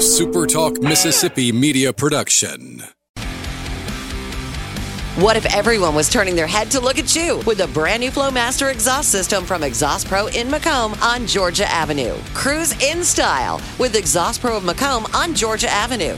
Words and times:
SuperTalk 0.00 0.82
Mississippi 0.82 1.52
media 1.52 1.92
production. 1.92 2.82
What 5.16 5.36
if 5.36 5.44
everyone 5.54 5.94
was 5.94 6.08
turning 6.08 6.34
their 6.34 6.46
head 6.46 6.70
to 6.70 6.80
look 6.80 6.98
at 6.98 7.14
you 7.14 7.42
with 7.46 7.60
a 7.60 7.66
brand 7.68 8.00
new 8.00 8.10
Flowmaster 8.10 8.72
exhaust 8.72 9.12
system 9.12 9.44
from 9.44 9.62
Exhaust 9.62 10.06
Pro 10.06 10.28
in 10.28 10.48
McComb 10.48 10.98
on 11.02 11.26
Georgia 11.26 11.70
Avenue? 11.70 12.16
Cruise 12.32 12.72
in 12.82 13.04
style 13.04 13.60
with 13.78 13.94
Exhaust 13.94 14.40
Pro 14.40 14.56
of 14.56 14.62
McComb 14.62 15.14
on 15.14 15.34
Georgia 15.34 15.68
Avenue. 15.68 16.16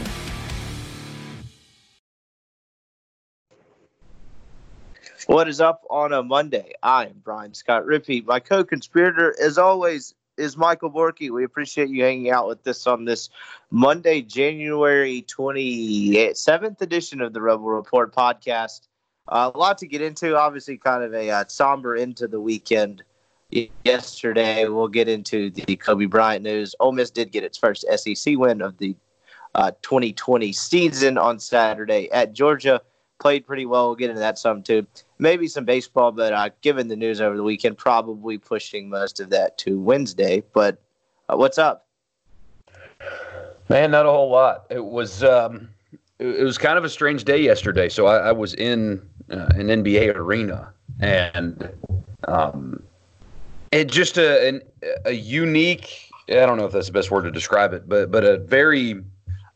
What 5.27 5.49
is 5.49 5.61
up 5.61 5.83
on 5.91 6.13
a 6.13 6.23
Monday? 6.23 6.75
I 6.85 7.07
am 7.07 7.21
Brian 7.25 7.53
Scott 7.53 7.85
Rippey. 7.85 8.25
My 8.25 8.39
co-conspirator, 8.39 9.35
as 9.43 9.59
always, 9.59 10.15
is 10.37 10.57
Michael 10.57 10.91
Borky. 10.91 11.31
We 11.31 11.45
appreciate 11.45 11.89
you 11.89 12.03
hanging 12.03 12.31
out 12.31 12.49
with 12.49 12.67
us 12.67 12.87
on 12.87 13.05
this 13.05 13.31
Monday, 13.71 14.23
January 14.23 15.25
27th 15.29 16.81
edition 16.81 17.21
of 17.21 17.33
the 17.33 17.41
Rebel 17.41 17.65
Report 17.65 18.15
podcast. 18.15 18.89
Uh, 19.29 19.51
a 19.55 19.59
lot 19.59 19.79
to 19.79 19.87
get 19.87 20.03
into. 20.03 20.37
Obviously, 20.37 20.77
kind 20.77 21.05
of 21.05 21.15
a 21.15 21.31
uh, 21.31 21.45
somber 21.49 21.97
into 21.97 22.27
the 22.27 22.41
weekend 22.41 23.03
yesterday. 23.85 24.67
We'll 24.67 24.89
get 24.89 25.09
into 25.09 25.51
the 25.51 25.77
Kobe 25.77 26.07
Bryant 26.07 26.43
news. 26.43 26.75
Ole 26.81 26.93
Miss 26.93 27.11
did 27.11 27.31
get 27.31 27.45
its 27.45 27.59
first 27.59 27.85
SEC 27.97 28.37
win 28.37 28.63
of 28.63 28.79
the 28.79 28.97
uh, 29.55 29.73
2020 29.83 30.53
season 30.53 31.19
on 31.19 31.39
Saturday 31.39 32.11
at 32.11 32.33
Georgia. 32.33 32.81
Played 33.21 33.47
pretty 33.47 33.67
well. 33.67 33.87
We'll 33.87 33.97
get 33.97 34.11
into 34.11 34.21
that 34.21 34.39
some 34.39 34.63
too 34.63 34.87
maybe 35.23 35.47
some 35.47 35.65
baseball, 35.65 36.13
but 36.13 36.33
uh, 36.33 36.51
given 36.61 36.89
the 36.89 36.97
news 36.97 37.21
over 37.21 37.37
the 37.37 37.43
weekend, 37.43 37.79
probably 37.79 38.37
pushing 38.37 38.91
most 38.91 39.21
of 39.21 39.31
that 39.31 39.57
to 39.59 39.81
Wednesday. 39.81 40.43
But 40.53 40.83
uh, 41.29 41.37
what's 41.37 41.57
up? 41.57 41.87
Man, 43.69 43.93
not 43.93 44.05
a 44.05 44.11
whole 44.11 44.29
lot. 44.29 44.67
It 44.69 44.85
was 44.85 45.23
um, 45.25 45.71
it 46.19 46.43
was 46.45 46.59
kind 46.59 46.77
of 46.77 46.85
a 46.85 46.91
strange 46.91 47.25
day 47.25 47.41
yesterday. 47.41 47.89
So 47.89 48.07
I, 48.07 48.29
I 48.29 48.33
was 48.33 48.55
in 48.55 49.01
uh, 49.31 49.49
an 49.55 49.69
NBA 49.69 50.15
arena, 50.17 50.73
and 51.01 51.71
um, 52.29 52.83
it 53.71 53.87
just 53.87 54.19
a 54.19 54.49
an, 54.49 54.63
a 55.07 55.13
unique. 55.13 56.11
I 56.29 56.47
don't 56.47 56.59
know 56.59 56.67
if 56.67 56.73
that's 56.73 56.87
the 56.87 56.93
best 56.93 57.11
word 57.11 57.23
to 57.23 57.31
describe 57.31 57.73
it, 57.73 57.89
but 57.89 58.11
but 58.11 58.25
a 58.25 58.39
very. 58.39 59.03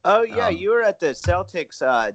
Oh 0.04 0.22
yeah, 0.22 0.46
um, 0.46 0.56
you 0.56 0.70
were 0.70 0.82
at 0.82 1.00
the 1.00 1.08
Celtics 1.08 1.82
uh, 1.82 2.12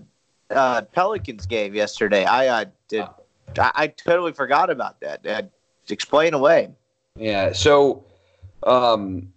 uh, 0.50 0.84
Pelicans 0.94 1.46
game 1.46 1.76
yesterday. 1.76 2.24
I 2.24 2.48
uh, 2.48 2.66
did 2.88 3.06
I, 3.60 3.72
I 3.76 3.88
totally 3.88 4.34
forgot 4.34 4.70
about 4.70 5.00
that. 5.02 5.26
Uh, 5.26 5.44
explain 5.90 6.34
away. 6.34 6.70
Yeah. 7.16 7.52
So, 7.54 8.06
um, 8.64 9.32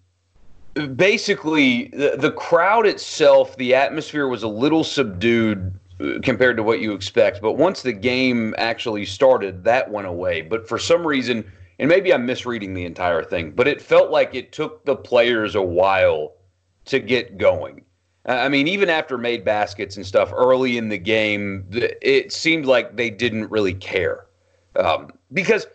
basically, 0.97 1.89
the, 1.89 2.17
the 2.19 2.33
crowd 2.33 2.87
itself, 2.87 3.57
the 3.57 3.75
atmosphere 3.75 4.29
was 4.29 4.43
a 4.43 4.49
little 4.49 4.85
subdued 4.85 5.79
uh, 6.01 6.19
compared 6.23 6.57
to 6.57 6.63
what 6.63 6.81
you 6.81 6.93
expect. 6.93 7.41
But 7.41 7.53
once 7.53 7.83
the 7.83 7.93
game 7.93 8.55
actually 8.59 9.07
started, 9.07 9.65
that 9.65 9.91
went 9.91 10.07
away. 10.07 10.43
But 10.43 10.69
for 10.69 10.79
some 10.79 11.07
reason, 11.07 11.51
and 11.79 11.89
maybe 11.89 12.13
I'm 12.13 12.27
misreading 12.27 12.75
the 12.75 12.85
entire 12.85 13.25
thing, 13.25 13.51
but 13.51 13.69
it 13.69 13.81
felt 13.81 14.11
like 14.11 14.35
it 14.35 14.53
took 14.53 14.85
the 14.85 14.97
players 14.97 15.55
a 15.55 15.63
while 15.63 16.35
to 16.87 16.99
get 16.99 17.39
going. 17.39 17.85
I 18.27 18.49
mean, 18.49 18.67
even 18.69 18.89
after 18.89 19.19
made 19.19 19.45
baskets 19.45 19.97
and 19.97 20.07
stuff 20.07 20.33
early 20.33 20.79
in 20.79 20.89
the 20.89 20.99
game, 20.99 21.67
it 21.71 22.33
seemed 22.33 22.65
like 22.65 22.97
they 22.97 23.11
didn't 23.11 23.51
really 23.51 23.75
care. 23.75 24.27
Um, 24.77 25.11
because 25.33 25.67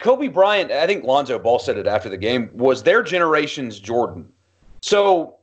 Kobe 0.00 0.28
Bryant, 0.28 0.70
I 0.70 0.86
think 0.86 1.04
Lonzo 1.04 1.38
Ball 1.38 1.58
said 1.58 1.78
it 1.78 1.86
after 1.86 2.08
the 2.08 2.18
game, 2.18 2.50
was 2.52 2.82
their 2.82 3.02
generation's 3.02 3.80
Jordan. 3.80 4.30
So 4.82 5.36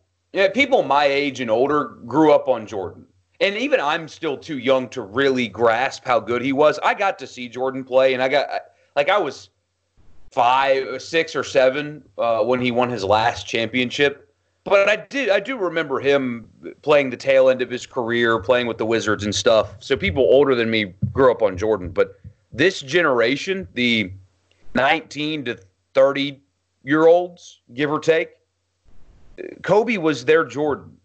people 0.54 0.84
my 0.84 1.06
age 1.06 1.40
and 1.40 1.50
older 1.50 1.98
grew 2.06 2.32
up 2.32 2.48
on 2.48 2.68
Jordan. 2.68 3.06
And 3.40 3.58
even 3.58 3.80
I'm 3.80 4.08
still 4.08 4.38
too 4.38 4.60
young 4.60 4.88
to 4.90 5.02
really 5.02 5.48
grasp 5.48 6.06
how 6.06 6.20
good 6.20 6.44
he 6.44 6.54
was. 6.54 6.78
I 6.84 6.94
got 6.94 7.18
to 7.20 7.28
see 7.28 7.50
Jordan 7.50 7.84
play, 7.84 8.14
and 8.14 8.22
I 8.22 8.30
got, 8.30 8.48
like, 8.96 9.10
I 9.10 9.18
was 9.18 9.50
five, 10.32 11.02
six, 11.02 11.36
or 11.36 11.44
seven 11.44 12.04
uh, 12.20 12.44
when 12.44 12.62
he 12.62 12.70
won 12.70 12.92
his 12.92 13.04
last 13.04 13.48
championship 13.48 14.31
but 14.64 14.90
I 14.90 14.96
did 14.96 15.30
I 15.30 15.40
do 15.40 15.58
remember 15.58 16.00
him 16.00 16.48
playing 16.82 17.10
the 17.10 17.18
tail 17.18 17.50
end 17.50 17.62
of 17.62 17.70
his 17.70 17.86
career, 17.86 18.40
playing 18.40 18.68
with 18.68 18.78
the 18.78 18.86
Wizards 18.86 19.24
and 19.24 19.34
stuff. 19.34 19.76
So 19.80 19.98
people 19.98 20.24
older 20.24 20.56
than 20.56 20.70
me 20.70 20.94
grew 21.12 21.32
up 21.32 21.42
on 21.42 21.58
Jordan, 21.58 21.90
but 21.90 22.20
this 22.54 22.82
generation, 22.82 23.68
the 23.74 24.12
19 24.76 25.46
to 25.46 25.60
30 25.94 26.42
year 26.84 27.08
olds, 27.08 27.62
give 27.74 27.90
or 27.92 28.00
take, 28.00 28.32
Kobe 29.64 29.98
was 29.98 30.26
their 30.26 30.44
Jordan. 30.46 30.98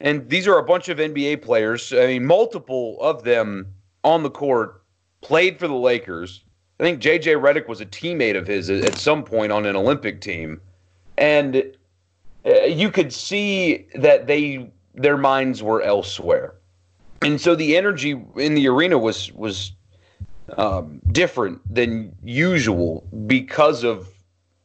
And 0.00 0.28
these 0.28 0.46
are 0.46 0.58
a 0.58 0.62
bunch 0.62 0.88
of 0.88 0.98
NBA 0.98 1.42
players. 1.42 1.92
I 1.92 2.06
mean, 2.06 2.26
multiple 2.26 2.98
of 3.00 3.22
them 3.22 3.66
on 4.02 4.22
the 4.22 4.30
court 4.30 4.82
played 5.20 5.58
for 5.58 5.68
the 5.68 5.74
Lakers. 5.74 6.42
I 6.78 6.82
think 6.82 7.02
JJ 7.02 7.40
Redick 7.40 7.68
was 7.68 7.82
a 7.82 7.86
teammate 7.86 8.36
of 8.36 8.46
his 8.46 8.70
at 8.70 8.96
some 8.96 9.22
point 9.22 9.52
on 9.52 9.66
an 9.66 9.76
Olympic 9.76 10.22
team. 10.22 10.60
And 11.18 11.76
you 12.44 12.90
could 12.90 13.12
see 13.12 13.86
that 13.94 14.26
they 14.26 14.70
their 14.94 15.16
minds 15.16 15.62
were 15.62 15.82
elsewhere, 15.82 16.54
and 17.22 17.40
so 17.40 17.54
the 17.54 17.76
energy 17.76 18.20
in 18.36 18.54
the 18.54 18.68
arena 18.68 18.98
was 18.98 19.32
was 19.32 19.72
um, 20.56 21.00
different 21.12 21.60
than 21.72 22.14
usual 22.22 23.06
because 23.26 23.84
of 23.84 24.08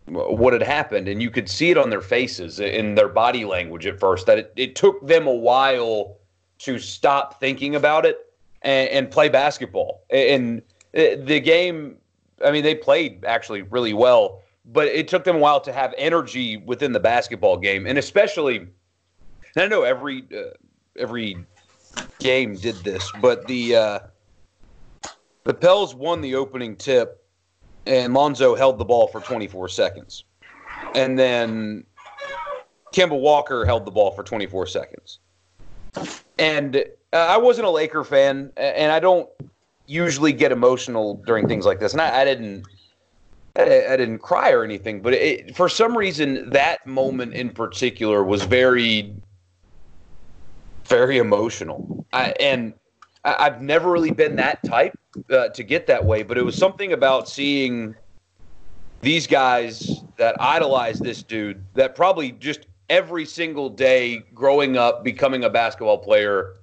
what 0.08 0.54
had 0.54 0.62
happened, 0.62 1.08
and 1.08 1.22
you 1.22 1.32
could 1.32 1.50
see 1.50 1.72
it 1.72 1.78
on 1.78 1.90
their 1.90 2.02
faces 2.02 2.60
in 2.60 2.96
their 2.96 3.08
body 3.08 3.44
language 3.44 3.86
at 3.88 4.00
first 4.00 4.26
that 4.28 4.38
it, 4.38 4.54
it 4.56 4.76
took 4.76 5.06
them 5.06 5.28
a 5.28 5.34
while 5.34 6.18
to 6.60 6.80
stop 6.80 7.40
thinking 7.40 7.76
about 7.76 8.06
it 8.06 8.34
and, 8.62 8.90
and 8.90 9.12
play 9.12 9.30
basketball. 9.30 10.04
And 10.10 10.62
uh, 10.96 11.18
the 11.24 11.40
game, 11.40 11.98
I 12.44 12.52
mean, 12.52 12.64
they 12.64 12.76
played 12.76 13.26
actually 13.26 13.64
really 13.64 13.94
well 13.94 14.42
but 14.66 14.88
it 14.88 15.08
took 15.08 15.24
them 15.24 15.36
a 15.36 15.40
while 15.40 15.62
to 15.62 15.72
have 15.72 15.94
energy 15.98 16.58
within 16.58 16.92
the 16.92 17.00
basketball 17.00 17.58
game, 17.58 17.86
and 17.86 17.98
especially. 17.98 18.58
And 18.58 19.64
I 19.64 19.68
know 19.68 19.84
every 19.84 20.26
uh, 20.36 20.52
every 20.98 21.38
game 22.20 22.56
did 22.56 22.76
this, 22.84 23.10
but 23.22 23.48
the 23.48 23.76
uh, 23.76 24.00
the 25.44 25.54
Pels 25.54 25.96
won 25.96 26.22
the 26.22 26.36
opening 26.36 26.76
tip, 26.76 27.24
and 27.86 28.14
Lonzo 28.14 28.56
held 28.56 28.78
the 28.78 28.86
ball 28.86 29.08
for 29.08 29.22
24 29.22 29.70
seconds, 29.70 30.26
and 30.96 31.18
then 31.18 31.86
Kemba 32.94 33.20
Walker 33.20 33.66
held 33.66 33.86
the 33.86 33.92
ball 33.92 34.12
for 34.12 34.24
24 34.24 34.68
seconds. 34.68 35.20
And 36.38 36.78
uh, 37.14 37.18
I 37.18 37.38
wasn't 37.38 37.68
a 37.68 37.70
Laker 37.70 38.04
fan, 38.04 38.52
and 38.58 38.92
I 38.92 39.00
don't 39.00 39.30
usually 39.86 40.34
get 40.34 40.52
emotional 40.52 41.22
during 41.26 41.48
things 41.48 41.66
like 41.66 41.80
this, 41.80 41.94
and 41.94 42.02
I, 42.02 42.22
I 42.22 42.26
didn't 42.26 42.66
I, 43.58 43.96
didn't 43.96 44.20
cry 44.20 44.52
or 44.52 44.64
anything, 44.64 45.02
but 45.02 45.14
it, 45.14 45.56
for 45.56 45.70
some 45.70 45.98
reason, 45.98 46.50
that 46.50 46.86
moment 46.86 47.34
in 47.34 47.50
particular 47.50 48.24
was 48.24 48.44
very, 48.44 49.14
very 50.86 51.18
emotional. 51.20 52.06
I, 52.12 52.34
and 52.40 52.74
I, 53.24 53.46
have 53.46 53.62
never 53.62 53.92
really 53.92 54.12
been 54.12 54.36
that 54.36 54.62
type 54.66 54.98
uh, 55.30 55.50
to 55.50 55.64
get 55.64 55.88
that 55.88 56.04
way, 56.04 56.24
but 56.24 56.38
it 56.38 56.44
was 56.44 56.58
something 56.58 56.92
about 56.92 57.30
seeing 57.30 57.96
these 59.02 59.26
guys 59.26 60.02
that 60.18 60.36
idolize 60.42 61.00
this 61.00 61.24
dude 61.24 61.64
that 61.76 61.96
probably 61.96 62.32
just 62.34 62.68
every 62.90 63.26
single 63.26 63.70
day 63.70 64.18
growing 64.34 64.78
up, 64.78 65.04
becoming 65.04 65.46
a 65.46 65.50
basketball 65.50 65.98
player, 65.98 66.56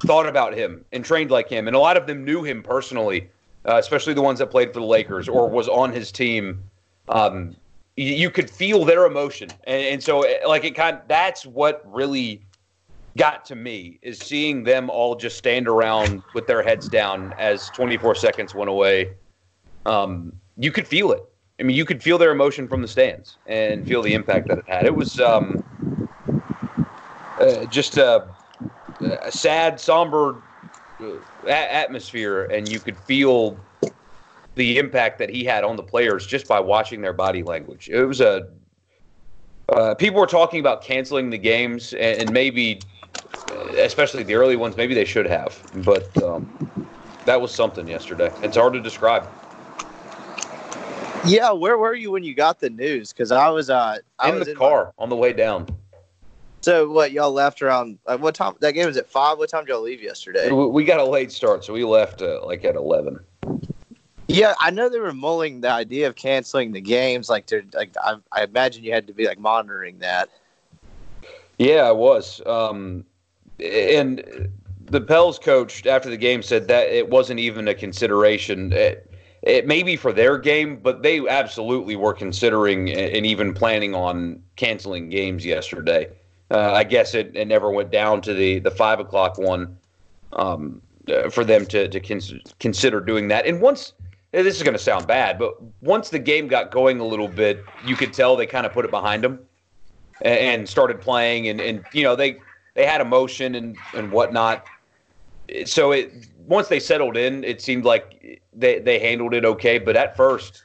thought 0.00 0.28
about 0.28 0.54
him 0.54 0.84
and 0.92 1.04
trained 1.04 1.30
like 1.30 1.48
him. 1.48 1.66
And 1.66 1.74
a 1.74 1.78
lot 1.78 1.96
of 1.96 2.06
them 2.06 2.24
knew 2.24 2.44
him 2.44 2.62
personally 2.62 3.30
uh, 3.66 3.76
especially 3.76 4.14
the 4.14 4.22
ones 4.22 4.38
that 4.38 4.50
played 4.50 4.72
for 4.72 4.80
the 4.80 4.86
Lakers 4.86 5.28
or 5.28 5.48
was 5.48 5.68
on 5.68 5.92
his 5.92 6.12
team, 6.12 6.62
um, 7.08 7.56
you, 7.96 8.30
could 8.30 8.50
feel 8.50 8.84
their 8.84 9.06
emotion, 9.06 9.48
and, 9.64 9.82
and 9.82 10.02
so 10.02 10.22
eh, 10.22 10.38
like 10.46 10.64
it 10.64 10.74
kind 10.74 10.96
of, 10.96 11.02
that's 11.08 11.46
what 11.46 11.82
really 11.86 12.42
got 13.16 13.44
to 13.46 13.56
me 13.56 13.98
is 14.02 14.18
seeing 14.18 14.62
them 14.62 14.90
all 14.90 15.14
just 15.14 15.38
stand 15.38 15.66
around 15.66 16.22
with 16.34 16.46
their 16.46 16.62
heads 16.62 16.88
down 16.88 17.32
as 17.38 17.70
24 17.70 18.14
seconds 18.14 18.54
went 18.54 18.68
away. 18.68 19.14
Um, 19.86 20.32
you 20.58 20.70
could 20.70 20.86
feel 20.86 21.12
it. 21.12 21.22
I 21.58 21.62
mean, 21.62 21.76
you 21.76 21.86
could 21.86 22.02
feel 22.02 22.18
their 22.18 22.32
emotion 22.32 22.68
from 22.68 22.82
the 22.82 22.88
stands 22.88 23.38
and 23.46 23.86
feel 23.86 24.02
the 24.02 24.12
impact 24.12 24.48
that 24.48 24.58
it 24.58 24.68
had. 24.68 24.84
It 24.84 24.94
was 24.94 25.18
um, 25.18 25.62
uh, 27.40 27.64
just 27.66 27.96
a, 27.96 28.28
a 29.00 29.32
sad, 29.32 29.80
somber 29.80 30.42
atmosphere, 31.48 32.44
and 32.44 32.68
you 32.68 32.78
could 32.78 32.96
feel 32.96 33.56
the 34.54 34.78
impact 34.78 35.18
that 35.18 35.30
he 35.30 35.44
had 35.44 35.64
on 35.64 35.76
the 35.76 35.82
players 35.82 36.26
just 36.26 36.48
by 36.48 36.58
watching 36.58 37.00
their 37.02 37.12
body 37.12 37.42
language. 37.42 37.88
It 37.90 38.04
was 38.04 38.20
a 38.20 38.48
uh, 39.70 39.94
people 39.94 40.20
were 40.20 40.26
talking 40.26 40.60
about 40.60 40.82
canceling 40.82 41.30
the 41.30 41.38
games, 41.38 41.92
and, 41.94 42.20
and, 42.20 42.32
maybe, 42.32 42.78
especially 43.78 44.22
the 44.22 44.34
early 44.34 44.54
ones, 44.54 44.76
maybe 44.76 44.94
they 44.94 45.04
should 45.04 45.26
have. 45.26 45.60
But 45.84 46.22
um, 46.22 46.48
that 47.24 47.40
was 47.40 47.52
something 47.52 47.88
yesterday. 47.88 48.32
It's 48.42 48.56
hard 48.56 48.74
to 48.74 48.80
describe. 48.80 49.28
Yeah, 51.26 51.50
where 51.50 51.76
were 51.76 51.94
you 51.94 52.12
when 52.12 52.22
you 52.22 52.34
got 52.34 52.60
the 52.60 52.70
news? 52.70 53.12
Because 53.12 53.32
I 53.32 53.48
was 53.48 53.68
uh, 53.68 53.98
I 54.20 54.28
in 54.28 54.36
was 54.36 54.44
the 54.46 54.52
in 54.52 54.56
car 54.56 54.92
my, 54.96 55.02
on 55.02 55.08
the 55.08 55.16
way 55.16 55.32
down. 55.32 55.66
So 56.66 56.90
what 56.90 57.12
y'all 57.12 57.30
left 57.30 57.62
around? 57.62 57.96
Like 58.08 58.18
what 58.18 58.34
time? 58.34 58.54
That 58.58 58.72
game 58.72 58.86
was 58.86 58.96
at 58.96 59.08
five. 59.08 59.38
What 59.38 59.48
time 59.48 59.64
did 59.64 59.68
y'all 59.68 59.82
leave 59.82 60.02
yesterday? 60.02 60.50
We 60.50 60.84
got 60.84 60.98
a 60.98 61.04
late 61.04 61.30
start, 61.30 61.64
so 61.64 61.72
we 61.72 61.84
left 61.84 62.22
uh, 62.22 62.44
like 62.44 62.64
at 62.64 62.74
eleven. 62.74 63.20
Yeah, 64.26 64.52
I 64.58 64.72
know 64.72 64.88
they 64.88 64.98
were 64.98 65.12
mulling 65.12 65.60
the 65.60 65.70
idea 65.70 66.08
of 66.08 66.16
canceling 66.16 66.72
the 66.72 66.80
games. 66.80 67.30
Like, 67.30 67.46
to 67.46 67.62
like 67.72 67.94
I, 68.02 68.16
I 68.32 68.42
imagine 68.42 68.82
you 68.82 68.92
had 68.92 69.06
to 69.06 69.12
be 69.12 69.28
like 69.28 69.38
monitoring 69.38 70.00
that. 70.00 70.28
Yeah, 71.56 71.82
I 71.82 71.92
was. 71.92 72.44
Um, 72.46 73.04
and 73.60 74.50
the 74.86 75.00
Pels 75.00 75.38
coach 75.38 75.86
after 75.86 76.10
the 76.10 76.16
game 76.16 76.42
said 76.42 76.66
that 76.66 76.88
it 76.88 77.08
wasn't 77.08 77.38
even 77.38 77.68
a 77.68 77.74
consideration. 77.74 78.72
It, 78.72 79.14
it 79.42 79.68
may 79.68 79.84
be 79.84 79.94
for 79.94 80.12
their 80.12 80.36
game, 80.36 80.80
but 80.82 81.04
they 81.04 81.28
absolutely 81.28 81.94
were 81.94 82.12
considering 82.12 82.90
and 82.90 83.24
even 83.24 83.54
planning 83.54 83.94
on 83.94 84.42
canceling 84.56 85.10
games 85.10 85.46
yesterday. 85.46 86.08
Uh, 86.50 86.72
I 86.72 86.84
guess 86.84 87.14
it, 87.14 87.32
it 87.34 87.48
never 87.48 87.70
went 87.70 87.90
down 87.90 88.20
to 88.22 88.34
the, 88.34 88.60
the 88.60 88.70
five 88.70 89.00
o'clock 89.00 89.36
one 89.36 89.76
um, 90.32 90.80
uh, 91.08 91.28
for 91.28 91.44
them 91.44 91.66
to, 91.66 91.88
to 91.88 92.00
cons- 92.00 92.34
consider 92.60 93.00
doing 93.00 93.28
that. 93.28 93.46
And 93.46 93.60
once 93.60 93.94
this 94.32 94.56
is 94.56 94.62
going 94.62 94.74
to 94.74 94.82
sound 94.82 95.06
bad, 95.06 95.38
but 95.38 95.54
once 95.80 96.10
the 96.10 96.18
game 96.18 96.46
got 96.46 96.70
going 96.70 97.00
a 97.00 97.04
little 97.04 97.28
bit, 97.28 97.64
you 97.84 97.96
could 97.96 98.12
tell 98.12 98.36
they 98.36 98.46
kind 98.46 98.66
of 98.66 98.72
put 98.72 98.84
it 98.84 98.90
behind 98.90 99.24
them 99.24 99.40
and, 100.22 100.38
and 100.38 100.68
started 100.68 101.00
playing, 101.00 101.48
and, 101.48 101.60
and 101.60 101.84
you 101.92 102.02
know 102.02 102.16
they 102.16 102.38
they 102.74 102.86
had 102.86 103.00
emotion 103.00 103.54
and 103.54 103.76
and 103.94 104.12
whatnot. 104.12 104.64
So 105.64 105.92
it 105.92 106.12
once 106.46 106.68
they 106.68 106.80
settled 106.80 107.16
in, 107.16 107.44
it 107.44 107.62
seemed 107.62 107.84
like 107.84 108.42
they 108.52 108.78
they 108.78 108.98
handled 108.98 109.34
it 109.34 109.44
okay. 109.44 109.78
But 109.78 109.96
at 109.96 110.16
first, 110.16 110.62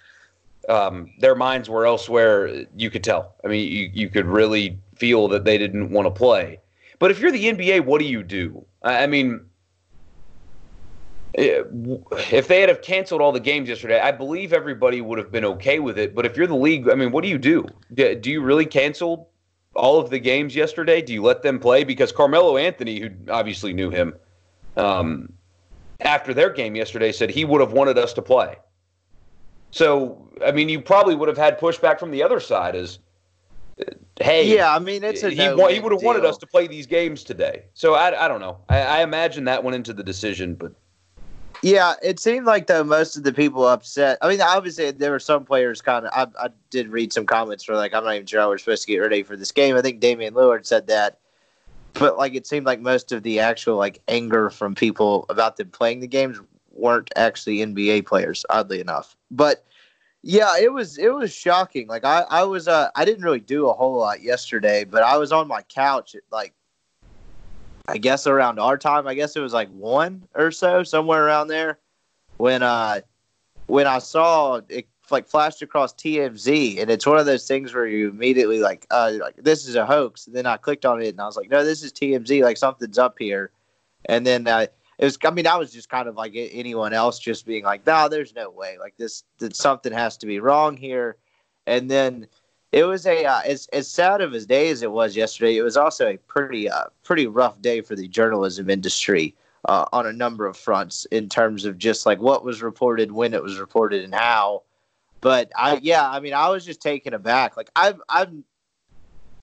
um, 0.68 1.12
their 1.20 1.36
minds 1.36 1.70
were 1.70 1.86
elsewhere. 1.86 2.66
You 2.76 2.90
could 2.90 3.04
tell. 3.04 3.36
I 3.44 3.48
mean, 3.48 3.72
you 3.72 3.90
you 3.94 4.10
could 4.10 4.26
really 4.26 4.78
feel 5.02 5.28
that 5.28 5.44
they 5.44 5.58
didn't 5.58 5.90
want 5.92 6.06
to 6.06 6.12
play. 6.12 6.60
But 7.00 7.12
if 7.12 7.20
you're 7.20 7.32
the 7.32 7.46
NBA, 7.54 7.86
what 7.86 8.00
do 8.00 8.06
you 8.06 8.24
do? 8.24 8.66
I 8.84 9.08
mean 9.08 9.46
Eh, 11.36 11.62
if 12.32 12.48
they 12.48 12.60
had 12.60 12.70
have 12.70 12.82
canceled 12.82 13.22
all 13.22 13.32
the 13.32 13.40
games 13.40 13.70
yesterday, 13.70 14.00
I 14.00 14.12
believe 14.12 14.52
everybody 14.52 15.00
would 15.00 15.18
have 15.18 15.32
been 15.32 15.46
okay 15.46 15.80
with 15.80 15.98
it. 15.98 16.14
But 16.14 16.26
if 16.26 16.36
you're 16.36 16.48
the 16.48 16.56
league, 16.56 16.90
I 16.90 16.96
mean, 16.96 17.12
what 17.12 17.24
do 17.24 17.30
you 17.30 17.38
do? 17.38 17.66
Do 17.94 18.20
you 18.26 18.42
really 18.42 18.66
cancel 18.66 19.30
all 19.74 20.00
of 20.00 20.10
the 20.10 20.20
games 20.20 20.56
yesterday? 20.56 21.02
Do 21.02 21.14
you 21.14 21.24
let 21.24 21.42
them 21.42 21.58
play? 21.60 21.86
Because 21.86 22.12
Carmelo 22.12 22.58
Anthony, 22.58 23.00
who 23.00 23.10
obviously 23.30 23.72
knew 23.72 23.90
him, 23.90 24.14
um, 24.76 25.32
after 26.02 26.34
their 26.34 26.50
game 26.50 26.76
yesterday, 26.76 27.14
said 27.14 27.30
he 27.30 27.46
would 27.46 27.62
have 27.62 27.72
wanted 27.72 27.98
us 27.98 28.12
to 28.14 28.22
play. 28.22 28.58
So, 29.72 30.30
I 30.46 30.52
mean, 30.52 30.68
you 30.68 30.82
probably 30.82 31.16
would 31.16 31.30
have 31.30 31.38
had 31.38 31.58
pushback 31.58 31.98
from 31.98 32.12
the 32.12 32.24
other 32.24 32.42
side 32.42 32.76
as, 32.76 33.00
hey, 34.22 34.56
yeah, 34.56 34.74
I 34.74 34.80
mean, 34.80 35.04
it's 35.04 35.24
a 35.24 35.30
he, 35.30 35.38
no 35.38 35.68
he 35.68 35.80
would 35.80 35.92
have 35.92 36.02
wanted 36.02 36.26
us 36.26 36.38
to 36.38 36.48
play 36.48 36.68
these 36.68 36.88
games 36.88 37.24
today. 37.24 37.64
So 37.74 37.96
I, 37.96 38.26
I 38.26 38.28
don't 38.28 38.40
know. 38.40 38.58
I, 38.70 38.80
I 38.82 39.02
imagine 39.04 39.46
that 39.46 39.64
went 39.64 39.76
into 39.76 39.94
the 39.94 40.04
decision, 40.04 40.56
but 40.56 40.74
yeah, 41.62 41.94
it 42.02 42.20
seemed 42.20 42.46
like 42.46 42.68
though 42.68 42.84
most 42.84 43.16
of 43.16 43.24
the 43.24 43.34
people 43.34 43.68
upset. 43.68 44.18
I 44.22 44.30
mean, 44.30 44.42
obviously 44.42 44.92
there 44.92 45.12
were 45.12 45.20
some 45.20 45.46
players 45.46 45.82
kind 45.82 46.08
of. 46.08 46.12
I, 46.14 46.46
I 46.46 46.50
did 46.72 46.88
read 46.90 47.14
some 47.14 47.26
comments 47.26 47.68
where 47.68 47.78
like 47.78 47.94
I'm 47.94 48.04
not 48.04 48.16
even 48.16 48.26
sure 48.26 48.42
how 48.42 48.50
we're 48.50 48.58
supposed 48.58 48.84
to 48.84 48.92
get 48.92 48.98
ready 48.98 49.24
for 49.24 49.36
this 49.36 49.52
game. 49.52 49.76
I 49.76 49.82
think 49.82 50.00
Damian 50.00 50.34
Lillard 50.34 50.66
said 50.66 50.88
that, 50.88 51.20
but 51.94 52.18
like 52.18 52.34
it 52.34 52.48
seemed 52.48 52.66
like 52.66 52.80
most 52.80 53.12
of 53.12 53.22
the 53.22 53.40
actual 53.40 53.78
like 53.78 54.02
anger 54.08 54.50
from 54.50 54.74
people 54.74 55.26
about 55.30 55.58
them 55.58 55.70
playing 55.70 56.00
the 56.00 56.08
games 56.08 56.40
weren't 56.72 57.12
actually 57.16 57.58
NBA 57.58 58.08
players. 58.08 58.44
Oddly 58.50 58.82
enough, 58.82 59.16
but 59.30 59.64
yeah, 60.24 60.52
it 60.60 60.72
was 60.72 60.98
it 60.98 61.14
was 61.14 61.34
shocking. 61.34 61.88
Like 61.88 62.06
I 62.06 62.26
I 62.30 62.44
was 62.44 62.68
uh 62.68 62.90
I 62.96 63.06
didn't 63.06 63.24
really 63.24 63.40
do 63.40 63.70
a 63.70 63.74
whole 63.74 63.98
lot 63.98 64.22
yesterday, 64.22 64.84
but 64.84 65.04
I 65.04 65.18
was 65.18 65.32
on 65.32 65.48
my 65.48 65.62
couch 65.64 66.16
at 66.16 66.22
like 66.32 66.54
I 67.88 67.98
guess 67.98 68.28
around 68.28 68.60
our 68.60 68.78
time, 68.78 69.08
I 69.08 69.16
guess 69.16 69.36
it 69.36 69.42
was 69.42 69.54
like 69.54 69.70
one 69.70 70.28
or 70.36 70.52
so, 70.52 70.84
somewhere 70.84 71.26
around 71.26 71.48
there, 71.48 71.80
when 72.38 72.64
uh 72.64 73.02
when 73.68 73.88
I 73.88 74.00
saw 74.00 74.62
it 74.70 74.88
like 75.12 75.28
flashed 75.28 75.62
across 75.62 75.94
TMZ, 75.94 76.82
and 76.82 76.90
it's 76.90 77.06
one 77.06 77.18
of 77.18 77.26
those 77.26 77.48
things 77.48 77.74
where 77.74 77.86
you 77.86 78.10
immediately 78.10 78.60
like, 78.60 78.88
uh, 78.92 79.14
like 79.20 79.36
this 79.36 79.68
is 79.68 79.76
a 79.76 79.86
hoax. 79.86 80.28
And 80.28 80.36
then 80.36 80.46
I 80.46 80.58
clicked 80.58 80.86
on 80.86 81.02
it, 81.02 81.10
and 81.10 81.20
I 81.20 81.26
was 81.26 81.36
like, 81.36 81.50
no, 81.50 81.64
this 81.64 81.84
is 81.84 81.92
TMZ. 81.92 82.42
Like 82.44 82.58
something's 82.58 82.98
up 82.98 83.18
here. 83.20 83.52
And 84.06 84.26
then 84.26 84.48
uh, 84.48 84.68
it 84.98 85.06
was. 85.06 85.18
I 85.24 85.32
mean, 85.32 85.48
I 85.48 85.58
was 85.58 85.72
just 85.72 85.90
kind 85.90 86.08
of 86.08 86.16
like 86.16 86.34
anyone 86.36 86.94
else, 86.94 87.20
just 87.20 87.46
being 87.46 87.64
like, 87.64 87.86
no, 87.86 88.08
there's 88.08 88.36
no 88.36 88.50
way. 88.50 88.78
Like 88.80 88.96
this, 88.98 89.24
that 89.40 89.56
something 89.56 89.94
has 89.94 90.18
to 90.18 90.26
be 90.26 90.40
wrong 90.40 90.78
here. 90.78 91.18
And 91.68 91.90
then 91.90 92.28
it 92.72 92.84
was 92.84 93.06
a 93.06 93.26
uh, 93.26 93.42
as 93.46 93.68
as 93.74 93.90
sad 93.90 94.22
of 94.22 94.34
a 94.34 94.40
day 94.42 94.70
as 94.70 94.82
it 94.82 94.92
was 94.92 95.16
yesterday. 95.16 95.58
It 95.58 95.64
was 95.64 95.78
also 95.78 96.08
a 96.08 96.18
pretty 96.18 96.70
uh, 96.70 96.86
pretty 97.04 97.28
rough 97.28 97.62
day 97.62 97.82
for 97.82 97.96
the 97.96 98.08
journalism 98.08 98.70
industry 98.70 99.36
uh, 99.68 99.86
on 99.92 100.08
a 100.08 100.14
number 100.14 100.46
of 100.46 100.58
fronts 100.58 101.06
in 101.06 101.30
terms 101.30 101.66
of 101.66 101.78
just 101.78 102.06
like 102.06 102.20
what 102.20 102.44
was 102.44 102.62
reported, 102.62 103.12
when 103.12 103.34
it 103.34 103.44
was 103.44 103.60
reported, 103.60 104.04
and 104.04 104.16
how. 104.16 104.64
But 105.20 105.52
I 105.56 105.80
yeah, 105.82 106.10
I 106.10 106.20
mean, 106.20 106.34
I 106.34 106.50
was 106.50 106.66
just 106.66 106.82
taken 106.82 107.14
aback. 107.14 107.58
Like 107.58 107.70
I've 107.76 108.02
I've 108.08 108.34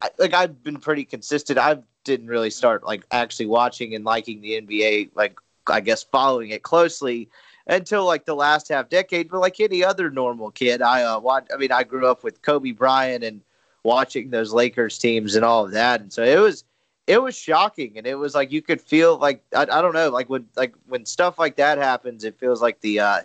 I, 0.01 0.11
like 0.19 0.35
I've 0.35 0.63
been 0.63 0.79
pretty 0.79 1.05
consistent. 1.05 1.59
I 1.59 1.79
didn't 2.05 2.29
really 2.29 2.51
start 2.51 2.85
like 2.85 3.05
actually 3.11 3.47
watching 3.47 3.95
and 3.95 4.05
liking 4.05 4.41
the 4.41 4.61
NBA 4.61 5.11
like 5.15 5.39
I 5.67 5.81
guess 5.81 6.03
following 6.03 6.51
it 6.51 6.63
closely 6.63 7.29
until 7.67 8.05
like 8.05 8.25
the 8.25 8.35
last 8.35 8.69
half 8.69 8.89
decade. 8.89 9.29
But 9.29 9.41
like 9.41 9.61
any 9.61 9.85
other 9.85 10.11
normal 10.11 10.51
kid, 10.51 10.83
I 10.83 11.03
uh, 11.03 11.21
watch. 11.21 11.47
I 11.53 11.57
mean, 11.57 11.73
I 11.73 11.85
grew 11.85 12.07
up 12.07 12.25
with 12.25 12.43
Kobe 12.43 12.73
Bryant 12.73 13.23
and 13.23 13.43
watching 13.83 14.31
those 14.31 14.53
Lakers 14.53 14.99
teams 14.99 15.37
and 15.37 15.45
all 15.45 15.65
of 15.65 15.73
that, 15.73 16.01
and 16.01 16.13
so 16.13 16.23
it 16.23 16.39
was 16.39 16.65
it 17.07 17.23
was 17.23 17.37
shocking, 17.37 17.97
and 17.97 18.07
it 18.07 18.17
was 18.17 18.35
like 18.35 18.51
you 18.53 18.63
could 18.63 18.81
feel 18.81 19.17
like 19.19 19.43
I, 19.55 19.63
I 19.63 19.83
don't 19.83 19.95
know, 19.95 20.11
like 20.11 20.29
when 20.29 20.47
like 20.57 20.75
when 20.87 21.07
stuff 21.07 21.39
like 21.39 21.57
that 21.57 21.79
happens, 21.79 22.25
it 22.25 22.39
feels 22.39 22.61
like 22.61 22.81
the 22.81 23.01
uh, 23.01 23.21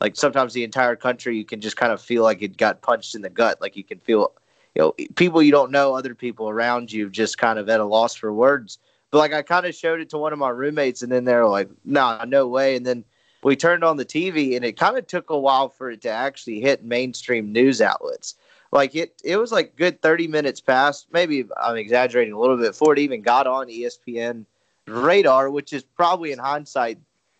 like 0.00 0.16
sometimes 0.16 0.52
the 0.52 0.64
entire 0.64 0.96
country 0.96 1.36
you 1.36 1.44
can 1.44 1.60
just 1.60 1.76
kind 1.76 1.92
of 1.92 2.00
feel 2.00 2.22
like 2.22 2.42
it 2.42 2.56
got 2.56 2.82
punched 2.82 3.14
in 3.14 3.22
the 3.22 3.30
gut, 3.30 3.60
like 3.60 3.76
you 3.76 3.84
can 3.84 3.98
feel 3.98 4.32
you 4.74 4.82
know 4.82 4.92
people 5.16 5.42
you 5.42 5.52
don't 5.52 5.70
know, 5.70 5.94
other 5.94 6.14
people 6.14 6.48
around 6.48 6.92
you, 6.92 7.10
just 7.10 7.38
kind 7.38 7.58
of 7.58 7.68
at 7.68 7.80
a 7.80 7.84
loss 7.84 8.14
for 8.14 8.32
words. 8.32 8.78
But 9.10 9.18
like 9.18 9.32
I 9.32 9.42
kind 9.42 9.66
of 9.66 9.74
showed 9.74 10.00
it 10.00 10.10
to 10.10 10.18
one 10.18 10.32
of 10.32 10.38
my 10.38 10.50
roommates, 10.50 11.02
and 11.02 11.10
then 11.10 11.24
they're 11.24 11.48
like, 11.48 11.68
"Nah, 11.84 12.24
no 12.24 12.46
way," 12.46 12.76
and 12.76 12.84
then 12.84 13.04
we 13.42 13.56
turned 13.56 13.84
on 13.84 13.96
the 13.96 14.04
TV 14.04 14.56
and 14.56 14.64
it 14.64 14.76
kind 14.76 14.98
of 14.98 15.06
took 15.06 15.30
a 15.30 15.38
while 15.38 15.68
for 15.68 15.90
it 15.90 16.02
to 16.02 16.08
actually 16.08 16.60
hit 16.60 16.84
mainstream 16.84 17.52
news 17.52 17.80
outlets. 17.80 18.34
Like 18.72 18.94
it, 18.94 19.20
it 19.24 19.36
was 19.36 19.52
like 19.52 19.76
good 19.76 20.02
30 20.02 20.28
minutes 20.28 20.60
past. 20.60 21.06
Maybe 21.12 21.44
I'm 21.60 21.76
exaggerating 21.76 22.34
a 22.34 22.38
little 22.38 22.56
bit 22.56 22.72
before 22.72 22.92
it 22.92 22.98
even 22.98 23.22
got 23.22 23.46
on 23.46 23.68
ESPN 23.68 24.44
radar, 24.86 25.50
which 25.50 25.72
is 25.72 25.82
probably 25.82 26.32
in 26.32 26.38
hindsight 26.38 26.98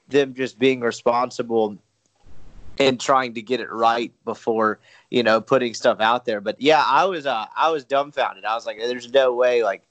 them 0.08 0.34
just 0.34 0.58
being 0.58 0.80
responsible 0.80 1.76
and 2.78 3.00
trying 3.00 3.34
to 3.34 3.42
get 3.42 3.60
it 3.60 3.70
right 3.70 4.12
before 4.24 4.78
you 5.10 5.22
know 5.22 5.40
putting 5.40 5.74
stuff 5.74 6.00
out 6.00 6.24
there. 6.24 6.40
But 6.40 6.60
yeah, 6.60 6.82
I 6.84 7.04
was 7.04 7.26
uh, 7.26 7.46
I 7.56 7.70
was 7.70 7.84
dumbfounded. 7.84 8.44
I 8.44 8.54
was 8.54 8.66
like, 8.66 8.78
"There's 8.78 9.12
no 9.12 9.34
way!" 9.34 9.62
Like, 9.62 9.82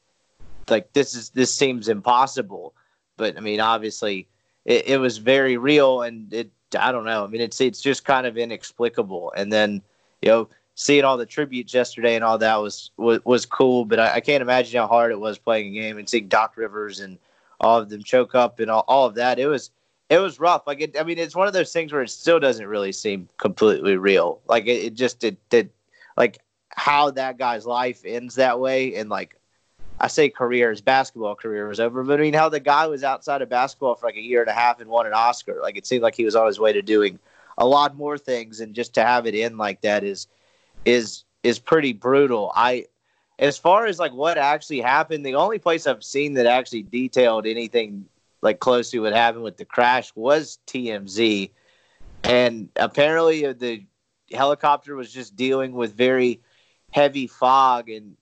like 0.70 0.94
this 0.94 1.16
is 1.16 1.30
this 1.30 1.54
seems 1.54 1.88
impossible. 1.88 2.74
But 3.18 3.38
I 3.38 3.40
mean, 3.40 3.60
obviously, 3.60 4.28
it, 4.66 4.88
it 4.88 4.98
was 5.00 5.18
very 5.18 5.58
real, 5.58 6.02
and 6.02 6.32
it 6.34 6.52
I 6.78 6.92
don't 6.92 7.06
know. 7.06 7.24
I 7.24 7.28
mean, 7.28 7.42
it's 7.42 7.60
it's 7.62 7.82
just 7.82 8.06
kind 8.06 8.28
of 8.28 8.38
inexplicable. 8.38 9.34
And 9.36 9.52
then 9.52 9.82
you 10.22 10.30
know, 10.30 10.50
seeing 10.76 11.04
all 11.04 11.18
the 11.18 11.26
tributes 11.26 11.74
yesterday 11.74 12.16
and 12.16 12.24
all 12.24 12.38
that 12.38 12.56
was 12.58 12.92
was, 12.98 13.24
was 13.26 13.46
cool. 13.46 13.86
But 13.86 14.00
I, 14.00 14.16
I, 14.16 14.20
can't 14.20 14.42
imagine 14.42 14.80
how 14.80 14.88
hard 14.88 15.12
it 15.12 15.20
was 15.20 15.38
playing 15.38 15.76
a 15.76 15.80
game 15.80 15.98
and 15.98 16.08
seeing 16.08 16.28
Doc 16.28 16.58
Rivers 16.58 17.00
and 17.00 17.18
all 17.60 17.80
of 17.80 17.90
them 17.90 18.04
choke 18.04 18.36
up 18.36 18.60
and 18.60 18.70
all, 18.70 18.86
all 18.88 19.06
of 19.06 19.16
that. 19.16 19.40
It 19.40 19.48
was 19.48 19.72
it 20.10 20.20
was 20.20 20.40
rough. 20.40 20.66
Like 20.68 20.82
it, 20.82 21.00
I 21.00 21.04
mean, 21.04 21.18
it's 21.18 21.36
one 21.36 21.48
of 21.48 21.54
those 21.54 21.74
things 21.74 21.92
where 21.92 22.02
it 22.02 22.10
still 22.10 22.40
doesn't 22.40 22.66
really 22.66 22.92
seem 22.92 23.28
completely 23.38 23.98
real. 23.98 24.42
Like 24.48 24.66
it, 24.66 24.86
it 24.86 24.94
just 24.94 25.24
it 25.24 25.38
did 25.50 25.70
like 26.16 26.40
how 26.70 27.12
that 27.12 27.38
guy's 27.38 27.66
life 27.66 28.02
ends 28.06 28.36
that 28.36 28.60
way 28.60 28.96
and 28.96 29.10
like 29.10 29.36
I 30.00 30.08
say 30.08 30.30
career, 30.30 30.70
his 30.70 30.82
basketball 30.82 31.36
career 31.36 31.68
was 31.68 31.80
over. 31.80 32.04
But 32.04 32.20
I 32.20 32.24
mean, 32.24 32.34
how 32.34 32.50
the 32.50 32.60
guy 32.60 32.86
was 32.88 33.04
outside 33.04 33.42
of 33.42 33.50
basketball 33.50 33.96
for 33.96 34.06
like 34.06 34.16
a 34.16 34.22
year 34.22 34.42
and 34.42 34.50
a 34.50 34.54
half 34.54 34.80
and 34.80 34.90
won 34.90 35.08
an 35.08 35.14
Oscar. 35.14 35.60
Like 35.62 35.78
it 35.78 35.88
seemed 35.88 36.04
like 36.04 36.16
he 36.16 36.26
was 36.26 36.36
on 36.36 36.48
his 36.48 36.60
way 36.60 36.72
to 36.74 36.82
doing 36.82 37.18
a 37.58 37.66
lot 37.66 37.96
more 37.96 38.18
things, 38.18 38.60
and 38.60 38.76
just 38.76 38.94
to 38.94 39.04
have 39.04 39.26
it 39.26 39.34
end 39.34 39.58
like 39.58 39.82
that 39.82 40.04
is 40.04 40.28
is 40.86 41.24
is 41.42 41.58
pretty 41.58 41.94
brutal. 41.94 42.52
I, 42.56 42.86
as 43.40 43.58
far 43.58 43.88
as 43.88 43.98
like 43.98 44.14
what 44.14 44.38
actually 44.38 44.82
happened, 44.82 45.26
the 45.26 45.36
only 45.36 45.58
place 45.58 45.88
I've 45.88 46.04
seen 46.04 46.34
that 46.36 46.46
actually 46.46 46.84
detailed 46.84 47.48
anything 47.48 48.06
like 48.42 48.60
close 48.60 48.92
to 48.92 49.00
what 49.00 49.14
happened 49.14 49.44
with 49.44 49.58
the 49.58 49.66
crash 49.66 50.12
was 50.16 50.60
TMZ, 50.68 51.52
and 52.24 52.70
apparently 52.76 53.46
uh, 53.46 53.54
the 53.54 53.86
helicopter 54.32 54.96
was 54.96 55.12
just 55.12 55.36
dealing 55.36 55.74
with 55.74 55.96
very 55.96 56.42
heavy 56.92 57.28
fog 57.28 57.90
and 57.90 58.16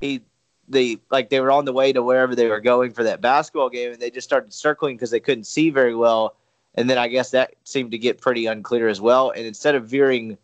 he 0.00 0.22
they 0.70 0.98
like 1.10 1.28
they 1.28 1.40
were 1.40 1.50
on 1.50 1.64
the 1.64 1.72
way 1.72 1.92
to 1.92 2.02
wherever 2.02 2.34
they 2.34 2.48
were 2.48 2.60
going 2.60 2.92
for 2.92 3.04
that 3.04 3.20
basketball 3.20 3.68
game, 3.68 3.92
and 3.92 4.00
they 4.00 4.10
just 4.10 4.26
started 4.26 4.52
circling 4.52 4.96
because 4.96 5.10
they 5.10 5.20
couldn't 5.20 5.44
see 5.44 5.70
very 5.70 5.94
well. 5.94 6.36
And 6.76 6.88
then 6.88 6.96
I 6.96 7.08
guess 7.08 7.32
that 7.32 7.54
seemed 7.64 7.90
to 7.90 7.98
get 7.98 8.20
pretty 8.20 8.46
unclear 8.46 8.88
as 8.88 9.00
well. 9.00 9.30
And 9.30 9.44
instead 9.44 9.74
of 9.74 9.88
veering 9.88 10.38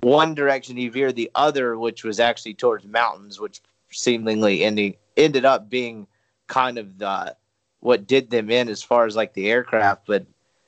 one 0.00 0.34
direction, 0.34 0.76
he 0.76 0.88
veered 0.88 1.16
the 1.16 1.30
other, 1.34 1.78
which 1.78 2.04
was 2.04 2.20
actually 2.20 2.54
towards 2.54 2.86
mountains, 2.86 3.40
which 3.40 3.62
seemingly 3.90 4.62
ending 4.62 4.96
ended 5.16 5.46
up 5.46 5.70
being 5.70 6.06
kind 6.46 6.76
of 6.76 6.98
the 6.98 7.34
what 7.80 8.06
did 8.06 8.30
them 8.30 8.50
in 8.50 8.68
as 8.68 8.82
far 8.82 9.06
as 9.06 9.16
like 9.16 9.34
the 9.34 9.50
aircraft, 9.50 10.06
but 10.06 10.26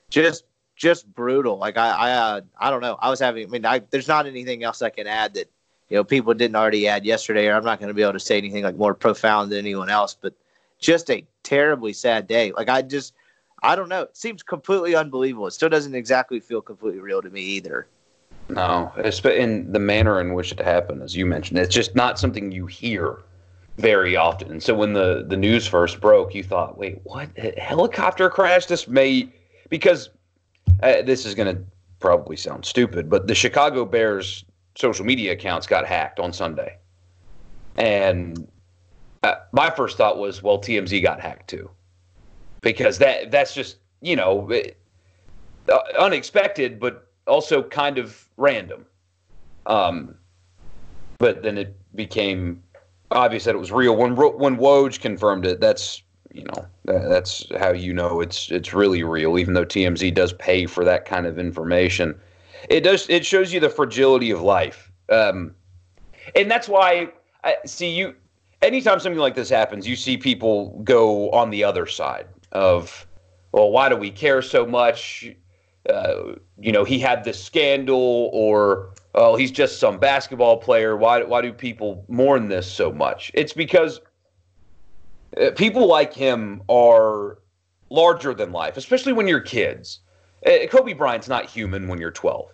just 0.09 0.45
just 0.75 1.11
brutal. 1.13 1.57
Like 1.57 1.77
I 1.77 1.89
I 1.89 2.11
uh, 2.11 2.41
I 2.59 2.69
don't 2.69 2.81
know. 2.81 2.97
I 2.99 3.09
was 3.09 3.19
having. 3.19 3.47
I 3.47 3.49
mean, 3.49 3.65
I, 3.65 3.79
there's 3.89 4.07
not 4.07 4.25
anything 4.25 4.63
else 4.63 4.81
I 4.81 4.89
can 4.89 5.07
add 5.07 5.33
that 5.35 5.49
you 5.89 5.97
know 5.97 6.03
people 6.03 6.33
didn't 6.33 6.55
already 6.55 6.87
add 6.87 7.05
yesterday, 7.05 7.47
or 7.47 7.55
I'm 7.55 7.63
not 7.63 7.79
going 7.79 7.89
to 7.89 7.93
be 7.93 8.01
able 8.01 8.13
to 8.13 8.19
say 8.19 8.37
anything 8.37 8.63
like 8.63 8.77
more 8.77 8.93
profound 8.93 9.51
than 9.51 9.59
anyone 9.59 9.89
else. 9.89 10.15
But 10.19 10.33
just 10.79 11.09
a 11.09 11.25
terribly 11.43 11.93
sad 11.93 12.27
day. 12.27 12.51
Like 12.51 12.69
I 12.69 12.81
just 12.81 13.13
I 13.61 13.75
don't 13.75 13.89
know. 13.89 14.03
It 14.03 14.17
seems 14.17 14.41
completely 14.43 14.95
unbelievable. 14.95 15.47
It 15.47 15.51
still 15.51 15.69
doesn't 15.69 15.95
exactly 15.95 16.39
feel 16.39 16.61
completely 16.61 16.99
real 16.99 17.21
to 17.21 17.29
me 17.29 17.41
either. 17.41 17.87
No, 18.49 18.91
in 19.23 19.71
the 19.71 19.79
manner 19.79 20.19
in 20.19 20.33
which 20.33 20.51
it 20.51 20.59
happened, 20.59 21.03
as 21.03 21.15
you 21.15 21.25
mentioned, 21.25 21.59
it's 21.59 21.73
just 21.73 21.95
not 21.95 22.19
something 22.19 22.51
you 22.51 22.65
hear 22.65 23.19
very 23.77 24.15
often. 24.15 24.59
So 24.59 24.73
when 24.73 24.93
the 24.93 25.25
the 25.27 25.37
news 25.37 25.67
first 25.67 26.01
broke, 26.01 26.33
you 26.35 26.43
thought, 26.43 26.77
"Wait, 26.77 26.99
what? 27.03 27.29
A 27.37 27.59
helicopter 27.59 28.29
crash? 28.29 28.65
This 28.65 28.87
may 28.87 29.29
because 29.69 30.09
uh, 30.83 31.01
this 31.03 31.25
is 31.25 31.35
going 31.35 31.55
to 31.55 31.63
probably 31.99 32.35
sound 32.35 32.65
stupid, 32.65 33.09
but 33.09 33.27
the 33.27 33.35
Chicago 33.35 33.85
Bears 33.85 34.45
social 34.75 35.05
media 35.05 35.33
accounts 35.33 35.67
got 35.67 35.85
hacked 35.85 36.19
on 36.19 36.33
Sunday, 36.33 36.77
and 37.77 38.47
uh, 39.23 39.35
my 39.51 39.69
first 39.69 39.97
thought 39.97 40.17
was, 40.17 40.41
well, 40.41 40.59
TMZ 40.59 41.01
got 41.01 41.19
hacked 41.19 41.49
too, 41.49 41.69
because 42.61 42.97
that 42.99 43.31
that's 43.31 43.53
just 43.53 43.77
you 44.01 44.15
know 44.15 44.49
it, 44.49 44.77
uh, 45.69 45.79
unexpected, 45.99 46.79
but 46.79 47.07
also 47.27 47.63
kind 47.63 47.97
of 47.97 48.27
random. 48.37 48.85
Um, 49.65 50.15
but 51.19 51.43
then 51.43 51.57
it 51.57 51.77
became 51.95 52.63
obvious 53.11 53.43
that 53.45 53.55
it 53.55 53.57
was 53.57 53.71
real 53.71 53.95
when 53.95 54.15
when 54.15 54.57
Woj 54.57 54.99
confirmed 54.99 55.45
it. 55.45 55.59
That's 55.59 56.01
you 56.33 56.43
know 56.43 56.65
that's 56.85 57.45
how 57.59 57.71
you 57.71 57.93
know 57.93 58.21
it's 58.21 58.51
it's 58.51 58.73
really 58.73 59.03
real, 59.03 59.37
even 59.37 59.53
though 59.53 59.65
TMZ 59.65 60.13
does 60.13 60.33
pay 60.33 60.65
for 60.65 60.83
that 60.85 61.05
kind 61.05 61.25
of 61.25 61.37
information. 61.37 62.19
It 62.69 62.81
does 62.81 63.09
it 63.09 63.25
shows 63.25 63.53
you 63.53 63.59
the 63.59 63.69
fragility 63.69 64.31
of 64.31 64.41
life, 64.41 64.91
um, 65.09 65.53
and 66.35 66.49
that's 66.49 66.69
why 66.69 67.11
I 67.43 67.57
see 67.65 67.89
you. 67.89 68.15
Anytime 68.61 68.99
something 68.99 69.19
like 69.19 69.35
this 69.35 69.49
happens, 69.49 69.87
you 69.87 69.95
see 69.95 70.17
people 70.17 70.79
go 70.83 71.31
on 71.31 71.49
the 71.49 71.63
other 71.63 71.87
side 71.87 72.27
of, 72.51 73.07
well, 73.53 73.71
why 73.71 73.89
do 73.89 73.95
we 73.95 74.11
care 74.11 74.43
so 74.43 74.67
much? 74.67 75.27
Uh, 75.89 76.33
you 76.59 76.71
know, 76.71 76.83
he 76.83 76.99
had 76.99 77.23
this 77.23 77.43
scandal, 77.43 78.29
or 78.31 78.93
oh, 79.15 79.35
he's 79.35 79.51
just 79.51 79.79
some 79.79 79.97
basketball 79.97 80.57
player. 80.57 80.95
Why, 80.95 81.23
why 81.23 81.41
do 81.41 81.51
people 81.51 82.05
mourn 82.07 82.47
this 82.47 82.71
so 82.71 82.91
much? 82.91 83.31
It's 83.33 83.53
because 83.53 84.01
uh, 85.39 85.51
people 85.55 85.87
like 85.87 86.13
him 86.13 86.61
are 86.69 87.39
larger 87.89 88.33
than 88.33 88.51
life, 88.51 88.77
especially 88.77 89.13
when 89.13 89.27
you're 89.27 89.41
kids. 89.41 89.99
Uh, 90.45 90.65
Kobe 90.69 90.93
Bryant's 90.93 91.27
not 91.27 91.45
human 91.45 91.87
when 91.87 91.99
you're 91.99 92.11
12. 92.11 92.49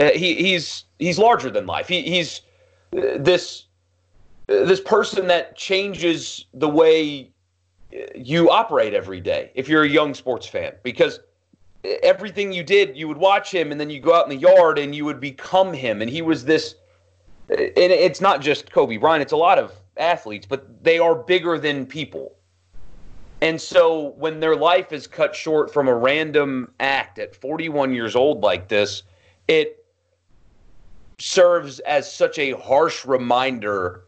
Uh, 0.00 0.10
he, 0.10 0.34
he's 0.34 0.84
he's 0.98 1.18
larger 1.18 1.50
than 1.50 1.66
life. 1.66 1.86
He, 1.86 2.02
he's 2.02 2.40
this 2.90 3.66
this 4.46 4.80
person 4.80 5.26
that 5.28 5.56
changes 5.56 6.46
the 6.54 6.68
way 6.68 7.30
you 8.14 8.50
operate 8.50 8.94
every 8.94 9.20
day. 9.20 9.50
If 9.54 9.68
you're 9.68 9.82
a 9.82 9.88
young 9.88 10.14
sports 10.14 10.46
fan, 10.46 10.72
because 10.82 11.20
everything 11.84 12.52
you 12.52 12.62
did, 12.62 12.96
you 12.96 13.08
would 13.08 13.16
watch 13.16 13.52
him, 13.52 13.72
and 13.72 13.80
then 13.80 13.90
you 13.90 14.00
go 14.00 14.14
out 14.14 14.30
in 14.30 14.30
the 14.30 14.36
yard 14.36 14.78
and 14.78 14.94
you 14.94 15.04
would 15.04 15.20
become 15.20 15.72
him. 15.72 16.02
And 16.02 16.10
he 16.10 16.22
was 16.22 16.44
this. 16.44 16.76
And 17.48 17.58
it's 17.76 18.20
not 18.20 18.40
just 18.40 18.70
Kobe 18.70 18.96
Bryant; 18.96 19.22
it's 19.22 19.32
a 19.32 19.36
lot 19.36 19.58
of 19.58 19.72
athletes, 19.96 20.46
but 20.46 20.82
they 20.82 20.98
are 20.98 21.14
bigger 21.14 21.58
than 21.58 21.86
people. 21.86 22.36
And 23.40 23.60
so 23.60 24.14
when 24.18 24.38
their 24.38 24.54
life 24.54 24.92
is 24.92 25.08
cut 25.08 25.34
short 25.34 25.72
from 25.72 25.88
a 25.88 25.94
random 25.94 26.70
act 26.78 27.18
at 27.18 27.34
41 27.34 27.92
years 27.92 28.14
old 28.14 28.40
like 28.40 28.68
this, 28.68 29.02
it 29.48 29.84
serves 31.18 31.80
as 31.80 32.12
such 32.12 32.38
a 32.38 32.52
harsh 32.52 33.04
reminder 33.04 34.04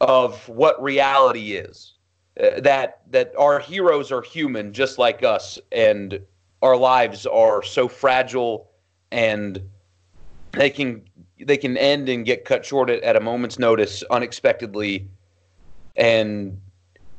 of 0.00 0.48
what 0.48 0.80
reality 0.80 1.54
is. 1.54 1.94
Uh, 2.40 2.60
that 2.60 3.00
that 3.10 3.32
our 3.38 3.58
heroes 3.58 4.12
are 4.12 4.20
human 4.20 4.72
just 4.72 4.98
like 4.98 5.22
us 5.22 5.58
and 5.72 6.20
our 6.62 6.76
lives 6.76 7.26
are 7.26 7.62
so 7.62 7.88
fragile 7.88 8.70
and 9.10 9.60
they 10.52 10.70
can 10.70 11.02
they 11.44 11.56
can 11.56 11.76
end 11.76 12.08
and 12.08 12.24
get 12.24 12.44
cut 12.44 12.64
short 12.64 12.88
at, 12.88 13.02
at 13.02 13.14
a 13.14 13.20
moment's 13.20 13.58
notice 13.58 14.02
unexpectedly. 14.10 15.08
And 15.96 16.58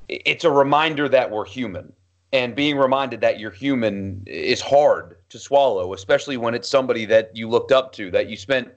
it's 0.10 0.44
a 0.44 0.52
reminder 0.52 1.08
that 1.10 1.30
we're 1.30 1.46
human. 1.46 1.94
And 2.34 2.56
being 2.56 2.78
reminded 2.78 3.22
that 3.22 3.40
you're 3.40 3.52
human 3.52 4.24
is 4.26 4.60
hard 4.60 5.18
to 5.30 5.40
swallow 5.40 5.94
especially 5.94 6.38
when 6.38 6.54
it's 6.54 6.68
somebody 6.68 7.06
that 7.06 7.36
you 7.36 7.48
looked 7.48 7.72
up 7.72 7.94
to 7.94 8.12
that 8.12 8.30
you 8.30 8.36
spent 8.38 8.70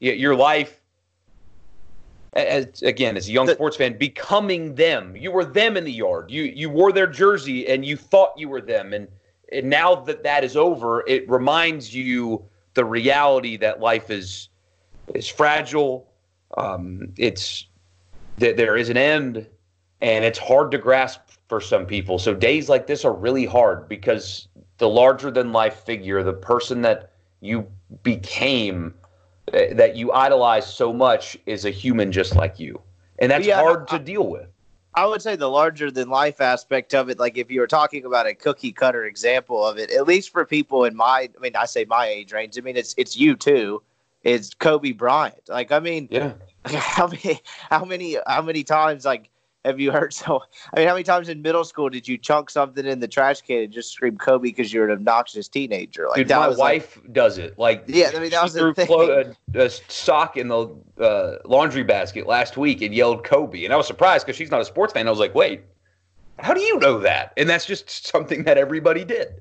your 0.00 0.34
life 0.34 0.80
as, 2.36 2.82
again 2.82 3.16
as 3.16 3.28
a 3.28 3.32
young 3.32 3.46
the, 3.46 3.54
sports 3.54 3.76
fan 3.76 3.96
becoming 3.96 4.74
them. 4.74 5.16
You 5.16 5.30
were 5.32 5.44
them 5.44 5.76
in 5.76 5.84
the 5.84 5.92
yard. 5.92 6.30
You 6.30 6.44
you 6.44 6.68
wore 6.68 6.92
their 6.92 7.06
jersey 7.06 7.66
and 7.68 7.84
you 7.84 7.96
thought 7.96 8.32
you 8.36 8.48
were 8.48 8.60
them. 8.60 8.92
And 8.92 9.08
and 9.52 9.70
now 9.70 9.94
that 9.94 10.22
that 10.24 10.44
is 10.44 10.56
over, 10.56 11.06
it 11.06 11.28
reminds 11.28 11.94
you 11.94 12.44
the 12.74 12.84
reality 12.84 13.56
that 13.56 13.80
life 13.80 14.10
is 14.10 14.48
is 15.14 15.28
fragile. 15.28 16.08
Um, 16.56 17.12
it's 17.16 17.66
that 18.38 18.56
there 18.56 18.76
is 18.76 18.88
an 18.88 18.96
end, 18.96 19.46
and 20.00 20.24
it's 20.24 20.38
hard 20.38 20.70
to 20.72 20.78
grasp 20.78 21.20
for 21.48 21.60
some 21.60 21.86
people. 21.86 22.18
So 22.18 22.34
days 22.34 22.68
like 22.68 22.86
this 22.86 23.04
are 23.04 23.12
really 23.12 23.46
hard 23.46 23.88
because 23.88 24.48
the 24.78 24.88
larger 24.88 25.30
than 25.30 25.52
life 25.52 25.84
figure, 25.84 26.22
the 26.22 26.32
person 26.32 26.82
that 26.82 27.12
you 27.40 27.66
became, 28.02 28.94
eh, 29.52 29.72
that 29.74 29.96
you 29.96 30.12
idolize 30.12 30.72
so 30.72 30.92
much, 30.92 31.36
is 31.46 31.64
a 31.64 31.70
human 31.70 32.10
just 32.10 32.34
like 32.34 32.58
you, 32.58 32.80
and 33.18 33.30
that's 33.30 33.46
yeah, 33.46 33.60
hard 33.60 33.86
I, 33.90 33.98
to 33.98 34.04
deal 34.04 34.26
with. 34.26 34.48
I 34.96 35.04
would 35.04 35.20
say 35.20 35.36
the 35.36 35.48
larger 35.48 35.90
than 35.90 36.08
life 36.08 36.40
aspect 36.40 36.94
of 36.94 37.10
it, 37.10 37.18
like 37.18 37.36
if 37.36 37.50
you 37.50 37.60
were 37.60 37.66
talking 37.66 38.06
about 38.06 38.26
a 38.26 38.34
cookie 38.34 38.72
cutter 38.72 39.04
example 39.04 39.64
of 39.64 39.76
it, 39.76 39.90
at 39.90 40.06
least 40.06 40.30
for 40.30 40.46
people 40.46 40.84
in 40.84 40.96
my, 40.96 41.28
I 41.36 41.40
mean, 41.40 41.54
I 41.54 41.66
say 41.66 41.84
my 41.84 42.06
age 42.06 42.32
range. 42.32 42.56
I 42.56 42.62
mean, 42.62 42.76
it's 42.76 42.94
it's 42.96 43.14
you 43.14 43.36
too. 43.36 43.82
It's 44.22 44.54
Kobe 44.54 44.92
Bryant. 44.92 45.48
Like, 45.48 45.70
I 45.70 45.80
mean, 45.80 46.08
yeah. 46.10 46.32
How 46.64 47.06
many, 47.06 47.40
how 47.70 47.84
many, 47.84 48.16
how 48.26 48.42
many 48.42 48.64
times 48.64 49.04
like 49.04 49.30
have 49.66 49.80
you 49.80 49.90
heard 49.90 50.14
so? 50.14 50.42
I 50.72 50.78
mean, 50.78 50.88
how 50.88 50.94
many 50.94 51.04
times 51.04 51.28
in 51.28 51.42
middle 51.42 51.64
school 51.64 51.90
did 51.90 52.08
you 52.08 52.16
chunk 52.16 52.48
something 52.48 52.86
in 52.86 53.00
the 53.00 53.08
trash 53.08 53.42
can 53.42 53.64
and 53.64 53.72
just 53.72 53.92
scream 53.92 54.16
Kobe 54.16 54.44
because 54.44 54.72
you're 54.72 54.86
an 54.86 54.92
obnoxious 54.92 55.48
teenager? 55.48 56.08
Like 56.08 56.16
Dude, 56.16 56.30
my 56.30 56.48
wife 56.48 56.96
like, 56.96 57.12
does 57.12 57.38
it. 57.38 57.58
Like, 57.58 57.84
yeah, 57.86 58.12
I 58.14 58.20
mean 58.20 58.30
that 58.30 58.42
was 58.42 58.54
the 58.54 58.72
thing. 58.72 58.86
Clo- 58.86 59.34
a, 59.54 59.58
a, 59.58 59.70
sock 59.70 60.36
in 60.36 60.48
the 60.48 60.74
uh, 61.00 61.36
laundry 61.44 61.82
basket 61.82 62.26
last 62.26 62.56
week 62.56 62.80
and 62.80 62.94
yelled 62.94 63.24
Kobe, 63.24 63.64
and 63.64 63.74
I 63.74 63.76
was 63.76 63.86
surprised 63.86 64.24
because 64.24 64.36
she's 64.36 64.50
not 64.50 64.60
a 64.60 64.64
sports 64.64 64.92
fan. 64.92 65.06
I 65.06 65.10
was 65.10 65.20
like, 65.20 65.34
wait, 65.34 65.62
how 66.38 66.54
do 66.54 66.60
you 66.60 66.78
know 66.78 66.98
that? 67.00 67.32
And 67.36 67.48
that's 67.48 67.66
just 67.66 68.06
something 68.06 68.44
that 68.44 68.56
everybody 68.56 69.04
did. 69.04 69.40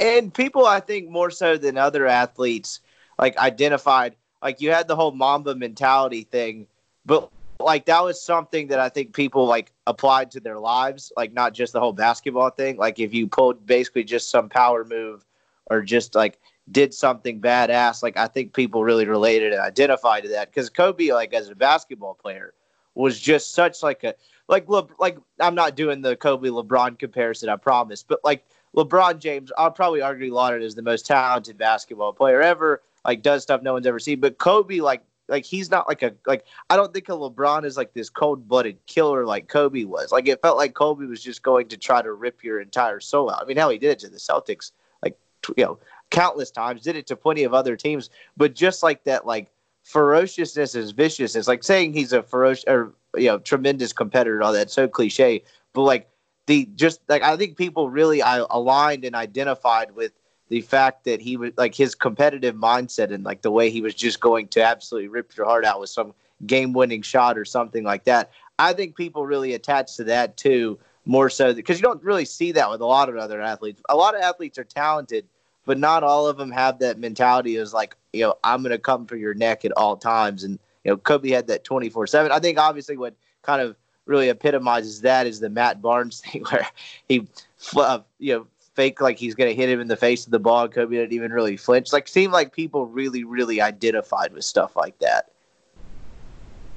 And 0.00 0.32
people, 0.32 0.66
I 0.66 0.80
think, 0.80 1.08
more 1.08 1.30
so 1.30 1.56
than 1.56 1.76
other 1.76 2.06
athletes, 2.06 2.80
like 3.18 3.36
identified, 3.36 4.14
like 4.40 4.60
you 4.60 4.70
had 4.70 4.86
the 4.86 4.94
whole 4.94 5.10
Mamba 5.10 5.56
mentality 5.56 6.22
thing, 6.22 6.68
but 7.04 7.30
like 7.60 7.86
that 7.86 8.02
was 8.02 8.22
something 8.22 8.68
that 8.68 8.78
I 8.78 8.88
think 8.88 9.14
people 9.14 9.46
like 9.46 9.72
applied 9.86 10.30
to 10.32 10.40
their 10.40 10.58
lives, 10.58 11.12
like 11.16 11.32
not 11.32 11.54
just 11.54 11.72
the 11.72 11.80
whole 11.80 11.92
basketball 11.92 12.50
thing. 12.50 12.76
Like 12.76 12.98
if 12.98 13.12
you 13.12 13.26
pulled 13.26 13.66
basically 13.66 14.04
just 14.04 14.30
some 14.30 14.48
power 14.48 14.84
move 14.84 15.24
or 15.66 15.82
just 15.82 16.14
like 16.14 16.38
did 16.70 16.94
something 16.94 17.40
badass, 17.40 18.02
like 18.02 18.16
I 18.16 18.26
think 18.26 18.52
people 18.52 18.84
really 18.84 19.06
related 19.06 19.52
and 19.52 19.60
identified 19.60 20.22
to 20.24 20.28
that 20.30 20.50
because 20.50 20.70
Kobe, 20.70 21.12
like 21.12 21.34
as 21.34 21.48
a 21.48 21.54
basketball 21.54 22.14
player, 22.14 22.54
was 22.94 23.18
just 23.18 23.54
such 23.54 23.82
like 23.82 24.04
a 24.04 24.14
like 24.48 24.68
Le, 24.68 24.86
like 24.98 25.18
I'm 25.40 25.54
not 25.54 25.76
doing 25.76 26.00
the 26.00 26.16
Kobe 26.16 26.48
LeBron 26.48 26.98
comparison, 26.98 27.48
I 27.48 27.56
promise, 27.56 28.02
but 28.02 28.20
like 28.24 28.44
LeBron 28.76 29.18
James, 29.18 29.50
I'll 29.58 29.70
probably 29.70 30.00
argue 30.00 30.32
lauded 30.32 30.62
as 30.62 30.74
the 30.74 30.82
most 30.82 31.06
talented 31.06 31.58
basketball 31.58 32.12
player 32.12 32.40
ever. 32.40 32.82
Like 33.04 33.22
does 33.22 33.42
stuff 33.42 33.62
no 33.62 33.72
one's 33.72 33.86
ever 33.86 33.98
seen, 33.98 34.20
but 34.20 34.38
Kobe 34.38 34.80
like 34.80 35.02
like 35.28 35.44
he's 35.44 35.70
not 35.70 35.86
like 35.88 36.02
a 36.02 36.14
like 36.26 36.44
I 36.70 36.76
don't 36.76 36.92
think 36.92 37.08
a 37.08 37.12
LeBron 37.12 37.64
is 37.64 37.76
like 37.76 37.92
this 37.92 38.10
cold 38.10 38.48
blooded 38.48 38.78
killer 38.86 39.24
like 39.24 39.48
Kobe 39.48 39.84
was. 39.84 40.10
Like 40.10 40.28
it 40.28 40.40
felt 40.40 40.56
like 40.56 40.74
Kobe 40.74 41.06
was 41.06 41.22
just 41.22 41.42
going 41.42 41.68
to 41.68 41.76
try 41.76 42.02
to 42.02 42.12
rip 42.12 42.42
your 42.42 42.60
entire 42.60 43.00
soul 43.00 43.30
out. 43.30 43.42
I 43.42 43.44
mean, 43.44 43.56
how 43.56 43.70
he 43.70 43.78
did 43.78 43.90
it 43.90 43.98
to 44.00 44.08
the 44.08 44.16
Celtics, 44.16 44.72
like 45.02 45.18
you 45.56 45.64
know, 45.64 45.78
countless 46.10 46.50
times. 46.50 46.82
Did 46.82 46.96
it 46.96 47.06
to 47.08 47.16
plenty 47.16 47.44
of 47.44 47.54
other 47.54 47.76
teams, 47.76 48.10
but 48.36 48.54
just 48.54 48.82
like 48.82 49.04
that, 49.04 49.26
like 49.26 49.50
ferociousness 49.84 50.74
is 50.74 50.92
viciousness. 50.92 51.46
Like 51.46 51.62
saying 51.62 51.92
he's 51.92 52.12
a 52.12 52.22
ferocious 52.22 52.64
or 52.66 52.92
you 53.16 53.26
know 53.26 53.38
tremendous 53.38 53.92
competitor, 53.92 54.36
and 54.36 54.44
all 54.44 54.52
that 54.52 54.70
so 54.70 54.88
cliche. 54.88 55.42
But 55.74 55.82
like 55.82 56.08
the 56.46 56.68
just 56.74 57.00
like 57.08 57.22
I 57.22 57.36
think 57.36 57.56
people 57.56 57.90
really 57.90 58.22
I, 58.22 58.44
aligned 58.50 59.04
and 59.04 59.14
identified 59.14 59.94
with 59.94 60.12
the 60.48 60.60
fact 60.62 61.04
that 61.04 61.20
he 61.20 61.36
was 61.36 61.52
like 61.56 61.74
his 61.74 61.94
competitive 61.94 62.54
mindset 62.54 63.12
and 63.12 63.24
like 63.24 63.42
the 63.42 63.50
way 63.50 63.70
he 63.70 63.80
was 63.80 63.94
just 63.94 64.20
going 64.20 64.48
to 64.48 64.62
absolutely 64.62 65.08
rip 65.08 65.36
your 65.36 65.46
heart 65.46 65.64
out 65.64 65.80
with 65.80 65.90
some 65.90 66.14
game 66.46 66.72
winning 66.72 67.02
shot 67.02 67.36
or 67.36 67.44
something 67.44 67.84
like 67.84 68.04
that. 68.04 68.30
I 68.58 68.72
think 68.72 68.96
people 68.96 69.26
really 69.26 69.54
attach 69.54 69.96
to 69.96 70.04
that 70.04 70.36
too, 70.36 70.78
more 71.04 71.30
so 71.30 71.54
because 71.54 71.78
you 71.78 71.82
don't 71.82 72.02
really 72.02 72.24
see 72.24 72.52
that 72.52 72.70
with 72.70 72.80
a 72.80 72.86
lot 72.86 73.08
of 73.08 73.16
other 73.16 73.40
athletes. 73.40 73.82
A 73.88 73.96
lot 73.96 74.14
of 74.14 74.22
athletes 74.22 74.58
are 74.58 74.64
talented, 74.64 75.26
but 75.64 75.78
not 75.78 76.02
all 76.02 76.26
of 76.26 76.36
them 76.36 76.50
have 76.50 76.78
that 76.78 76.98
mentality 76.98 77.56
as 77.56 77.72
like, 77.74 77.96
you 78.12 78.22
know, 78.22 78.34
I'm 78.42 78.62
going 78.62 78.72
to 78.72 78.78
come 78.78 79.06
for 79.06 79.16
your 79.16 79.34
neck 79.34 79.64
at 79.64 79.72
all 79.76 79.96
times. 79.96 80.44
And, 80.44 80.58
you 80.84 80.90
know, 80.90 80.96
Kobe 80.96 81.30
had 81.30 81.46
that 81.48 81.64
24 81.64 82.06
7. 82.06 82.32
I 82.32 82.38
think 82.38 82.58
obviously 82.58 82.96
what 82.96 83.14
kind 83.42 83.60
of 83.60 83.76
really 84.06 84.30
epitomizes 84.30 85.02
that 85.02 85.26
is 85.26 85.38
the 85.38 85.50
Matt 85.50 85.80
Barnes 85.82 86.20
thing 86.26 86.44
where 86.50 86.66
he, 87.08 87.28
uh, 87.76 88.00
you 88.18 88.34
know, 88.34 88.46
fake 88.78 89.00
like 89.00 89.18
he's 89.18 89.34
to 89.48 89.56
hit 89.56 89.68
him 89.68 89.80
in 89.80 89.88
the 89.88 89.96
face 89.96 90.24
of 90.24 90.30
the 90.30 90.38
ball. 90.38 90.62
And 90.62 90.72
Kobe 90.72 90.94
didn't 90.94 91.12
even 91.12 91.32
really 91.32 91.56
flinch. 91.56 91.92
Like, 91.92 92.06
seemed 92.06 92.32
like 92.32 92.52
people 92.52 92.86
really, 92.86 93.24
really 93.24 93.60
identified 93.60 94.32
with 94.32 94.44
stuff 94.44 94.76
like 94.76 94.96
that. 95.00 95.32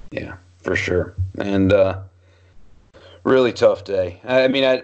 Yeah, 0.09 0.37
for 0.63 0.75
sure. 0.75 1.13
And, 1.37 1.71
uh, 1.71 1.99
really 3.23 3.53
tough 3.53 3.83
day. 3.83 4.19
I 4.25 4.47
mean, 4.47 4.63
I, 4.63 4.81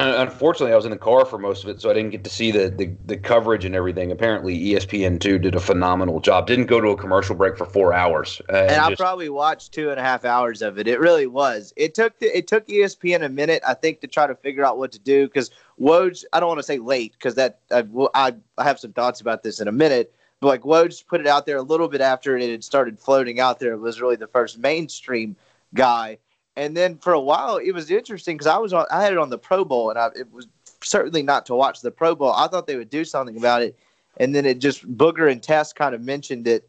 unfortunately, 0.00 0.72
I 0.72 0.76
was 0.76 0.84
in 0.84 0.90
the 0.90 0.96
car 0.96 1.24
for 1.24 1.38
most 1.38 1.64
of 1.64 1.70
it, 1.70 1.80
so 1.80 1.90
I 1.90 1.94
didn't 1.94 2.10
get 2.10 2.24
to 2.24 2.30
see 2.30 2.50
the, 2.50 2.70
the, 2.70 2.92
the 3.06 3.16
coverage 3.16 3.64
and 3.64 3.74
everything. 3.74 4.10
Apparently, 4.10 4.58
ESPN2 4.58 5.42
did 5.42 5.54
a 5.54 5.60
phenomenal 5.60 6.20
job. 6.20 6.46
Didn't 6.46 6.66
go 6.66 6.80
to 6.80 6.88
a 6.88 6.96
commercial 6.96 7.34
break 7.34 7.58
for 7.58 7.66
four 7.66 7.92
hours. 7.92 8.40
Uh, 8.48 8.56
and, 8.56 8.70
and 8.70 8.80
I 8.80 8.94
probably 8.94 9.28
watched 9.28 9.72
two 9.72 9.90
and 9.90 10.00
a 10.00 10.02
half 10.02 10.24
hours 10.24 10.62
of 10.62 10.78
it. 10.78 10.88
It 10.88 11.00
really 11.00 11.26
was. 11.26 11.72
It 11.76 11.94
took 11.94 12.18
the, 12.18 12.36
it 12.36 12.46
took 12.46 12.66
ESPN 12.68 13.22
a 13.24 13.28
minute, 13.28 13.62
I 13.66 13.74
think, 13.74 14.00
to 14.00 14.06
try 14.06 14.26
to 14.26 14.34
figure 14.34 14.64
out 14.64 14.78
what 14.78 14.92
to 14.92 14.98
do 14.98 15.26
because 15.26 15.50
Woj. 15.80 16.24
I 16.32 16.40
don't 16.40 16.48
want 16.48 16.60
to 16.60 16.64
say 16.64 16.78
late 16.78 17.12
because 17.12 17.34
that 17.34 17.60
I, 17.70 17.84
I, 18.14 18.34
I 18.58 18.64
have 18.64 18.78
some 18.78 18.92
thoughts 18.92 19.20
about 19.20 19.42
this 19.42 19.60
in 19.60 19.68
a 19.68 19.72
minute. 19.72 20.14
But 20.40 20.46
like 20.46 20.62
Woj 20.62 21.06
put 21.06 21.20
it 21.20 21.26
out 21.26 21.44
there 21.44 21.58
a 21.58 21.62
little 21.62 21.88
bit 21.88 22.00
after 22.00 22.36
it 22.38 22.50
had 22.50 22.64
started 22.64 22.98
floating 22.98 23.40
out 23.40 23.60
there. 23.60 23.72
It 23.72 23.80
was 23.80 24.00
really 24.00 24.16
the 24.16 24.26
first 24.26 24.58
mainstream 24.58 25.36
guy 25.74 26.18
and 26.56 26.76
then 26.76 26.98
for 26.98 27.12
a 27.12 27.20
while, 27.20 27.56
it 27.56 27.72
was 27.72 27.90
interesting 27.90 28.36
because 28.36 28.46
I 28.46 28.58
was 28.58 28.72
on, 28.72 28.86
I 28.90 29.02
had 29.02 29.12
it 29.12 29.18
on 29.18 29.30
the 29.30 29.38
Pro 29.38 29.64
Bowl, 29.64 29.90
and 29.90 29.98
I, 29.98 30.08
it 30.16 30.32
was 30.32 30.46
certainly 30.82 31.22
not 31.22 31.46
to 31.46 31.54
watch 31.54 31.80
the 31.80 31.90
Pro 31.90 32.14
Bowl. 32.14 32.32
I 32.32 32.48
thought 32.48 32.66
they 32.66 32.76
would 32.76 32.90
do 32.90 33.04
something 33.04 33.36
about 33.36 33.62
it, 33.62 33.78
and 34.16 34.34
then 34.34 34.44
it 34.46 34.58
just 34.58 34.86
Booger 34.96 35.30
and 35.30 35.42
Tess 35.42 35.72
kind 35.72 35.94
of 35.94 36.00
mentioned 36.00 36.46
it, 36.48 36.68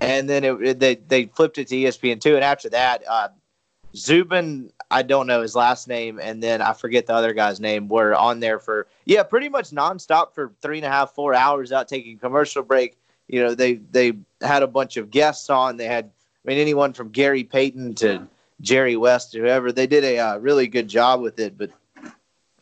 and 0.00 0.28
then 0.28 0.44
it, 0.44 0.62
it, 0.62 0.80
they 0.80 0.96
they 0.96 1.26
flipped 1.26 1.58
it 1.58 1.68
to 1.68 1.76
ESPN 1.76 2.20
two, 2.20 2.34
and 2.34 2.44
after 2.44 2.68
that, 2.70 3.04
uh, 3.08 3.28
Zubin, 3.94 4.70
I 4.90 5.02
don't 5.02 5.26
know 5.26 5.40
his 5.40 5.54
last 5.54 5.88
name, 5.88 6.18
and 6.20 6.42
then 6.42 6.60
I 6.60 6.72
forget 6.72 7.06
the 7.06 7.14
other 7.14 7.32
guy's 7.32 7.60
name, 7.60 7.88
were 7.88 8.14
on 8.14 8.40
there 8.40 8.58
for 8.58 8.88
yeah, 9.04 9.22
pretty 9.22 9.48
much 9.48 9.70
nonstop 9.70 10.34
for 10.34 10.52
three 10.60 10.78
and 10.78 10.86
a 10.86 10.90
half, 10.90 11.12
four 11.12 11.32
hours 11.32 11.70
without 11.70 11.88
taking 11.88 12.18
commercial 12.18 12.62
break. 12.62 12.96
You 13.28 13.42
know, 13.42 13.54
they 13.54 13.74
they 13.74 14.14
had 14.40 14.62
a 14.62 14.68
bunch 14.68 14.96
of 14.96 15.10
guests 15.10 15.48
on. 15.48 15.76
They 15.76 15.86
had 15.86 16.10
I 16.44 16.50
mean 16.50 16.58
anyone 16.58 16.92
from 16.92 17.10
Gary 17.10 17.44
Payton 17.44 17.94
to 17.96 18.26
Jerry 18.60 18.96
West 18.96 19.34
or 19.34 19.40
whoever. 19.40 19.72
They 19.72 19.86
did 19.86 20.04
a 20.04 20.18
uh, 20.18 20.38
really 20.38 20.66
good 20.66 20.88
job 20.88 21.20
with 21.20 21.38
it, 21.38 21.56
but 21.58 21.70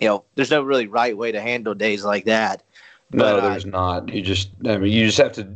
you 0.00 0.08
know, 0.08 0.24
there's 0.34 0.50
no 0.50 0.62
really 0.62 0.86
right 0.86 1.16
way 1.16 1.32
to 1.32 1.40
handle 1.40 1.74
days 1.74 2.04
like 2.04 2.24
that. 2.24 2.62
No, 3.12 3.40
there's 3.40 3.64
uh, 3.64 3.68
not. 3.68 4.12
You 4.12 4.22
just, 4.22 4.50
I 4.66 4.76
mean, 4.76 4.92
you 4.92 5.06
just 5.06 5.18
have 5.18 5.32
to 5.32 5.48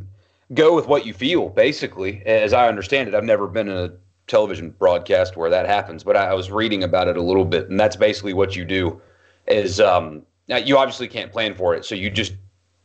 go 0.55 0.75
with 0.75 0.87
what 0.87 1.05
you 1.05 1.13
feel, 1.13 1.49
basically. 1.49 2.23
As 2.25 2.53
I 2.53 2.69
understand 2.69 3.09
it, 3.09 3.15
I've 3.15 3.25
never 3.25 3.47
been 3.47 3.69
in 3.69 3.77
a 3.77 3.93
television 4.29 4.71
broadcast 4.71 5.37
where 5.37 5.51
that 5.51 5.67
happens, 5.67 6.05
but 6.05 6.17
I, 6.17 6.29
I 6.29 6.35
was 6.35 6.51
reading 6.51 6.85
about 6.85 7.09
it 7.09 7.17
a 7.17 7.23
little 7.23 7.45
bit, 7.45 7.69
and 7.69 7.79
that's 7.81 7.97
basically 7.97 8.33
what 8.35 8.55
you 8.55 8.65
do. 8.65 9.01
Is 9.47 9.81
um, 9.81 10.23
you 10.47 10.79
obviously 10.79 11.09
can't 11.09 11.33
plan 11.33 11.55
for 11.55 11.75
it, 11.75 11.85
so 11.85 11.95
you 11.95 12.11
just 12.11 12.35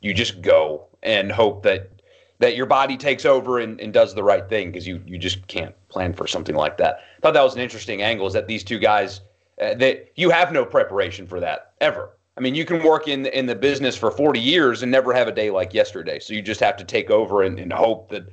you 0.02 0.14
just 0.14 0.42
go 0.42 0.88
and 1.04 1.32
hope 1.32 1.64
that 1.64 1.90
that 2.40 2.56
your 2.56 2.66
body 2.66 2.98
takes 2.98 3.26
over 3.26 3.60
and, 3.60 3.80
and 3.80 3.94
does 3.94 4.16
the 4.16 4.24
right 4.24 4.50
thing 4.50 4.72
because 4.72 4.88
you 4.88 5.02
you 5.06 5.18
just 5.18 5.46
can't 5.48 5.76
plan 5.90 6.14
for 6.14 6.26
something 6.26 6.56
like 6.56 6.78
that. 6.78 7.02
Thought 7.24 7.34
that 7.36 7.42
was 7.42 7.56
an 7.56 7.62
interesting 7.62 8.02
angle. 8.02 8.28
Is 8.28 8.34
that 8.34 8.48
these 8.48 8.66
two 8.66 8.78
guys 8.78 9.22
uh, 9.62 9.76
that 9.76 10.12
you 10.16 10.30
have 10.30 10.52
no 10.52 10.66
preparation 10.66 11.26
for 11.26 11.40
that 11.40 11.72
ever. 11.80 12.18
I 12.36 12.42
mean, 12.42 12.54
you 12.54 12.66
can 12.66 12.84
work 12.84 13.08
in 13.08 13.28
in 13.28 13.46
the 13.46 13.56
business 13.56 13.96
for 13.96 14.12
40 14.12 14.40
years 14.40 14.84
and 14.84 14.92
never 14.92 15.14
have 15.14 15.30
a 15.30 15.32
day 15.32 15.50
like 15.50 15.74
yesterday. 15.74 16.20
So 16.20 16.34
you 16.34 16.42
just 16.42 16.60
have 16.60 16.76
to 16.78 16.84
take 16.84 17.10
over 17.10 17.44
and, 17.44 17.58
and 17.60 17.72
hope 17.72 18.10
that 18.10 18.28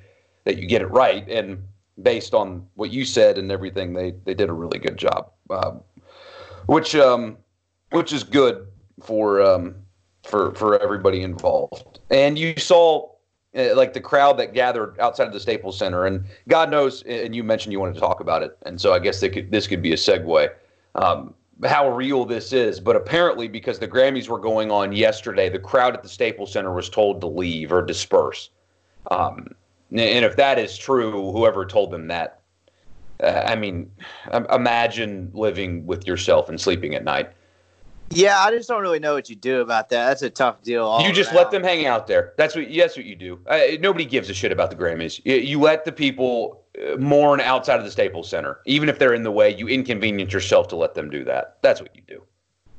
that 0.44 0.58
you 0.58 0.66
get 0.66 0.82
it 0.82 0.86
right. 0.86 1.28
And 1.28 1.62
based 2.02 2.34
on 2.34 2.66
what 2.74 2.90
you 2.90 3.04
said 3.04 3.38
and 3.38 3.52
everything, 3.52 3.92
they 3.92 4.14
they 4.24 4.34
did 4.34 4.48
a 4.48 4.52
really 4.52 4.78
good 4.78 4.96
job, 4.96 5.30
um, 5.50 5.82
which 6.66 6.96
um, 6.96 7.36
which 7.90 8.12
is 8.12 8.24
good 8.24 8.66
for 9.02 9.40
um, 9.40 9.76
for 10.24 10.52
for 10.54 10.80
everybody 10.82 11.22
involved. 11.22 12.00
And 12.10 12.36
you 12.38 12.54
saw 12.56 13.08
like 13.54 13.92
the 13.92 14.00
crowd 14.00 14.38
that 14.38 14.54
gathered 14.54 14.98
outside 15.00 15.26
of 15.26 15.32
the 15.32 15.40
Staples 15.40 15.78
Center, 15.78 16.06
and 16.06 16.24
God 16.48 16.70
knows, 16.70 17.02
and 17.02 17.34
you 17.34 17.42
mentioned 17.42 17.72
you 17.72 17.80
wanted 17.80 17.94
to 17.94 18.00
talk 18.00 18.20
about 18.20 18.42
it, 18.42 18.56
and 18.62 18.80
so 18.80 18.92
I 18.92 18.98
guess 18.98 19.20
could, 19.20 19.50
this 19.50 19.66
could 19.66 19.82
be 19.82 19.92
a 19.92 19.96
segue. 19.96 20.50
Um, 20.94 21.34
how 21.64 21.90
real 21.90 22.24
this 22.24 22.52
is, 22.52 22.80
but 22.80 22.96
apparently 22.96 23.48
because 23.48 23.78
the 23.78 23.88
Grammys 23.88 24.28
were 24.28 24.38
going 24.38 24.70
on 24.70 24.92
yesterday, 24.92 25.48
the 25.48 25.58
crowd 25.58 25.94
at 25.94 26.02
the 26.02 26.08
Staples 26.08 26.52
Center 26.52 26.72
was 26.72 26.88
told 26.88 27.20
to 27.20 27.26
leave 27.26 27.72
or 27.72 27.82
disperse. 27.82 28.50
Um, 29.10 29.54
and 29.90 30.24
if 30.24 30.36
that 30.36 30.58
is 30.58 30.78
true, 30.78 31.32
whoever 31.32 31.66
told 31.66 31.90
them 31.90 32.06
that, 32.08 32.40
uh, 33.22 33.42
I 33.46 33.56
mean, 33.56 33.90
imagine 34.50 35.30
living 35.34 35.84
with 35.84 36.06
yourself 36.06 36.48
and 36.48 36.58
sleeping 36.58 36.94
at 36.94 37.04
night. 37.04 37.30
Yeah, 38.12 38.40
I 38.40 38.50
just 38.50 38.68
don't 38.68 38.82
really 38.82 38.98
know 38.98 39.14
what 39.14 39.30
you 39.30 39.36
do 39.36 39.60
about 39.60 39.88
that. 39.90 40.08
That's 40.08 40.22
a 40.22 40.30
tough 40.30 40.62
deal. 40.62 41.00
you 41.00 41.12
just 41.12 41.30
around. 41.30 41.36
let 41.36 41.50
them 41.52 41.62
hang 41.62 41.86
out 41.86 42.08
there. 42.08 42.34
That's 42.36 42.56
what. 42.56 42.66
That's 42.74 42.96
what 42.96 43.06
you 43.06 43.14
do. 43.14 43.38
Uh, 43.46 43.60
nobody 43.78 44.04
gives 44.04 44.28
a 44.28 44.34
shit 44.34 44.50
about 44.50 44.70
the 44.70 44.76
Grammys. 44.76 45.20
You, 45.24 45.36
you 45.36 45.60
let 45.60 45.84
the 45.84 45.92
people 45.92 46.64
uh, 46.76 46.96
mourn 46.96 47.40
outside 47.40 47.78
of 47.78 47.84
the 47.84 47.90
Staples 47.90 48.28
Center, 48.28 48.58
even 48.66 48.88
if 48.88 48.98
they're 48.98 49.14
in 49.14 49.22
the 49.22 49.30
way. 49.30 49.54
You 49.54 49.68
inconvenience 49.68 50.32
yourself 50.32 50.66
to 50.68 50.76
let 50.76 50.94
them 50.94 51.08
do 51.08 51.22
that. 51.24 51.58
That's 51.62 51.80
what 51.80 51.94
you 51.94 52.02
do. 52.08 52.22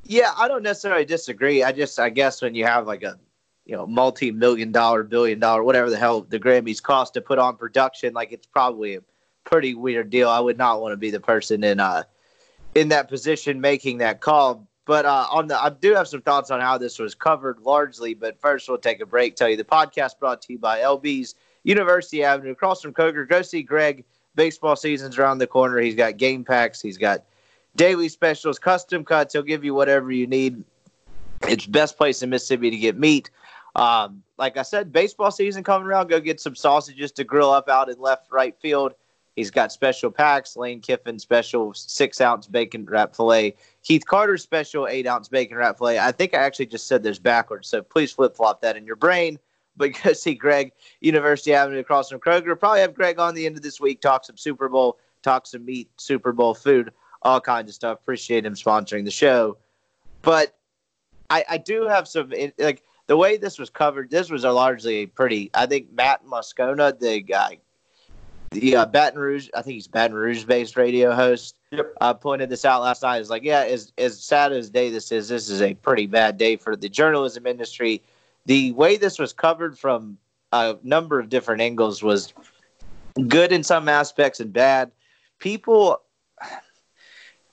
Yeah, 0.03 0.33
I 0.37 0.49
don't 0.49 0.63
necessarily 0.63 1.05
disagree. 1.05 1.63
I 1.63 1.71
just, 1.71 1.97
I 1.97 2.09
guess, 2.09 2.41
when 2.41 2.53
you 2.53 2.65
have 2.65 2.85
like 2.85 3.03
a, 3.03 3.17
you 3.65 3.77
know, 3.77 3.87
multi-million 3.87 4.73
dollar, 4.73 5.03
billion 5.03 5.39
dollar, 5.39 5.63
whatever 5.63 5.89
the 5.89 5.97
hell 5.97 6.21
the 6.21 6.39
Grammys 6.39 6.83
cost 6.83 7.13
to 7.13 7.21
put 7.21 7.39
on 7.39 7.55
production, 7.55 8.13
like 8.13 8.33
it's 8.33 8.47
probably 8.47 8.95
a 8.95 9.01
pretty 9.45 9.75
weird 9.75 10.09
deal. 10.09 10.27
I 10.27 10.41
would 10.41 10.57
not 10.57 10.81
want 10.81 10.91
to 10.91 10.97
be 10.97 11.09
the 11.09 11.21
person 11.21 11.63
in 11.63 11.79
uh 11.79 12.03
in 12.75 12.89
that 12.89 13.07
position 13.07 13.61
making 13.61 13.99
that 13.99 14.19
call 14.21 14.67
but 14.85 15.05
uh, 15.05 15.27
on 15.31 15.47
the, 15.47 15.61
I 15.61 15.69
do 15.69 15.93
have 15.93 16.07
some 16.07 16.21
thoughts 16.21 16.51
on 16.51 16.59
how 16.59 16.77
this 16.77 16.99
was 16.99 17.13
covered 17.15 17.59
largely. 17.59 18.13
But 18.13 18.39
first, 18.39 18.67
we'll 18.67 18.77
take 18.77 19.01
a 19.01 19.05
break. 19.05 19.35
Tell 19.35 19.49
you 19.49 19.57
the 19.57 19.63
podcast 19.63 20.19
brought 20.19 20.41
to 20.43 20.53
you 20.53 20.59
by 20.59 20.79
LB's 20.79 21.35
University 21.63 22.23
Avenue 22.23 22.51
across 22.51 22.81
from 22.81 22.93
Kroger. 22.93 23.27
Go 23.27 23.41
see 23.41 23.61
Greg. 23.61 24.03
Baseball 24.35 24.75
season's 24.75 25.17
around 25.17 25.37
the 25.37 25.47
corner. 25.47 25.79
He's 25.79 25.95
got 25.95 26.17
game 26.17 26.43
packs. 26.43 26.81
He's 26.81 26.97
got 26.97 27.23
daily 27.75 28.09
specials, 28.09 28.59
custom 28.59 29.03
cuts. 29.03 29.33
He'll 29.33 29.43
give 29.43 29.63
you 29.63 29.73
whatever 29.73 30.11
you 30.11 30.25
need. 30.25 30.63
It's 31.47 31.65
best 31.65 31.97
place 31.97 32.21
in 32.21 32.29
Mississippi 32.29 32.69
to 32.69 32.77
get 32.77 32.97
meat. 32.97 33.29
Um, 33.75 34.23
like 34.37 34.57
I 34.57 34.63
said, 34.63 34.91
baseball 34.91 35.31
season 35.31 35.63
coming 35.63 35.87
around. 35.87 36.07
Go 36.07 36.19
get 36.19 36.39
some 36.39 36.55
sausages 36.55 37.11
to 37.13 37.23
grill 37.23 37.51
up 37.51 37.69
out 37.69 37.89
in 37.89 37.99
left 37.99 38.31
right 38.31 38.55
field. 38.59 38.93
He's 39.35 39.51
got 39.51 39.71
special 39.71 40.11
packs. 40.11 40.57
Lane 40.57 40.81
Kiffin 40.81 41.17
special 41.17 41.73
six 41.73 42.19
ounce 42.19 42.47
bacon 42.47 42.85
wrap 42.85 43.15
filet. 43.15 43.55
Keith 43.83 44.05
Carter 44.05 44.37
special 44.37 44.87
eight 44.87 45.07
ounce 45.07 45.27
bacon 45.27 45.57
wrap 45.57 45.77
filet. 45.77 45.99
I 45.99 46.11
think 46.11 46.33
I 46.33 46.37
actually 46.37 46.67
just 46.67 46.87
said 46.87 47.03
this 47.03 47.19
backwards, 47.19 47.67
so 47.67 47.81
please 47.81 48.11
flip 48.11 48.35
flop 48.35 48.61
that 48.61 48.77
in 48.77 48.85
your 48.85 48.95
brain. 48.95 49.39
But 49.77 49.91
go 50.03 50.13
see 50.13 50.35
Greg, 50.35 50.71
University 50.99 51.53
Avenue 51.53 51.79
across 51.79 52.09
from 52.09 52.19
Kroger. 52.19 52.59
Probably 52.59 52.81
have 52.81 52.93
Greg 52.93 53.19
on 53.19 53.33
the 53.33 53.45
end 53.45 53.55
of 53.55 53.63
this 53.63 53.79
week. 53.79 54.01
Talk 54.01 54.25
some 54.25 54.37
Super 54.37 54.69
Bowl, 54.69 54.99
talk 55.23 55.47
some 55.47 55.65
meat, 55.65 55.89
Super 55.97 56.31
Bowl 56.31 56.53
food, 56.53 56.91
all 57.21 57.41
kinds 57.41 57.69
of 57.69 57.75
stuff. 57.75 57.99
Appreciate 57.99 58.45
him 58.45 58.53
sponsoring 58.53 59.05
the 59.05 59.11
show. 59.11 59.57
But 60.21 60.55
I, 61.29 61.45
I 61.49 61.57
do 61.57 61.87
have 61.87 62.07
some 62.07 62.31
like 62.59 62.83
the 63.07 63.17
way 63.17 63.37
this 63.37 63.57
was 63.57 63.69
covered. 63.69 64.11
This 64.11 64.29
was 64.29 64.43
a 64.43 64.51
largely 64.51 65.07
pretty. 65.07 65.49
I 65.53 65.65
think 65.65 65.91
Matt 65.91 66.25
Moscona, 66.25 66.97
the 66.99 67.21
guy 67.21 67.59
the 68.51 68.75
uh, 68.75 68.85
Baton 68.85 69.19
Rouge, 69.19 69.49
I 69.55 69.61
think 69.61 69.75
he's 69.75 69.87
Baton 69.87 70.15
Rouge 70.15 70.43
based 70.43 70.77
radio 70.77 71.13
host. 71.13 71.55
Yep. 71.71 71.93
Uh, 72.01 72.13
pointed 72.13 72.49
this 72.49 72.65
out 72.65 72.81
last 72.81 73.01
night. 73.01 73.21
Is 73.21 73.29
like, 73.29 73.43
yeah, 73.43 73.62
as 73.62 73.93
as 73.97 74.21
sad 74.21 74.51
as 74.51 74.69
day 74.69 74.89
this 74.89 75.12
is, 75.12 75.29
this 75.29 75.49
is 75.49 75.62
a 75.62 75.73
pretty 75.75 76.05
bad 76.05 76.38
day 76.38 76.57
for 76.57 76.75
the 76.75 76.89
journalism 76.89 77.47
industry. 77.47 78.01
The 78.45 78.73
way 78.73 78.97
this 78.97 79.17
was 79.17 79.31
covered 79.31 79.79
from 79.79 80.17
a 80.51 80.75
number 80.84 81.19
of 81.19 81.29
different 81.29 81.62
angles 81.62 82.03
was 82.03 82.34
good 83.27 83.53
in 83.53 83.63
some 83.63 83.88
aspects 83.88 84.41
and 84.41 84.51
bad. 84.51 84.91
People, 85.39 86.01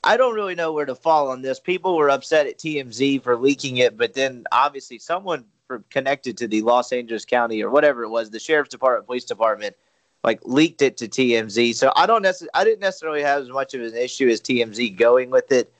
I 0.02 0.16
don't 0.16 0.34
really 0.34 0.56
know 0.56 0.72
where 0.72 0.86
to 0.86 0.96
fall 0.96 1.28
on 1.30 1.42
this. 1.42 1.60
People 1.60 1.96
were 1.96 2.10
upset 2.10 2.46
at 2.48 2.58
TMZ 2.58 3.22
for 3.22 3.36
leaking 3.36 3.76
it, 3.76 3.96
but 3.96 4.14
then 4.14 4.44
obviously 4.50 4.98
someone 4.98 5.44
connected 5.90 6.36
to 6.38 6.48
the 6.48 6.62
Los 6.62 6.92
Angeles 6.92 7.24
County 7.24 7.62
or 7.62 7.70
whatever 7.70 8.02
it 8.02 8.08
was, 8.08 8.30
the 8.30 8.40
sheriff's 8.40 8.70
department, 8.70 9.06
police 9.06 9.24
department 9.24 9.76
like 10.24 10.40
leaked 10.44 10.82
it 10.82 10.96
to 10.98 11.08
TMZ. 11.08 11.74
So 11.74 11.92
I 11.96 12.06
don't 12.06 12.22
necessarily, 12.22 12.50
I 12.54 12.64
didn't 12.64 12.80
necessarily 12.80 13.22
have 13.22 13.42
as 13.42 13.48
much 13.48 13.74
of 13.74 13.82
an 13.82 13.94
issue 13.94 14.28
as 14.28 14.40
TMZ 14.40 14.96
going 14.96 15.30
with 15.30 15.52
it, 15.52 15.72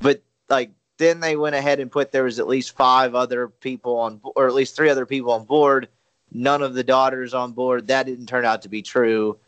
but 0.00 0.22
like 0.48 0.70
then 0.98 1.20
they 1.20 1.36
went 1.36 1.56
ahead 1.56 1.80
and 1.80 1.90
put 1.90 2.12
there 2.12 2.24
was 2.24 2.38
at 2.38 2.46
least 2.46 2.76
five 2.76 3.14
other 3.14 3.48
people 3.48 3.98
on, 3.98 4.20
or 4.36 4.46
at 4.46 4.54
least 4.54 4.76
three 4.76 4.88
other 4.88 5.06
people 5.06 5.32
on 5.32 5.44
board. 5.44 5.88
None 6.30 6.62
of 6.62 6.74
the 6.74 6.84
daughters 6.84 7.34
on 7.34 7.52
board. 7.52 7.88
That 7.88 8.06
didn't 8.06 8.26
turn 8.26 8.44
out 8.44 8.62
to 8.62 8.68
be 8.68 8.82
true. 8.82 9.38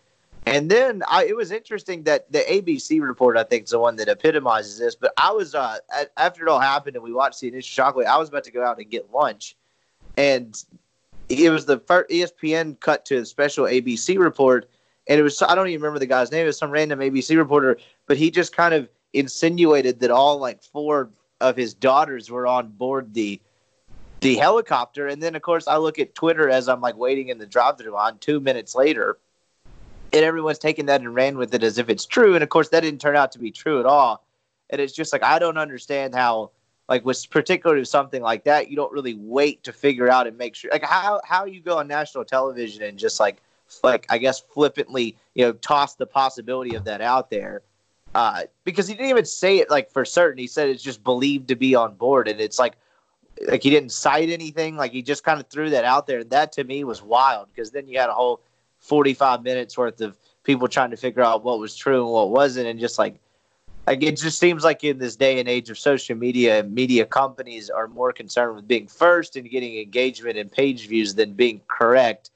And 0.47 0.71
then 0.71 1.03
I, 1.09 1.25
it 1.25 1.37
was 1.37 1.51
interesting 1.51 2.03
that 2.03 2.31
the 2.31 2.41
ABC 2.41 3.01
report, 3.01 3.39
I 3.39 3.45
think, 3.45 3.65
is 3.65 3.71
the 3.71 3.79
one 3.79 3.97
that 3.97 4.09
epitomizes 4.09 4.79
this. 4.79 4.95
But 4.95 5.15
I 5.17 5.33
was, 5.33 5.55
uh, 5.55 5.79
after 6.19 6.43
it 6.43 6.51
all 6.51 6.61
happened 6.61 6.97
and 6.97 7.03
we 7.03 7.13
watched 7.13 7.41
the 7.41 7.49
initial 7.49 7.85
shockwave, 7.85 8.07
I 8.07 8.19
was 8.19 8.29
about 8.29 8.45
to 8.45 8.51
go 8.51 8.63
out 8.63 8.79
and 8.79 8.91
get 8.91 9.11
lunch. 9.11 9.57
And 10.19 10.63
it 11.29 11.51
was 11.51 11.67
the 11.67 11.79
first 11.79 12.11
ESPN 12.11 12.79
cut 12.81 13.05
to 13.07 13.17
a 13.17 13.25
special 13.25 13.65
ABC 13.65 14.19
report. 14.19 14.69
And 15.07 15.21
it 15.21 15.23
was, 15.23 15.41
I 15.43 15.55
don't 15.55 15.69
even 15.69 15.83
remember 15.83 15.99
the 15.99 16.07
guy's 16.07 16.33
name. 16.33 16.45
It 16.45 16.47
was 16.47 16.59
some 16.59 16.71
random 16.71 17.01
ABC 17.01 17.37
reporter, 17.37 17.79
but 18.07 18.17
he 18.17 18.31
just 18.31 18.57
kind 18.57 18.73
of 18.73 18.89
insinuated 19.13 20.01
that 20.01 20.11
all 20.11 20.39
like 20.39 20.63
four 20.63 21.11
of 21.41 21.57
his 21.57 21.75
daughters 21.75 22.31
were 22.31 22.47
on 22.47 22.69
board 22.69 23.15
the 23.15 23.41
the 24.21 24.37
helicopter. 24.37 25.07
And 25.09 25.23
then, 25.23 25.35
of 25.35 25.43
course, 25.43 25.69
I 25.69 25.77
look 25.77 25.99
at 25.99 26.15
Twitter 26.15 26.49
as 26.49 26.69
I'm 26.69 26.81
like 26.81 26.97
waiting 26.97 27.29
in 27.29 27.37
the 27.37 27.47
drive-through 27.47 27.93
line. 27.93 28.17
Two 28.19 28.41
minutes 28.41 28.75
later, 28.75 29.19
and 30.15 30.25
everyone's 30.25 30.59
taking 30.59 30.87
that 30.87 31.03
and 31.03 31.15
ran 31.15 31.37
with 31.37 31.55
it 31.55 31.63
as 31.63 31.77
if 31.77 31.91
it's 31.91 32.07
true. 32.07 32.35
And 32.35 32.43
of 32.43 32.49
course, 32.49 32.71
that 32.71 32.81
didn't 32.81 33.03
turn 33.03 33.17
out 33.17 33.33
to 33.33 33.39
be 33.39 33.51
true 33.51 33.81
at 33.81 33.87
all. 33.87 34.25
And 34.71 34.81
it's 34.81 34.95
just 34.95 35.13
like 35.13 35.23
I 35.23 35.39
don't 35.39 35.59
understand 35.59 36.15
how, 36.15 36.53
like, 36.89 37.05
with 37.05 37.29
particularly 37.31 37.85
something 37.85 38.23
like 38.23 38.45
that, 38.45 38.71
you 38.71 38.77
don't 38.77 38.93
really 38.93 39.15
wait 39.15 39.63
to 39.65 39.73
figure 39.73 40.09
out 40.09 40.27
and 40.27 40.37
make 40.37 40.55
sure. 40.55 40.71
Like, 40.71 40.85
how 40.85 41.21
how 41.25 41.45
you 41.45 41.61
go 41.61 41.79
on 41.79 41.89
national 41.89 42.25
television 42.25 42.83
and 42.83 42.99
just 42.99 43.21
like 43.21 43.41
like 43.83 44.07
I 44.11 44.19
guess 44.19 44.41
flippantly, 44.41 45.17
you 45.35 45.45
know, 45.45 45.53
toss 45.53 45.95
the 45.95 46.07
possibility 46.07 46.75
of 46.75 46.85
that 46.85 47.01
out 47.01 47.31
there. 47.31 47.63
Uh, 48.15 48.43
because 48.63 48.87
he 48.87 48.95
didn't 48.95 49.11
even 49.11 49.25
say 49.25 49.59
it 49.59 49.71
like 49.71 49.91
for 49.91 50.05
certain. 50.05 50.39
He 50.39 50.47
said 50.47 50.69
it's 50.69 50.83
just 50.83 51.03
believed 51.03 51.49
to 51.49 51.57
be 51.57 51.75
on 51.75 51.95
board, 51.95 52.29
and 52.29 52.41
it's 52.41 52.59
like, 52.59 52.75
like 53.49 53.63
he 53.63 53.71
didn't 53.71 53.91
cite 53.91 54.29
anything. 54.29 54.77
Like 54.77 54.93
he 54.93 55.03
just 55.03 55.25
kind 55.25 55.41
of 55.41 55.49
threw 55.49 55.71
that 55.71 55.85
out 55.85 56.07
there. 56.07 56.21
and 56.21 56.31
That 56.31 56.53
to 56.53 56.65
me 56.65 56.85
was 56.85 57.03
wild 57.03 57.49
because 57.49 57.71
then 57.71 57.89
you 57.89 57.99
had 57.99 58.11
a 58.11 58.15
whole 58.15 58.41
45 58.79 59.43
minutes 59.43 59.77
worth 59.77 60.01
of 60.01 60.17
people 60.45 60.69
trying 60.69 60.91
to 60.91 60.97
figure 60.97 61.23
out 61.23 61.43
what 61.43 61.59
was 61.59 61.75
true 61.75 62.05
and 62.05 62.13
what 62.13 62.31
wasn't 62.31 62.67
and 62.67 62.79
just 62.79 62.99
like 62.99 63.19
like 63.87 64.03
it 64.03 64.17
just 64.17 64.39
seems 64.39 64.65
like 64.65 64.83
in 64.85 64.99
this 64.99 65.17
day 65.17 65.39
and 65.39 65.49
age 65.49 65.71
of 65.71 65.79
social 65.79 66.17
media 66.17 66.61
and 66.61 66.75
media 66.75 67.05
companies 67.05 67.71
are 67.71 67.89
more 67.89 68.13
concerned 68.13 68.57
with 68.57 68.69
being 68.69 68.87
first 68.87 69.37
and 69.37 69.49
getting 69.51 69.79
engagement 69.79 70.37
and 70.37 70.51
page 70.51 70.89
views 70.89 71.15
than 71.15 71.33
being 71.33 71.61
correct 71.69 72.31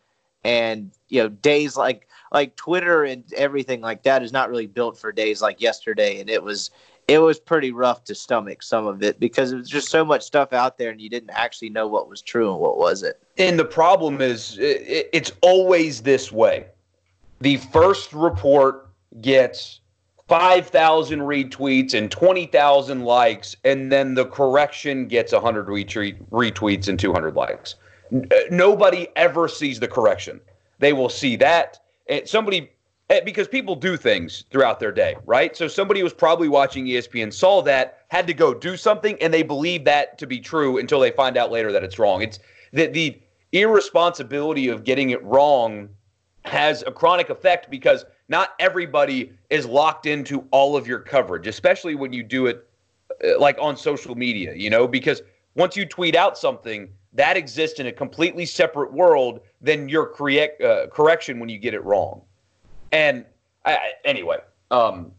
and 0.44 0.90
you 1.08 1.22
know 1.22 1.28
days 1.28 1.76
like 1.76 2.06
like 2.32 2.54
twitter 2.56 3.04
and 3.04 3.24
everything 3.34 3.80
like 3.80 4.02
that 4.02 4.22
is 4.22 4.32
not 4.32 4.50
really 4.50 4.66
built 4.66 4.98
for 4.98 5.10
days 5.12 5.42
like 5.42 5.60
yesterday 5.60 6.20
and 6.20 6.30
it 6.30 6.42
was 6.42 6.70
it 7.08 7.20
was 7.20 7.40
pretty 7.40 7.72
rough 7.72 8.04
to 8.04 8.14
stomach 8.14 8.62
some 8.62 8.86
of 8.86 9.02
it 9.02 9.18
because 9.18 9.48
there 9.48 9.58
was 9.58 9.68
just 9.68 9.88
so 9.88 10.04
much 10.04 10.22
stuff 10.22 10.52
out 10.52 10.76
there 10.76 10.90
and 10.90 11.00
you 11.00 11.08
didn't 11.08 11.30
actually 11.30 11.70
know 11.70 11.86
what 11.88 12.08
was 12.08 12.20
true 12.20 12.52
and 12.52 12.60
what 12.60 12.76
wasn't. 12.76 13.16
And 13.38 13.58
the 13.58 13.64
problem 13.64 14.20
is, 14.20 14.58
it, 14.58 15.08
it's 15.14 15.32
always 15.40 16.02
this 16.02 16.30
way. 16.30 16.66
The 17.40 17.56
first 17.56 18.12
report 18.12 18.88
gets 19.22 19.77
5,000 20.28 21.20
retweets 21.20 21.94
and 21.94 22.10
20,000 22.10 23.04
likes, 23.04 23.56
and 23.64 23.90
then 23.90 24.14
the 24.14 24.26
correction 24.26 25.08
gets 25.08 25.32
100 25.32 25.66
retweet, 25.66 26.22
retweets 26.30 26.88
and 26.88 26.98
200 26.98 27.34
likes. 27.34 27.76
Nobody 28.50 29.08
ever 29.16 29.48
sees 29.48 29.80
the 29.80 29.88
correction. 29.88 30.40
They 30.78 30.92
will 30.92 31.08
see 31.08 31.36
that. 31.36 31.80
And 32.08 32.28
somebody 32.28 32.70
Eh, 33.10 33.20
because 33.24 33.48
people 33.48 33.74
do 33.74 33.96
things 33.96 34.44
throughout 34.50 34.80
their 34.80 34.92
day, 34.92 35.16
right? 35.24 35.56
So 35.56 35.66
somebody 35.66 36.02
was 36.02 36.12
probably 36.12 36.48
watching 36.48 36.84
ESPN, 36.84 37.32
saw 37.32 37.62
that, 37.62 38.04
had 38.08 38.26
to 38.26 38.34
go 38.34 38.52
do 38.52 38.76
something, 38.76 39.16
and 39.22 39.32
they 39.32 39.42
believe 39.42 39.84
that 39.84 40.18
to 40.18 40.26
be 40.26 40.40
true 40.40 40.76
until 40.76 41.00
they 41.00 41.10
find 41.10 41.38
out 41.38 41.50
later 41.50 41.72
that 41.72 41.82
it's 41.82 41.98
wrong. 41.98 42.20
It's 42.20 42.38
that 42.74 42.92
the 42.92 43.18
irresponsibility 43.52 44.68
of 44.68 44.84
getting 44.84 45.10
it 45.10 45.24
wrong 45.24 45.88
has 46.44 46.84
a 46.86 46.92
chronic 46.92 47.30
effect 47.30 47.70
because 47.70 48.04
not 48.28 48.54
everybody 48.58 49.32
is 49.50 49.66
locked 49.66 50.06
into 50.06 50.46
all 50.50 50.76
of 50.76 50.86
your 50.86 50.98
coverage, 50.98 51.46
especially 51.46 51.94
when 51.94 52.12
you 52.12 52.22
do 52.22 52.46
it 52.46 52.68
uh, 53.24 53.38
like 53.38 53.56
on 53.60 53.76
social 53.76 54.14
media, 54.14 54.54
you 54.54 54.70
know, 54.70 54.86
because 54.86 55.22
once 55.54 55.76
you 55.76 55.86
tweet 55.86 56.14
out 56.14 56.36
something, 56.36 56.88
that 57.14 57.36
exists 57.36 57.80
in 57.80 57.86
a 57.86 57.92
completely 57.92 58.44
separate 58.46 58.92
world 58.92 59.40
than 59.60 59.88
your 59.88 60.06
correct, 60.06 60.62
uh, 60.62 60.86
correction 60.88 61.40
when 61.40 61.48
you 61.48 61.58
get 61.58 61.74
it 61.74 61.82
wrong. 61.84 62.20
And 62.92 63.24
I, 63.64 63.92
anyway, 64.04 64.38
um, 64.70 65.12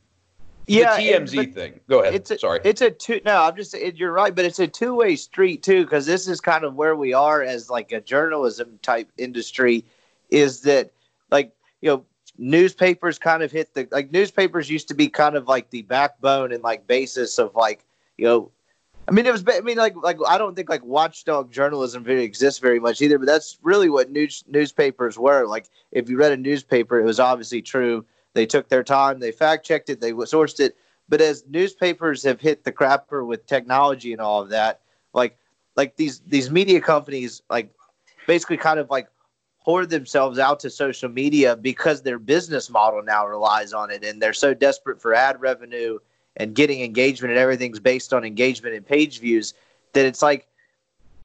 yeah, 0.68 0.98
the 0.98 1.02
TMZ 1.02 1.44
and, 1.44 1.54
thing. 1.54 1.80
Go 1.90 2.02
ahead. 2.02 2.14
It's 2.14 2.32
a, 2.32 2.38
Sorry. 2.38 2.60
It's 2.64 2.82
a 2.82 2.92
two. 2.92 3.20
No, 3.26 3.44
I'm 3.44 3.56
just. 3.56 3.74
It, 3.74 3.96
you're 3.96 4.12
right, 4.12 4.34
but 4.34 4.46
it's 4.46 4.60
a 4.60 4.68
two 4.68 4.94
way 4.94 5.16
street 5.16 5.64
too, 5.64 5.84
because 5.84 6.06
this 6.06 6.28
is 6.28 6.40
kind 6.40 6.64
of 6.64 6.76
where 6.76 6.96
we 6.96 7.14
are 7.14 7.42
as 7.42 7.70
like 7.70 7.92
a 7.92 8.00
journalism 8.02 8.78
type 8.82 9.12
industry. 9.18 9.84
Is 10.30 10.62
that 10.62 10.92
like 11.32 11.52
you 11.82 11.90
know 11.90 12.06
newspapers 12.40 13.20
kind 13.20 13.44
of 13.44 13.52
hit 13.52 13.74
the 13.74 13.88
like 13.92 14.12
newspapers 14.12 14.70
used 14.70 14.88
to 14.88 14.94
be 14.94 15.10
kind 15.10 15.36
of 15.36 15.48
like 15.48 15.70
the 15.70 15.82
backbone 15.84 16.54
and 16.54 16.64
like 16.64 16.88
basis 16.88 17.38
of 17.38 17.54
like 17.54 17.84
you 18.18 18.26
know 18.26 18.52
I 19.10 19.12
mean, 19.12 19.26
it 19.26 19.32
was. 19.32 19.44
I 19.48 19.62
mean, 19.62 19.78
like, 19.78 19.96
like 19.96 20.20
I 20.28 20.38
don't 20.38 20.56
think 20.56 20.70
like 20.70 20.86
watchdog 20.86 21.52
journalism 21.52 22.04
really 22.04 22.24
exists 22.24 22.60
very 22.60 22.80
much 22.80 23.02
either. 23.02 23.18
But 23.18 23.26
that's 23.26 23.58
really 23.64 23.90
what 23.90 24.12
news 24.12 24.44
newspapers 24.48 25.18
were. 25.18 25.48
Like, 25.48 25.68
if 25.92 26.10
you 26.10 26.18
read 26.18 26.32
a 26.32 26.38
newspaper, 26.38 27.00
it 27.00 27.06
was 27.06 27.20
obviously 27.20 27.64
true. 27.64 28.06
They 28.36 28.46
took 28.46 28.70
their 28.70 28.84
time, 28.84 29.20
they 29.20 29.32
fact 29.32 29.66
checked 29.66 29.90
it, 29.90 30.00
they 30.00 30.12
sourced 30.12 30.60
it. 30.60 30.78
But 31.08 31.22
as 31.22 31.44
newspapers 31.50 32.22
have 32.22 32.40
hit 32.40 32.64
the 32.64 32.72
crapper 32.72 33.26
with 33.26 33.48
technology 33.48 34.12
and 34.12 34.22
all 34.22 34.44
of 34.44 34.50
that, 34.50 34.82
like, 35.14 35.40
like 35.76 35.96
these 35.96 36.20
these 36.28 36.52
media 36.52 36.80
companies, 36.80 37.42
like, 37.50 37.74
basically 38.28 38.58
kind 38.58 38.80
of 38.80 38.92
like 38.92 39.08
hoard 39.60 39.90
themselves 39.90 40.40
out 40.40 40.60
to 40.62 40.70
social 40.70 41.10
media 41.10 41.56
because 41.56 42.02
their 42.02 42.20
business 42.20 42.70
model 42.70 43.04
now 43.04 43.28
relies 43.28 43.74
on 43.74 43.92
it, 43.92 44.04
and 44.04 44.22
they're 44.22 44.34
so 44.34 44.54
desperate 44.54 45.02
for 45.02 45.14
ad 45.14 45.40
revenue 45.40 46.00
and 46.38 46.56
getting 46.56 46.82
engagement 46.82 47.32
and 47.32 47.40
everything's 47.40 47.80
based 47.80 48.14
on 48.14 48.24
engagement 48.24 48.74
and 48.76 48.86
page 48.86 49.20
views 49.20 49.54
that 49.94 50.06
it's 50.06 50.22
like 50.22 50.48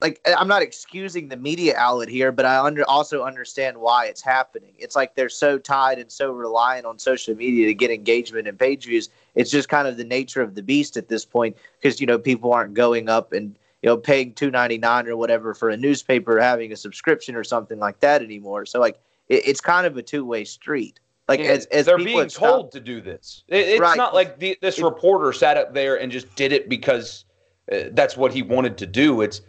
like 0.01 0.21
I'm 0.27 0.49
not 0.49 0.61
excusing 0.61 1.29
the 1.29 1.37
media 1.37 1.75
outlet 1.79 2.09
here, 2.09 2.31
but 2.31 2.45
I 2.45 2.59
under, 2.59 2.85
also 2.91 3.23
understand 3.23 3.79
why 3.79 4.07
it's 4.07 4.21
happening. 4.21 4.73
It's 4.79 4.95
like 4.95 5.15
they're 5.15 5.31
so 5.31 5.59
tied 5.59 5.99
and 5.99 6.13
so 6.13 6.31
reliant 6.31 6.85
on 6.85 6.99
social 6.99 7.35
media 7.35 7.67
to 7.69 7.75
get 7.75 7.91
engagement 7.91 8.47
and 8.47 8.59
page 8.59 8.85
views. 8.85 9.09
It's 9.35 9.51
just 9.51 9.69
kind 9.69 9.89
of 9.89 9.97
the 9.97 10.05
nature 10.05 10.43
of 10.43 10.57
the 10.57 10.63
beast 10.63 10.99
at 10.99 11.09
this 11.09 11.25
point 11.25 11.57
because 11.81 12.01
you 12.01 12.07
know 12.07 12.19
people 12.19 12.53
aren't 12.53 12.75
going 12.75 13.09
up 13.09 13.33
and 13.33 13.57
you 13.85 13.91
know 13.91 13.99
paying 13.99 14.33
two 14.33 14.51
ninety 14.51 14.79
nine 14.79 15.07
or 15.07 15.15
whatever 15.15 15.53
for 15.53 15.69
a 15.69 15.77
newspaper, 15.77 16.41
having 16.41 16.73
a 16.73 16.77
subscription 16.77 17.37
or 17.37 17.45
something 17.45 17.79
like 17.79 18.01
that 18.01 18.23
anymore. 18.23 18.65
So 18.65 18.81
like 18.81 18.99
it, 19.29 19.47
it's 19.47 19.61
kind 19.61 19.87
of 19.87 19.95
a 19.99 20.03
two 20.03 20.25
way 20.25 20.45
street. 20.45 21.01
Like 21.29 21.41
yeah, 21.41 21.51
as, 21.51 21.67
as 21.67 21.85
they're 21.85 21.99
being 21.99 22.29
told 22.29 22.73
to 22.73 22.81
do 22.81 23.03
this. 23.03 23.45
It, 23.47 23.69
it's 23.69 23.81
right. 23.81 23.95
not 23.95 24.15
like 24.15 24.39
the, 24.39 24.57
this 24.63 24.79
it, 24.79 24.85
reporter 24.85 25.35
sat 25.35 25.59
up 25.59 25.75
there 25.75 26.01
and 26.01 26.11
just 26.11 26.35
did 26.35 26.51
it 26.51 26.71
because 26.71 27.27
uh, 27.71 27.91
that's 27.93 28.17
what 28.17 28.33
he 28.33 28.41
wanted 28.41 28.79
to 28.79 28.87
do. 28.87 29.21
It's, 29.21 29.43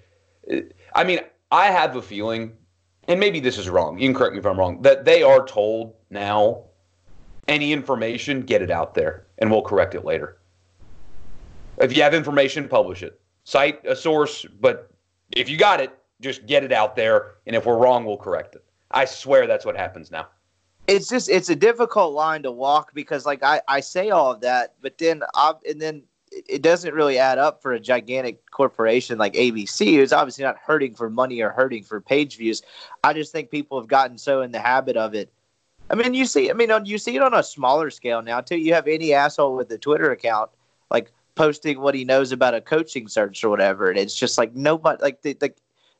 uh, 0.51 0.57
I 0.93 1.05
mean, 1.05 1.19
I 1.51 1.67
have 1.67 1.95
a 1.95 2.01
feeling, 2.01 2.51
and 3.07 3.17
maybe 3.17 3.39
this 3.39 3.57
is 3.57 3.69
wrong. 3.69 3.97
You 3.97 4.09
can 4.09 4.15
correct 4.15 4.33
me 4.33 4.39
if 4.39 4.45
I'm 4.45 4.59
wrong. 4.59 4.81
That 4.81 5.05
they 5.05 5.23
are 5.23 5.45
told 5.47 5.93
now, 6.09 6.63
any 7.47 7.71
information, 7.71 8.41
get 8.41 8.61
it 8.61 8.71
out 8.71 8.95
there, 8.95 9.27
and 9.37 9.49
we'll 9.49 9.61
correct 9.61 9.95
it 9.95 10.03
later. 10.03 10.39
If 11.77 11.95
you 11.95 12.03
have 12.03 12.13
information, 12.13 12.67
publish 12.67 13.01
it. 13.01 13.19
Cite 13.45 13.85
a 13.85 13.95
source, 13.95 14.45
but 14.59 14.91
if 15.31 15.47
you 15.49 15.57
got 15.57 15.79
it, 15.79 15.97
just 16.19 16.45
get 16.45 16.63
it 16.63 16.71
out 16.71 16.95
there, 16.95 17.35
and 17.45 17.55
if 17.55 17.65
we're 17.65 17.77
wrong, 17.77 18.03
we'll 18.05 18.17
correct 18.17 18.55
it. 18.55 18.63
I 18.91 19.05
swear 19.05 19.47
that's 19.47 19.65
what 19.65 19.77
happens 19.77 20.11
now 20.11 20.27
it's 20.87 21.09
just 21.09 21.29
it's 21.29 21.49
a 21.49 21.55
difficult 21.55 22.13
line 22.13 22.43
to 22.43 22.51
walk 22.51 22.93
because 22.93 23.25
like 23.25 23.43
I, 23.43 23.61
I 23.67 23.79
say 23.79 24.09
all 24.09 24.31
of 24.31 24.41
that, 24.41 24.75
but 24.81 24.97
then 24.97 25.23
I 25.33 25.53
and 25.67 25.81
then 25.81 26.03
it 26.31 26.61
doesn't 26.61 26.93
really 26.93 27.17
add 27.17 27.37
up 27.37 27.61
for 27.61 27.73
a 27.73 27.79
gigantic 27.79 28.49
corporation 28.51 29.17
like 29.17 29.33
ABC, 29.33 29.95
who's 29.95 30.13
obviously 30.13 30.43
not 30.43 30.57
hurting 30.57 30.95
for 30.95 31.09
money 31.09 31.41
or 31.41 31.51
hurting 31.51 31.83
for 31.83 32.01
page 32.01 32.37
views. 32.37 32.61
I 33.03 33.13
just 33.13 33.31
think 33.31 33.49
people 33.49 33.79
have 33.79 33.87
gotten 33.87 34.17
so 34.17 34.41
in 34.41 34.51
the 34.51 34.59
habit 34.59 34.97
of 34.97 35.13
it. 35.13 35.31
I 35.89 35.95
mean, 35.95 36.13
you 36.13 36.25
see, 36.25 36.49
I 36.49 36.53
mean, 36.53 36.71
you 36.85 36.97
see 36.97 37.15
it 37.15 37.21
on 37.21 37.33
a 37.33 37.43
smaller 37.43 37.89
scale 37.89 38.21
now 38.21 38.41
too. 38.41 38.57
You 38.57 38.73
have 38.73 38.87
any 38.87 39.13
asshole 39.13 39.55
with 39.55 39.71
a 39.71 39.77
Twitter 39.77 40.11
account 40.11 40.49
like 40.91 41.11
posting 41.35 41.79
what 41.79 41.95
he 41.95 42.05
knows 42.05 42.31
about 42.31 42.53
a 42.53 42.61
coaching 42.61 43.07
search 43.07 43.43
or 43.43 43.49
whatever, 43.49 43.89
and 43.89 43.99
it's 43.99 44.15
just 44.15 44.37
like 44.37 44.55
nobody 44.55 45.01
like 45.01 45.21
the, 45.21 45.37
like 45.41 45.57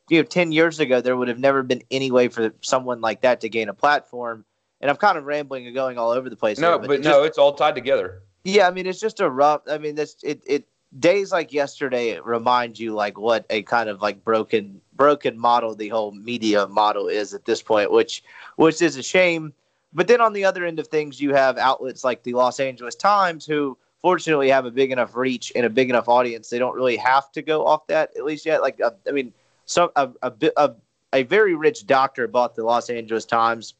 you 0.08 0.18
know, 0.18 0.24
ten 0.24 0.52
years 0.52 0.80
ago 0.80 1.00
there 1.00 1.16
would 1.16 1.28
have 1.28 1.38
never 1.38 1.62
been 1.62 1.82
any 1.90 2.10
way 2.10 2.28
for 2.28 2.52
someone 2.62 3.00
like 3.00 3.20
that 3.22 3.40
to 3.40 3.48
gain 3.48 3.68
a 3.68 3.74
platform 3.74 4.44
and 4.80 4.90
I'm 4.90 4.96
kind 4.96 5.18
of 5.18 5.24
rambling 5.24 5.66
and 5.66 5.74
going 5.74 5.98
all 5.98 6.10
over 6.10 6.28
the 6.28 6.36
place. 6.36 6.58
No, 6.58 6.72
here, 6.72 6.78
but, 6.78 6.88
but 6.88 7.00
no, 7.00 7.22
it's 7.22 7.38
all 7.38 7.54
tied 7.54 7.74
together. 7.74 8.22
Yeah, 8.44 8.68
I 8.68 8.70
mean, 8.70 8.86
it's 8.86 9.00
just 9.00 9.20
a 9.20 9.28
rough. 9.28 9.62
I 9.68 9.78
mean, 9.78 9.94
this 9.94 10.16
it 10.22 10.42
it 10.46 10.68
days 10.98 11.32
like 11.32 11.52
yesterday 11.52 12.18
remind 12.20 12.78
you 12.78 12.94
like 12.94 13.18
what 13.18 13.44
a 13.50 13.62
kind 13.62 13.88
of 13.88 14.00
like 14.00 14.22
broken 14.24 14.80
broken 14.94 15.38
model 15.38 15.74
the 15.74 15.88
whole 15.88 16.12
media 16.12 16.66
model 16.68 17.08
is 17.08 17.34
at 17.34 17.44
this 17.44 17.62
point, 17.62 17.90
which 17.90 18.22
which 18.56 18.80
is 18.82 18.96
a 18.96 19.02
shame. 19.02 19.52
But 19.92 20.08
then 20.08 20.20
on 20.20 20.34
the 20.34 20.44
other 20.44 20.64
end 20.64 20.78
of 20.78 20.88
things, 20.88 21.20
you 21.20 21.34
have 21.34 21.56
outlets 21.56 22.04
like 22.04 22.22
the 22.22 22.34
Los 22.34 22.60
Angeles 22.60 22.94
Times 22.94 23.46
who 23.46 23.78
fortunately 24.06 24.48
have 24.48 24.66
a 24.66 24.70
big 24.70 24.92
enough 24.92 25.16
reach 25.16 25.50
and 25.56 25.66
a 25.66 25.68
big 25.68 25.90
enough 25.90 26.08
audience. 26.08 26.48
They 26.48 26.60
don't 26.60 26.76
really 26.76 26.96
have 26.96 27.32
to 27.32 27.42
go 27.42 27.66
off 27.66 27.88
that 27.88 28.16
at 28.16 28.24
least 28.24 28.46
yet. 28.46 28.62
Like 28.62 28.80
uh, 28.80 28.92
I 29.08 29.10
mean, 29.10 29.32
some 29.64 29.90
a, 29.96 30.08
a, 30.22 30.32
a, 30.56 30.74
a 31.12 31.22
very 31.24 31.56
rich 31.56 31.88
doctor 31.88 32.28
bought 32.28 32.54
the 32.54 32.62
Los 32.62 32.88
Angeles 32.88 33.24
Times 33.24 33.74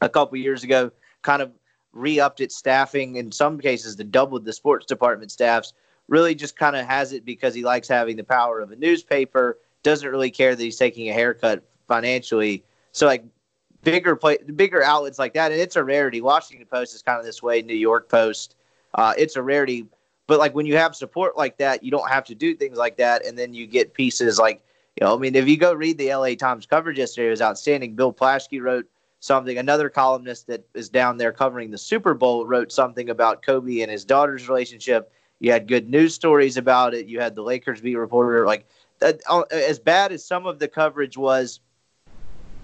a 0.00 0.08
couple 0.08 0.38
years 0.38 0.64
ago 0.64 0.90
kind 1.20 1.42
of 1.42 1.52
re-upped 1.92 2.40
its 2.40 2.56
staffing 2.56 3.16
in 3.16 3.30
some 3.30 3.60
cases 3.60 3.94
to 3.96 4.04
doubled 4.04 4.46
the 4.46 4.54
sports 4.54 4.86
department 4.86 5.30
staffs 5.30 5.74
really 6.08 6.34
just 6.34 6.56
kind 6.56 6.74
of 6.74 6.86
has 6.86 7.12
it 7.12 7.26
because 7.26 7.54
he 7.54 7.62
likes 7.62 7.86
having 7.86 8.16
the 8.16 8.24
power 8.24 8.58
of 8.60 8.70
a 8.70 8.76
newspaper 8.76 9.58
doesn't 9.82 10.08
really 10.08 10.30
care 10.30 10.56
that 10.56 10.62
he's 10.62 10.78
taking 10.78 11.10
a 11.10 11.12
haircut 11.12 11.62
financially 11.86 12.64
so 12.92 13.04
like 13.04 13.22
bigger 13.82 14.16
play 14.16 14.38
bigger 14.56 14.82
outlets 14.82 15.18
like 15.18 15.34
that 15.34 15.52
and 15.52 15.60
it's 15.60 15.76
a 15.76 15.84
rarity 15.84 16.22
washington 16.22 16.66
post 16.66 16.94
is 16.94 17.02
kind 17.02 17.20
of 17.20 17.26
this 17.26 17.42
way 17.42 17.60
new 17.60 17.74
york 17.74 18.08
post 18.08 18.56
uh, 18.94 19.14
it's 19.16 19.36
a 19.36 19.42
rarity 19.42 19.86
but 20.26 20.38
like 20.38 20.54
when 20.54 20.66
you 20.66 20.76
have 20.76 20.94
support 20.94 21.36
like 21.36 21.56
that 21.58 21.82
you 21.82 21.90
don't 21.90 22.08
have 22.08 22.24
to 22.24 22.34
do 22.34 22.54
things 22.54 22.78
like 22.78 22.96
that 22.96 23.24
and 23.24 23.38
then 23.38 23.52
you 23.52 23.66
get 23.66 23.94
pieces 23.94 24.38
like 24.38 24.62
you 24.96 25.06
know 25.06 25.14
i 25.14 25.18
mean 25.18 25.34
if 25.34 25.48
you 25.48 25.56
go 25.56 25.72
read 25.72 25.98
the 25.98 26.14
la 26.14 26.34
times 26.34 26.66
coverage 26.66 26.98
yesterday 26.98 27.26
it 27.28 27.30
was 27.30 27.42
outstanding 27.42 27.94
bill 27.94 28.12
plaschke 28.12 28.60
wrote 28.60 28.86
something. 29.22 29.56
Another 29.56 29.88
columnist 29.88 30.48
that 30.48 30.66
is 30.74 30.88
down 30.88 31.16
there 31.16 31.32
covering 31.32 31.70
the 31.70 31.78
Super 31.78 32.12
Bowl 32.12 32.44
wrote 32.44 32.72
something 32.72 33.08
about 33.08 33.42
Kobe 33.42 33.80
and 33.80 33.90
his 33.90 34.04
daughter's 34.04 34.48
relationship. 34.48 35.12
You 35.38 35.52
had 35.52 35.68
good 35.68 35.88
news 35.88 36.14
stories 36.14 36.56
about 36.56 36.92
it. 36.92 37.06
You 37.06 37.20
had 37.20 37.34
the 37.34 37.42
Lakers 37.42 37.80
beat 37.80 37.94
reporter. 37.94 38.46
Like, 38.46 38.66
uh, 39.00 39.42
as 39.52 39.78
bad 39.78 40.12
as 40.12 40.24
some 40.24 40.44
of 40.44 40.58
the 40.58 40.68
coverage 40.68 41.16
was, 41.16 41.60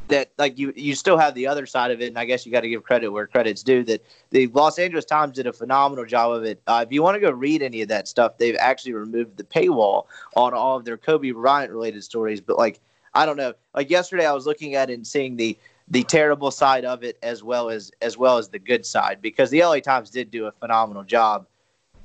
that 0.09 0.31
like 0.38 0.59
you 0.59 0.73
you 0.77 0.94
still 0.94 1.16
have 1.18 1.35
the 1.35 1.47
other 1.47 1.66
side 1.66 1.90
of 1.90 2.01
it, 2.01 2.09
and 2.09 2.18
I 2.18 2.25
guess 2.25 2.44
you 2.44 2.53
got 2.53 2.62
to 2.62 2.68
give 2.68 2.83
credit 2.83 3.09
where 3.09 3.27
credit's 3.27 3.62
due. 3.62 3.85
That 3.85 4.05
the 4.31 4.47
Los 4.49 4.79
Angeles 4.79 5.05
Times 5.05 5.37
did 5.37 5.47
a 5.47 5.53
phenomenal 5.53 6.05
job 6.05 6.33
of 6.33 6.44
it. 6.44 6.61
Uh, 6.66 6.85
if 6.87 6.92
you 6.92 7.03
want 7.03 7.14
to 7.16 7.21
go 7.21 7.31
read 7.31 7.62
any 7.62 7.83
of 7.83 7.88
that 7.88 8.09
stuff, 8.09 8.38
they've 8.38 8.57
actually 8.59 8.92
removed 8.92 9.37
the 9.37 9.44
paywall 9.44 10.07
on 10.37 10.55
all 10.55 10.77
of 10.77 10.85
their 10.85 10.97
Kobe 10.97 11.31
Bryant 11.31 11.71
related 11.71 12.03
stories. 12.03 12.40
But 12.40 12.59
like 12.59 12.81
I 13.14 13.27
don't 13.27 13.37
know, 13.37 13.55
like 13.75 13.90
yesterday 13.90 14.27
I 14.27 14.33
was 14.33 14.47
looking 14.47 14.75
at 14.75 14.90
it 14.90 14.94
and 14.94 15.07
seeing 15.07 15.37
the 15.37 15.57
the 15.90 16.05
terrible 16.05 16.51
side 16.51 16.85
of 16.85 17.03
it 17.03 17.18
as 17.23 17.42
well 17.42 17.71
as 17.71 17.90
as 18.03 18.16
well 18.16 18.38
as 18.38 18.49
the 18.49 18.59
good 18.59 18.85
side 18.85 19.18
because 19.23 19.51
the 19.51 19.62
LA 19.62 19.81
Times 19.81 20.11
did 20.11 20.31
do 20.31 20.47
a 20.47 20.53
phenomenal 20.53 21.05
job. 21.05 21.47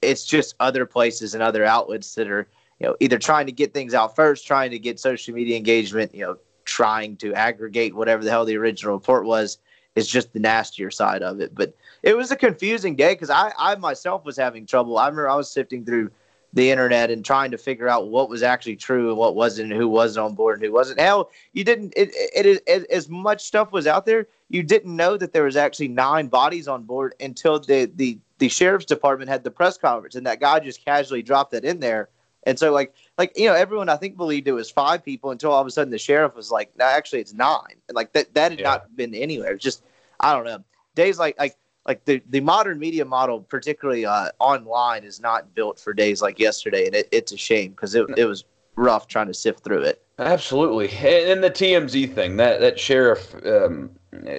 It's 0.02 0.26
just 0.26 0.56
other 0.60 0.86
places 0.86 1.34
and 1.34 1.44
other 1.44 1.66
outlets 1.66 2.16
that 2.16 2.28
are 2.28 2.48
you 2.80 2.88
know 2.88 2.96
either 3.00 3.18
trying 3.18 3.46
to 3.46 3.52
get 3.52 3.74
things 3.74 3.94
out 3.94 4.16
first, 4.16 4.46
trying 4.48 4.72
to 4.72 4.80
get 4.80 5.00
social 5.00 5.34
media 5.34 5.56
engagement, 5.58 6.14
you 6.14 6.22
know, 6.22 6.38
trying 6.74 7.16
to 7.18 7.34
aggregate 7.36 7.94
whatever 7.94 8.24
the 8.24 8.32
hell 8.32 8.46
the 8.46 8.58
original 8.58 8.94
report 8.94 9.26
was. 9.26 9.60
Is 9.96 10.08
just 10.08 10.34
the 10.34 10.40
nastier 10.40 10.90
side 10.90 11.22
of 11.22 11.40
it. 11.40 11.54
But 11.54 11.76
it 12.02 12.18
was 12.18 12.32
a 12.32 12.36
confusing 12.36 12.96
day 12.96 13.14
because 13.14 13.30
I, 13.30 13.54
I 13.60 13.76
myself 13.76 14.26
was 14.26 14.36
having 14.36 14.66
trouble. 14.66 14.98
I 14.98 15.06
remember 15.06 15.30
I 15.30 15.36
was 15.36 15.52
sifting 15.52 15.86
through 15.86 16.10
the 16.52 16.72
internet 16.72 17.12
and 17.12 17.24
trying 17.24 17.52
to 17.52 17.60
figure 17.60 17.88
out 17.88 18.10
what 18.10 18.28
was 18.28 18.42
actually 18.42 18.76
true 18.76 19.10
and 19.10 19.18
what 19.20 19.36
wasn't, 19.36 19.72
and 19.72 19.80
who 19.80 19.88
wasn't 19.88 20.26
on 20.26 20.34
board 20.34 20.58
and 20.58 20.66
who 20.66 20.72
wasn't. 20.72 21.00
Hell, 21.00 21.30
you 21.52 21.64
didn't. 21.64 21.94
It, 21.96 22.10
it, 22.16 22.46
it, 22.46 22.64
it, 22.66 22.90
as 22.90 23.08
much 23.08 23.44
stuff 23.44 23.72
was 23.72 23.86
out 23.86 24.08
there, 24.08 24.26
you 24.50 24.64
didn't 24.64 24.96
know 24.96 25.16
that 25.16 25.32
there 25.32 25.44
was 25.44 25.56
actually 25.56 25.90
nine 25.90 26.26
bodies 26.28 26.68
on 26.68 26.82
board 26.82 27.14
until 27.20 27.60
the 27.60 27.92
the 27.94 28.18
the 28.40 28.50
sheriff's 28.50 28.86
department 28.86 29.30
had 29.30 29.44
the 29.44 29.52
press 29.52 29.78
conference, 29.78 30.16
and 30.16 30.26
that 30.26 30.40
guy 30.40 30.60
just 30.60 30.84
casually 30.84 31.22
dropped 31.22 31.52
that 31.52 31.66
in 31.66 31.80
there. 31.80 32.10
And 32.46 32.60
so, 32.60 32.72
like, 32.72 32.94
like 33.18 33.32
you 33.36 33.48
know, 33.48 33.54
everyone 33.54 33.90
I 33.90 33.96
think 33.96 34.18
believed 34.18 34.48
it 34.48 34.52
was 34.54 34.70
five 34.70 35.04
people 35.04 35.32
until 35.32 35.52
all 35.52 35.62
of 35.62 35.68
a 35.68 35.72
sudden 35.72 35.92
the 35.92 35.98
sheriff 35.98 36.36
was 36.36 36.52
like, 36.52 36.72
"No, 36.78 36.86
actually, 36.86 37.22
it's 37.22 37.34
nine. 37.34 37.76
And 37.88 37.96
like 37.96 38.14
that 38.14 38.34
that 38.34 38.52
had 38.52 38.60
yeah. 38.60 38.70
not 38.70 38.96
been 38.96 39.16
anywhere. 39.16 39.54
It's 39.54 39.64
just 39.64 39.84
I 40.20 40.34
don't 40.34 40.46
know. 40.46 40.64
Days 40.96 41.20
like 41.20 41.38
like 41.40 41.58
like 41.86 42.06
the, 42.06 42.22
the 42.30 42.40
modern 42.40 42.80
media 42.80 43.06
model, 43.06 43.42
particularly 43.42 44.06
uh, 44.06 44.30
online, 44.40 45.04
is 45.04 45.20
not 45.20 45.54
built 45.54 45.80
for 45.80 45.94
days 45.94 46.22
like 46.22 46.40
yesterday, 46.40 46.86
and 46.86 46.96
it, 46.96 47.10
it's 47.12 47.32
a 47.32 47.38
shame 47.38 47.72
because 47.72 47.94
it, 47.96 48.06
it 48.18 48.26
was 48.26 48.46
rough 48.76 49.08
trying 49.08 49.28
to 49.28 49.34
sift 49.34 49.64
through 49.64 49.82
it. 49.82 50.02
Absolutely, 50.20 50.90
and 50.90 51.44
the 51.44 51.52
TMZ 51.52 52.14
thing 52.14 52.38
that 52.38 52.60
that 52.60 52.80
sheriff 52.80 53.36
um, 53.46 53.90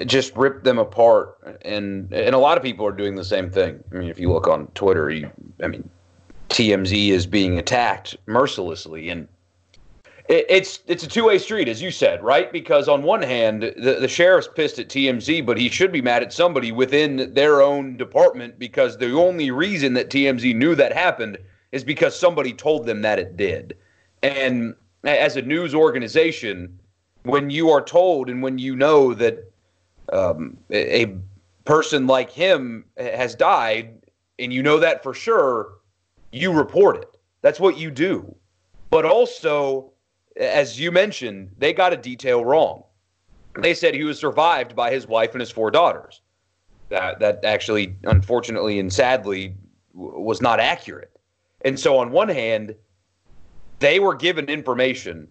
just 0.07 0.35
ripped 0.37 0.65
them 0.65 0.79
apart, 0.79 1.59
and 1.63 2.13
and 2.13 2.35
a 2.35 2.39
lot 2.39 2.57
of 2.57 2.63
people 2.63 2.87
are 2.87 2.93
doing 2.93 3.15
the 3.17 3.25
same 3.25 3.51
thing. 3.51 3.83
I 3.93 3.97
mean, 3.97 4.09
if 4.09 4.19
you 4.19 4.33
look 4.33 4.47
on 4.47 4.69
Twitter, 4.69 5.11
you, 5.11 5.31
I 5.63 5.67
mean, 5.67 5.89
TMZ 6.49 7.09
is 7.09 7.27
being 7.27 7.59
attacked 7.59 8.17
mercilessly, 8.27 9.09
and 9.09 9.29
it, 10.29 10.47
it's 10.49 10.81
it's 10.87 11.05
a 11.05 11.09
two 11.09 11.25
way 11.25 11.39
street, 11.39 11.69
as 11.69 11.83
you 11.83 11.91
said, 11.91 12.23
right? 12.23 12.53
Because 12.53 12.89
on 12.89 13.03
one 13.03 13.23
hand, 13.23 13.63
the, 13.63 13.99
the 14.01 14.09
sheriff's 14.09 14.49
pissed 14.55 14.79
at 14.79 14.89
TMZ, 14.89 15.45
but 15.45 15.59
he 15.59 15.69
should 15.69 15.93
be 15.93 16.03
mad 16.03 16.23
at 16.23 16.33
somebody 16.33 16.73
within 16.73 17.33
their 17.35 17.63
own 17.63 17.97
department 17.97 18.59
because 18.59 18.99
the 18.99 19.13
only 19.13 19.51
reason 19.51 19.95
that 19.95 20.11
TMZ 20.11 20.55
knew 20.55 20.75
that 20.75 20.93
happened 20.93 21.39
is 21.73 21.85
because 21.85 22.19
somebody 22.19 22.53
told 22.53 22.87
them 22.87 23.03
that 23.03 23.19
it 23.19 23.37
did. 23.37 23.77
And 24.23 24.75
as 25.03 25.37
a 25.37 25.43
news 25.43 25.75
organization, 25.75 26.79
when 27.25 27.51
you 27.51 27.71
are 27.71 27.83
told 27.83 28.31
and 28.31 28.43
when 28.43 28.59
you 28.59 28.77
know 28.77 29.13
that 29.15 29.51
um, 30.13 30.57
a 30.71 31.15
person 31.65 32.07
like 32.07 32.31
him 32.31 32.85
has 32.97 33.35
died, 33.35 33.99
and 34.39 34.53
you 34.53 34.63
know 34.63 34.79
that 34.79 35.03
for 35.03 35.15
sure, 35.15 35.73
you 36.35 36.53
report 36.53 36.97
it. 36.97 37.17
That's 37.43 37.61
what 37.61 37.79
you 37.79 37.91
do. 37.91 38.35
But 38.91 39.05
also, 39.05 39.93
as 40.37 40.81
you 40.81 40.91
mentioned, 40.91 41.53
they 41.59 41.73
got 41.73 41.93
a 41.93 41.97
detail 41.97 42.45
wrong. 42.45 42.83
They 43.61 43.73
said 43.73 43.95
he 43.95 44.03
was 44.03 44.19
survived 44.19 44.75
by 44.75 44.91
his 44.91 45.07
wife 45.07 45.33
and 45.33 45.41
his 45.41 45.53
four 45.53 45.71
daughters. 45.71 46.23
That 46.89 47.21
that 47.21 47.45
actually, 47.45 47.95
unfortunately 48.03 48.81
and 48.81 48.93
sadly, 48.93 49.55
w- 49.95 50.21
was 50.21 50.43
not 50.43 50.59
accurate. 50.59 51.13
And 51.65 51.79
so, 51.79 51.99
on 51.99 52.11
one 52.11 52.29
hand, 52.29 52.75
they 53.79 54.01
were 54.01 54.15
given 54.15 54.47
information. 54.47 55.29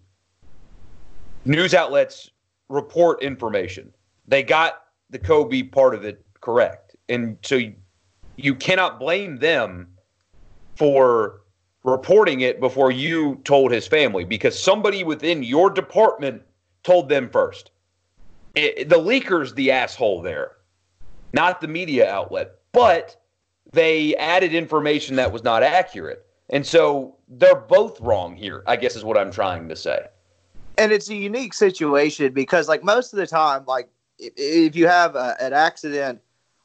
News 1.44 1.74
outlets 1.74 2.30
report 2.70 3.22
information. 3.22 3.92
They 4.26 4.42
got 4.42 4.84
the 5.10 5.18
Kobe 5.18 5.64
part 5.64 5.94
of 5.94 6.04
it 6.04 6.24
correct, 6.40 6.96
and 7.10 7.36
so 7.42 7.56
you, 7.56 7.74
you 8.36 8.54
cannot 8.54 8.98
blame 8.98 9.36
them 9.36 9.93
for 10.76 11.40
reporting 11.84 12.40
it 12.40 12.60
before 12.60 12.90
you 12.90 13.40
told 13.44 13.70
his 13.70 13.86
family 13.86 14.24
because 14.24 14.58
somebody 14.58 15.04
within 15.04 15.42
your 15.42 15.70
department 15.70 16.42
told 16.82 17.08
them 17.08 17.28
first. 17.28 17.70
It, 18.54 18.88
the 18.88 18.98
leaker's 18.98 19.54
the 19.54 19.70
asshole 19.70 20.22
there, 20.22 20.52
not 21.32 21.60
the 21.60 21.68
media 21.68 22.10
outlet. 22.10 22.52
But 22.72 23.20
they 23.72 24.16
added 24.16 24.54
information 24.54 25.16
that 25.16 25.32
was 25.32 25.44
not 25.44 25.62
accurate. 25.62 26.26
And 26.50 26.66
so 26.66 27.16
they're 27.28 27.54
both 27.54 28.00
wrong 28.00 28.36
here, 28.36 28.62
I 28.66 28.76
guess 28.76 28.96
is 28.96 29.04
what 29.04 29.16
I'm 29.16 29.30
trying 29.30 29.68
to 29.68 29.76
say. 29.76 30.06
And 30.76 30.92
it's 30.92 31.08
a 31.08 31.14
unique 31.14 31.54
situation 31.54 32.32
because, 32.32 32.68
like, 32.68 32.82
most 32.82 33.12
of 33.12 33.18
the 33.18 33.26
time, 33.26 33.64
like, 33.66 33.88
if, 34.18 34.74
you 34.74 34.86
have 34.88 35.14
a, 35.14 35.36
an 35.40 35.52
accident 35.52 36.20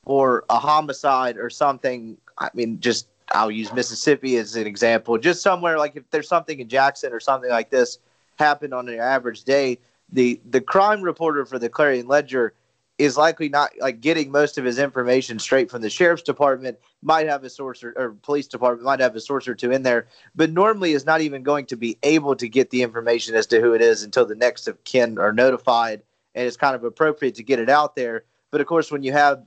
or 0.05 0.45
a 0.49 0.57
homicide 0.57 1.37
or 1.37 1.49
something, 1.49 2.17
I 2.39 2.49
mean, 2.53 2.79
just 2.79 3.07
I'll 3.31 3.51
use 3.51 3.71
Mississippi 3.73 4.37
as 4.37 4.55
an 4.55 4.67
example. 4.67 5.17
Just 5.17 5.41
somewhere 5.41 5.77
like 5.77 5.95
if 5.95 6.09
there's 6.09 6.27
something 6.27 6.59
in 6.59 6.67
Jackson 6.67 7.13
or 7.13 7.19
something 7.19 7.49
like 7.49 7.69
this 7.69 7.99
happened 8.37 8.73
on 8.73 8.89
an 8.89 8.99
average 8.99 9.43
day, 9.43 9.77
the 10.11 10.39
the 10.49 10.61
crime 10.61 11.01
reporter 11.01 11.45
for 11.45 11.59
the 11.59 11.69
Clarion 11.69 12.07
Ledger 12.07 12.53
is 12.97 13.15
likely 13.15 13.47
not 13.47 13.71
like 13.79 14.01
getting 14.01 14.29
most 14.29 14.57
of 14.57 14.65
his 14.65 14.77
information 14.77 15.39
straight 15.39 15.71
from 15.71 15.81
the 15.81 15.89
sheriff's 15.89 16.21
department. 16.21 16.77
Might 17.01 17.27
have 17.27 17.43
a 17.45 17.49
source 17.49 17.81
or, 17.81 17.93
or 17.95 18.11
police 18.11 18.47
department 18.47 18.85
might 18.85 18.99
have 18.99 19.15
a 19.15 19.21
source 19.21 19.47
or 19.47 19.55
two 19.55 19.71
in 19.71 19.83
there, 19.83 20.07
but 20.35 20.51
normally 20.51 20.91
is 20.91 21.05
not 21.05 21.21
even 21.21 21.41
going 21.41 21.65
to 21.67 21.77
be 21.77 21.97
able 22.03 22.35
to 22.35 22.49
get 22.49 22.71
the 22.71 22.81
information 22.81 23.35
as 23.35 23.47
to 23.47 23.61
who 23.61 23.73
it 23.73 23.81
is 23.81 24.03
until 24.03 24.25
the 24.25 24.35
next 24.35 24.67
of 24.67 24.83
kin 24.83 25.17
are 25.17 25.31
notified, 25.31 26.01
and 26.35 26.45
it's 26.45 26.57
kind 26.57 26.75
of 26.75 26.83
appropriate 26.83 27.35
to 27.35 27.43
get 27.43 27.59
it 27.59 27.69
out 27.69 27.95
there. 27.95 28.25
But 28.51 28.59
of 28.59 28.67
course, 28.67 28.91
when 28.91 29.03
you 29.03 29.13
have 29.13 29.43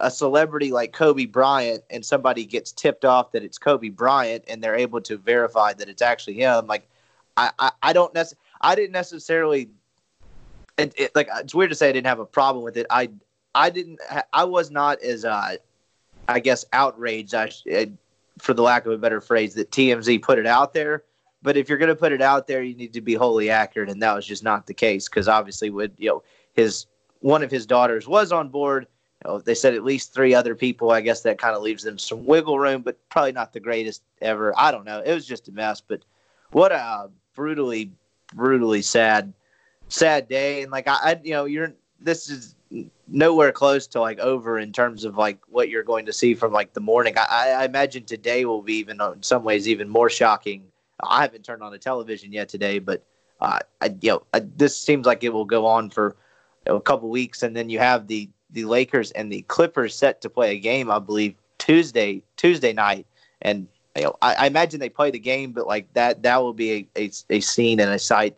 a 0.00 0.10
celebrity 0.10 0.72
like 0.72 0.92
Kobe 0.92 1.26
Bryant 1.26 1.84
and 1.90 2.04
somebody 2.04 2.44
gets 2.44 2.72
tipped 2.72 3.04
off 3.04 3.32
that 3.32 3.44
it's 3.44 3.58
Kobe 3.58 3.90
Bryant 3.90 4.44
and 4.48 4.62
they're 4.62 4.74
able 4.74 5.00
to 5.02 5.16
verify 5.16 5.72
that 5.74 5.88
it's 5.88 6.02
actually 6.02 6.34
him, 6.34 6.66
like 6.66 6.88
I, 7.36 7.50
I, 7.58 7.72
I 7.82 7.92
don't 7.92 8.12
necessarily, 8.14 8.44
I 8.62 8.74
didn't 8.74 8.92
necessarily, 8.92 9.68
it, 10.78 10.94
it, 10.96 11.14
like 11.14 11.28
it's 11.36 11.54
weird 11.54 11.70
to 11.70 11.76
say 11.76 11.90
I 11.90 11.92
didn't 11.92 12.06
have 12.06 12.18
a 12.18 12.26
problem 12.26 12.64
with 12.64 12.76
it. 12.76 12.86
I, 12.90 13.10
I 13.54 13.70
didn't, 13.70 14.00
I 14.32 14.44
was 14.44 14.70
not 14.70 15.00
as, 15.02 15.24
uh, 15.24 15.56
I 16.28 16.40
guess, 16.40 16.64
outraged, 16.72 17.34
I, 17.34 17.50
uh, 17.72 17.86
for 18.38 18.54
the 18.54 18.62
lack 18.62 18.86
of 18.86 18.92
a 18.92 18.98
better 18.98 19.20
phrase, 19.20 19.54
that 19.54 19.70
TMZ 19.70 20.22
put 20.22 20.38
it 20.38 20.46
out 20.46 20.72
there. 20.72 21.04
But 21.42 21.56
if 21.56 21.68
you're 21.68 21.78
going 21.78 21.88
to 21.88 21.96
put 21.96 22.12
it 22.12 22.22
out 22.22 22.46
there, 22.46 22.62
you 22.62 22.74
need 22.74 22.92
to 22.92 23.00
be 23.00 23.14
wholly 23.14 23.50
accurate, 23.50 23.88
and 23.88 24.02
that 24.02 24.14
was 24.14 24.26
just 24.26 24.44
not 24.44 24.66
the 24.66 24.74
case 24.74 25.08
because 25.08 25.26
obviously, 25.26 25.70
with 25.70 25.90
you 25.96 26.08
know, 26.08 26.22
his 26.52 26.86
one 27.20 27.42
of 27.42 27.50
his 27.50 27.64
daughters 27.64 28.06
was 28.06 28.30
on 28.30 28.50
board 28.50 28.86
you 29.24 29.30
know, 29.30 29.38
they 29.38 29.54
said 29.54 29.74
at 29.74 29.84
least 29.84 30.14
three 30.14 30.34
other 30.34 30.54
people. 30.54 30.90
I 30.90 31.00
guess 31.00 31.22
that 31.22 31.38
kind 31.38 31.54
of 31.54 31.62
leaves 31.62 31.82
them 31.82 31.98
some 31.98 32.24
wiggle 32.24 32.58
room, 32.58 32.82
but 32.82 32.96
probably 33.08 33.32
not 33.32 33.52
the 33.52 33.60
greatest 33.60 34.02
ever. 34.22 34.54
I 34.56 34.70
don't 34.70 34.84
know. 34.84 35.00
It 35.00 35.12
was 35.12 35.26
just 35.26 35.48
a 35.48 35.52
mess, 35.52 35.80
but 35.80 36.04
what 36.52 36.72
a 36.72 37.10
brutally, 37.34 37.92
brutally 38.34 38.82
sad, 38.82 39.32
sad 39.88 40.28
day. 40.28 40.62
And 40.62 40.72
like 40.72 40.88
I, 40.88 40.98
I 41.02 41.20
you 41.22 41.32
know, 41.32 41.44
you're 41.44 41.74
this 42.00 42.30
is 42.30 42.54
nowhere 43.08 43.52
close 43.52 43.86
to 43.88 44.00
like 44.00 44.20
over 44.20 44.58
in 44.58 44.72
terms 44.72 45.04
of 45.04 45.16
like 45.16 45.38
what 45.48 45.68
you're 45.68 45.82
going 45.82 46.06
to 46.06 46.12
see 46.12 46.34
from 46.34 46.52
like 46.52 46.72
the 46.72 46.80
mourning. 46.80 47.14
I, 47.18 47.50
I 47.50 47.64
imagine 47.64 48.04
today 48.04 48.44
will 48.44 48.62
be 48.62 48.74
even 48.74 49.00
in 49.00 49.22
some 49.22 49.44
ways 49.44 49.68
even 49.68 49.88
more 49.88 50.08
shocking. 50.08 50.64
I 51.02 51.22
haven't 51.22 51.44
turned 51.44 51.62
on 51.62 51.72
the 51.72 51.78
television 51.78 52.32
yet 52.32 52.48
today, 52.48 52.78
but 52.78 53.04
uh, 53.40 53.58
I, 53.80 53.94
you 54.00 54.12
know, 54.12 54.22
I, 54.32 54.40
this 54.40 54.78
seems 54.78 55.06
like 55.06 55.24
it 55.24 55.32
will 55.32 55.44
go 55.44 55.66
on 55.66 55.90
for 55.90 56.16
you 56.66 56.72
know, 56.72 56.76
a 56.76 56.80
couple 56.80 57.08
weeks, 57.08 57.42
and 57.42 57.56
then 57.56 57.68
you 57.68 57.78
have 57.78 58.06
the 58.06 58.28
the 58.52 58.64
Lakers 58.64 59.10
and 59.12 59.30
the 59.30 59.42
Clippers 59.42 59.94
set 59.94 60.20
to 60.22 60.30
play 60.30 60.52
a 60.52 60.58
game, 60.58 60.90
I 60.90 60.98
believe 60.98 61.34
Tuesday 61.58 62.22
Tuesday 62.36 62.72
night, 62.72 63.06
and 63.42 63.68
you 63.96 64.04
know, 64.04 64.16
I, 64.22 64.34
I 64.34 64.46
imagine 64.46 64.80
they 64.80 64.88
play 64.88 65.10
the 65.10 65.18
game, 65.18 65.52
but 65.52 65.66
like 65.66 65.92
that 65.94 66.22
that 66.22 66.42
will 66.42 66.54
be 66.54 66.88
a, 66.96 67.02
a, 67.02 67.10
a 67.30 67.40
scene 67.40 67.80
and 67.80 67.90
a 67.90 67.98
sight 67.98 68.36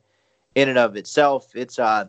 in 0.54 0.68
and 0.68 0.78
of 0.78 0.96
itself. 0.96 1.48
It's 1.54 1.78
uh, 1.78 2.06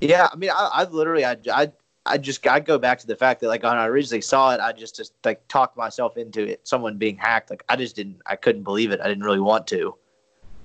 yeah, 0.00 0.28
I 0.32 0.36
mean, 0.36 0.50
I, 0.50 0.70
I 0.72 0.84
literally 0.84 1.24
I, 1.24 1.36
I 1.52 1.72
I 2.06 2.18
just 2.18 2.46
I 2.46 2.60
go 2.60 2.78
back 2.78 2.98
to 3.00 3.06
the 3.06 3.16
fact 3.16 3.40
that 3.40 3.48
like 3.48 3.62
when 3.62 3.72
I 3.72 3.86
originally 3.86 4.20
saw 4.20 4.54
it, 4.54 4.60
I 4.60 4.72
just 4.72 4.96
just 4.96 5.12
like 5.24 5.46
talked 5.48 5.76
myself 5.76 6.16
into 6.16 6.46
it. 6.46 6.66
Someone 6.66 6.96
being 6.96 7.16
hacked, 7.16 7.50
like 7.50 7.64
I 7.68 7.76
just 7.76 7.96
didn't, 7.96 8.20
I 8.26 8.36
couldn't 8.36 8.62
believe 8.62 8.92
it. 8.92 9.00
I 9.00 9.08
didn't 9.08 9.24
really 9.24 9.40
want 9.40 9.66
to. 9.68 9.94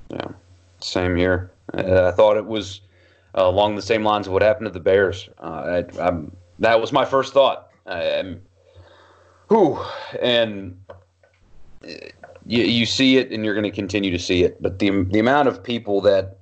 Yeah, 0.09 0.27
same 0.79 1.15
here. 1.15 1.51
Uh, 1.73 2.07
I 2.07 2.11
thought 2.11 2.37
it 2.37 2.45
was 2.45 2.81
uh, 3.37 3.43
along 3.43 3.75
the 3.75 3.81
same 3.81 4.03
lines 4.03 4.27
of 4.27 4.33
what 4.33 4.41
happened 4.41 4.67
to 4.67 4.71
the 4.71 4.79
Bears. 4.79 5.29
Uh, 5.39 5.83
I, 5.99 6.11
that 6.61 6.79
was 6.79 6.91
my 6.91 7.05
first 7.05 7.33
thought. 7.33 7.69
Um, 7.85 8.41
and 10.21 10.79
uh, 11.83 11.89
you, 12.45 12.63
you 12.63 12.85
see 12.85 13.17
it, 13.17 13.31
and 13.31 13.43
you're 13.43 13.53
going 13.53 13.69
to 13.69 13.71
continue 13.71 14.11
to 14.11 14.19
see 14.19 14.43
it. 14.43 14.61
But 14.61 14.79
the 14.79 15.03
the 15.03 15.19
amount 15.19 15.49
of 15.49 15.61
people 15.61 15.99
that 16.01 16.37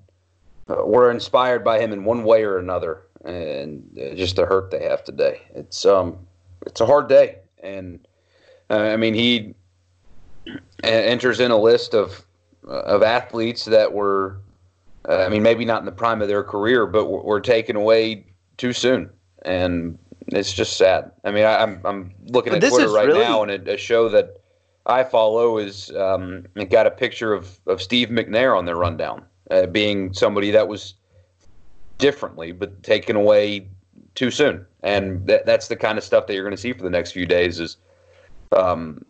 uh, 0.70 0.86
were 0.86 1.10
inspired 1.10 1.64
by 1.64 1.80
him 1.80 1.92
in 1.92 2.04
one 2.04 2.24
way 2.24 2.44
or 2.44 2.60
another 2.60 3.02
and 3.26 3.84
uh, 3.98 4.16
just 4.16 4.36
the 4.36 4.46
hurt 4.46 4.72
they 4.72 4.84
have 4.84 5.04
today. 5.04 5.42
It's 5.56 5.86
um, 5.86 6.18
it's 6.66 6.82
a 6.82 6.86
hard 6.86 7.10
day, 7.10 7.40
and 7.62 8.00
uh, 8.70 8.78
I 8.78 8.98
mean 8.98 9.14
he 9.14 9.56
enters 10.84 11.40
in 11.40 11.52
a 11.52 11.58
list 11.58 11.94
of 11.94 12.26
of 12.66 13.04
athletes 13.04 13.66
that 13.66 13.94
were, 13.94 14.38
uh, 15.08 15.24
I 15.24 15.30
mean, 15.30 15.42
maybe 15.42 15.66
not 15.66 15.80
in 15.80 15.86
the 15.86 15.92
prime 15.92 16.22
of 16.22 16.28
their 16.28 16.44
career, 16.44 16.86
but 16.86 17.06
were, 17.06 17.22
were 17.22 17.42
taken 17.42 17.76
away 17.76 18.26
too 18.58 18.74
soon, 18.74 19.10
and 19.44 19.98
it's 20.32 20.54
just 20.54 20.78
sad. 20.78 21.12
I 21.24 21.32
mean, 21.32 21.46
I, 21.46 21.64
am 21.64 21.82
I'm, 21.84 21.86
I'm 21.86 22.14
looking 22.28 22.54
at 22.54 22.62
Twitter 22.62 22.90
right 22.90 23.08
really... 23.08 23.20
now, 23.20 23.44
and 23.44 23.52
a, 23.52 23.74
a, 23.74 23.78
show 23.78 24.10
that 24.10 24.42
I 24.86 25.04
follow 25.04 25.58
is 25.58 25.92
um, 25.96 26.46
got 26.70 26.88
a 26.88 26.92
picture 26.92 27.34
of 27.34 27.60
of 27.68 27.82
Steve 27.82 28.10
McNair 28.10 28.58
on 28.58 28.66
their 28.66 28.76
rundown, 28.76 29.26
uh, 29.52 29.66
being 29.68 30.14
somebody 30.14 30.52
that 30.52 30.68
was 30.68 30.96
differently, 31.98 32.52
but 32.52 32.82
taken 32.82 33.16
away 33.16 33.68
too 34.16 34.32
soon. 34.32 34.66
And 34.82 35.26
that, 35.28 35.46
that's 35.46 35.68
the 35.68 35.76
kind 35.76 35.98
of 35.98 36.04
stuff 36.04 36.28
that 36.28 36.34
you're 36.34 36.44
going 36.44 36.56
to 36.56 36.62
see 36.62 36.74
for 36.74 36.84
the 36.84 36.90
next 36.90 37.12
few 37.12 37.26
days 37.26 37.60
is 37.60 37.78
um, 38.52 39.06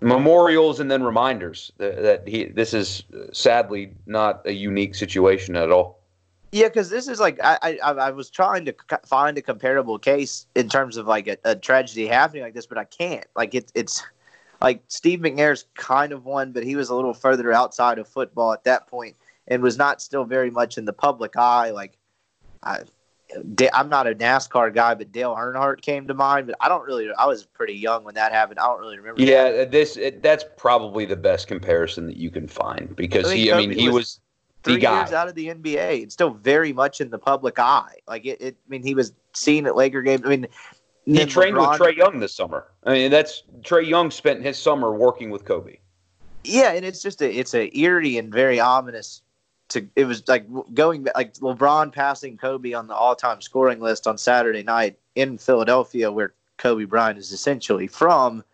memorials 0.00 0.80
and 0.80 0.90
then 0.90 1.02
reminders 1.02 1.72
that, 1.78 2.02
that, 2.02 2.28
he 2.28 2.46
this 2.46 2.72
is 2.72 3.02
sadly 3.32 3.92
not 4.06 4.46
a 4.46 4.52
unique 4.52 4.94
situation 4.94 5.56
at 5.56 5.70
all. 5.70 5.97
Yeah, 6.50 6.68
because 6.68 6.88
this 6.88 7.08
is 7.08 7.20
like 7.20 7.38
I, 7.42 7.78
I 7.82 7.90
I 7.90 8.10
was 8.10 8.30
trying 8.30 8.64
to 8.66 8.74
find 9.04 9.36
a 9.36 9.42
comparable 9.42 9.98
case 9.98 10.46
in 10.54 10.68
terms 10.68 10.96
of 10.96 11.06
like 11.06 11.28
a, 11.28 11.36
a 11.44 11.56
tragedy 11.56 12.06
happening 12.06 12.42
like 12.42 12.54
this, 12.54 12.66
but 12.66 12.78
I 12.78 12.84
can't. 12.84 13.26
Like 13.36 13.54
it's 13.54 13.70
it's 13.74 14.02
like 14.60 14.82
Steve 14.88 15.20
McNair's 15.20 15.66
kind 15.74 16.12
of 16.12 16.24
one, 16.24 16.52
but 16.52 16.64
he 16.64 16.74
was 16.74 16.88
a 16.88 16.94
little 16.94 17.14
further 17.14 17.52
outside 17.52 17.98
of 17.98 18.08
football 18.08 18.52
at 18.52 18.64
that 18.64 18.86
point 18.86 19.16
and 19.46 19.62
was 19.62 19.76
not 19.76 20.00
still 20.00 20.24
very 20.24 20.50
much 20.50 20.78
in 20.78 20.86
the 20.86 20.92
public 20.92 21.36
eye. 21.36 21.70
Like 21.70 21.98
I, 22.62 22.80
I'm 23.74 23.88
not 23.90 24.06
a 24.06 24.14
NASCAR 24.14 24.74
guy, 24.74 24.94
but 24.94 25.12
Dale 25.12 25.34
Earnhardt 25.34 25.82
came 25.82 26.06
to 26.08 26.14
mind. 26.14 26.46
But 26.46 26.56
I 26.60 26.68
don't 26.68 26.84
really. 26.84 27.08
I 27.18 27.26
was 27.26 27.44
pretty 27.44 27.74
young 27.74 28.04
when 28.04 28.14
that 28.14 28.32
happened. 28.32 28.58
I 28.58 28.66
don't 28.66 28.80
really 28.80 28.98
remember. 28.98 29.20
Yeah, 29.20 29.50
that. 29.50 29.70
this 29.70 29.96
it, 29.96 30.22
that's 30.22 30.44
probably 30.56 31.04
the 31.04 31.16
best 31.16 31.46
comparison 31.46 32.06
that 32.06 32.16
you 32.16 32.30
can 32.30 32.48
find 32.48 32.96
because 32.96 33.30
I 33.30 33.34
he. 33.34 33.52
I 33.52 33.58
mean, 33.58 33.70
he 33.70 33.88
was, 33.88 33.94
was 33.94 34.20
three 34.74 34.80
years 34.80 35.12
out 35.12 35.28
of 35.28 35.34
the 35.34 35.48
NBA 35.48 36.02
and 36.02 36.12
still 36.12 36.30
very 36.30 36.72
much 36.72 37.00
in 37.00 37.10
the 37.10 37.18
public 37.18 37.58
eye. 37.58 37.96
Like 38.06 38.26
it, 38.26 38.40
it 38.40 38.56
I 38.66 38.68
mean, 38.68 38.82
he 38.82 38.94
was 38.94 39.12
seen 39.32 39.66
at 39.66 39.76
Laker 39.76 40.02
games. 40.02 40.22
I 40.24 40.28
mean, 40.28 40.46
he 41.04 41.24
trained 41.24 41.56
LeBron, 41.56 41.78
with 41.78 41.80
Trae 41.80 41.96
Young 41.96 42.20
this 42.20 42.34
summer. 42.34 42.66
I 42.84 42.92
mean, 42.92 43.10
that's 43.10 43.44
Trae 43.62 43.86
Young 43.86 44.10
spent 44.10 44.42
his 44.42 44.58
summer 44.58 44.92
working 44.92 45.30
with 45.30 45.44
Kobe. 45.44 45.78
Yeah, 46.44 46.72
and 46.72 46.84
it's 46.84 47.02
just 47.02 47.22
a 47.22 47.30
it's 47.30 47.54
a 47.54 47.76
eerie 47.76 48.18
and 48.18 48.32
very 48.32 48.60
ominous 48.60 49.22
to 49.68 49.86
it 49.96 50.04
was 50.04 50.26
like 50.28 50.46
going 50.74 51.06
like 51.14 51.34
LeBron 51.34 51.92
passing 51.92 52.36
Kobe 52.36 52.72
on 52.72 52.86
the 52.86 52.94
all-time 52.94 53.40
scoring 53.40 53.80
list 53.80 54.06
on 54.06 54.18
Saturday 54.18 54.62
night 54.62 54.98
in 55.14 55.38
Philadelphia, 55.38 56.10
where 56.10 56.34
Kobe 56.56 56.84
Bryant 56.84 57.18
is 57.18 57.32
essentially 57.32 57.86
from, 57.86 58.44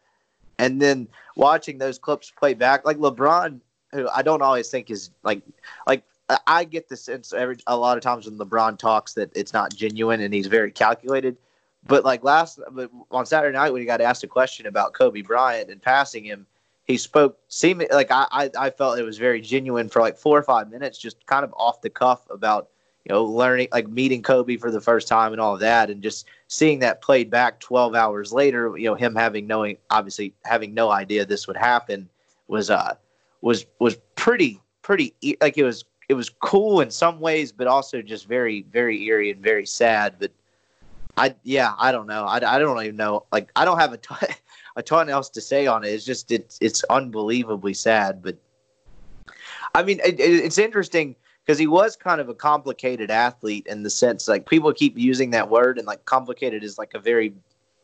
and 0.59 0.81
then 0.81 1.09
watching 1.37 1.79
those 1.79 1.98
clips 1.98 2.31
play 2.31 2.55
back, 2.55 2.85
like 2.85 2.98
LeBron, 2.98 3.61
who 3.94 4.09
I 4.09 4.22
don't 4.22 4.42
always 4.42 4.68
think 4.68 4.90
is 4.90 5.11
like 5.22 5.42
like 5.87 6.02
I 6.46 6.64
get 6.64 6.88
the 6.88 6.96
sense 6.96 7.33
every 7.33 7.57
a 7.66 7.76
lot 7.76 7.96
of 7.96 8.02
times 8.02 8.26
when 8.26 8.38
LeBron 8.38 8.78
talks 8.78 9.14
that 9.14 9.30
it's 9.37 9.52
not 9.52 9.74
genuine 9.74 10.20
and 10.20 10.35
he's 10.35 10.46
very 10.46 10.70
calculated. 10.70 11.37
But 11.87 12.04
like 12.04 12.24
last 12.24 12.61
but 12.72 12.90
on 13.11 13.26
Saturday 13.26 13.57
night 13.57 13.70
when 13.70 13.80
he 13.80 13.87
got 13.87 14.00
asked 14.00 14.24
a 14.24 14.28
question 14.28 14.66
about 14.66 14.94
Kobe 14.94 15.22
Bryant 15.22 15.70
and 15.70 15.80
passing 15.80 16.24
him, 16.24 16.46
he 16.85 16.96
spoke 16.96 17.38
seeming 17.48 17.88
like 17.92 18.11
I, 18.11 18.26
I, 18.30 18.50
I 18.59 18.70
felt 18.70 18.98
it 18.98 19.04
was 19.04 19.18
very 19.18 19.40
genuine 19.40 19.88
for 19.88 20.00
like 20.00 20.16
four 20.16 20.38
or 20.38 20.42
five 20.42 20.70
minutes, 20.70 20.98
just 20.98 21.24
kind 21.26 21.44
of 21.44 21.52
off 21.57 21.83
the 21.83 21.90
cuff 21.90 22.26
about 22.30 22.68
you 23.04 23.14
know 23.14 23.22
learning 23.22 23.68
like 23.70 23.88
meeting 23.88 24.22
Kobe 24.22 24.57
for 24.57 24.70
the 24.70 24.80
first 24.80 25.09
time 25.09 25.33
and 25.33 25.40
all 25.40 25.54
of 25.54 25.61
that, 25.61 25.90
and 25.90 26.02
just 26.02 26.26
seeing 26.48 26.78
that 26.78 27.02
played 27.02 27.28
back 27.30 27.61
twelve 27.61 27.94
hours 27.94 28.33
later. 28.33 28.76
You 28.78 28.87
know 28.87 28.94
him 28.94 29.14
having 29.14 29.46
knowing 29.46 29.76
obviously 29.90 30.33
having 30.44 30.72
no 30.72 30.90
idea 30.90 31.26
this 31.26 31.46
would 31.46 31.57
happen 31.57 32.09
was 32.48 32.70
uh 32.70 32.94
was 33.44 33.66
was 33.78 33.96
pretty 34.16 34.59
pretty 34.80 35.14
like 35.42 35.59
it 35.59 35.64
was 35.64 35.85
it 36.09 36.14
was 36.14 36.30
cool 36.40 36.80
in 36.80 36.90
some 36.90 37.20
ways, 37.20 37.52
but 37.52 37.66
also 37.66 38.00
just 38.00 38.26
very 38.26 38.62
very 38.72 39.04
eerie 39.04 39.30
and 39.30 39.42
very 39.42 39.66
sad. 39.66 40.16
But 40.18 40.33
I 41.18 41.35
yeah 41.42 41.74
I 41.78 41.92
don't 41.92 42.07
know 42.07 42.24
I, 42.24 42.37
I 42.37 42.59
don't 42.59 42.83
even 42.83 42.96
know 42.96 43.26
like 43.30 43.52
I 43.54 43.66
don't 43.66 43.78
have 43.78 43.92
a 43.92 43.98
ton 43.98 44.18
a 44.76 44.83
ton 44.83 45.11
else 45.11 45.28
to 45.30 45.42
say 45.42 45.66
on 45.66 45.85
it. 45.85 45.88
It's 45.88 46.07
just 46.07 46.33
it's 46.33 46.59
it's 46.62 46.83
unbelievably 46.85 47.74
sad. 47.74 48.22
But 48.22 48.38
I 49.74 49.83
mean, 49.83 50.00
it, 50.02 50.18
it's 50.18 50.59
interesting 50.59 51.14
because 51.44 51.59
he 51.59 51.66
was 51.66 51.96
kind 51.96 52.22
of 52.22 52.30
a 52.30 52.35
complicated 52.35 53.11
athlete 53.11 53.66
in 53.66 53.83
the 53.83 53.90
sense 53.90 54.26
like 54.26 54.48
people 54.48 54.72
keep 54.72 54.96
using 54.96 55.30
that 55.33 55.50
word 55.50 55.76
and 55.76 55.87
like 55.87 56.07
complicated 56.07 56.64
is 56.64 56.78
like 56.78 56.94
a 56.94 56.98
very 56.98 57.35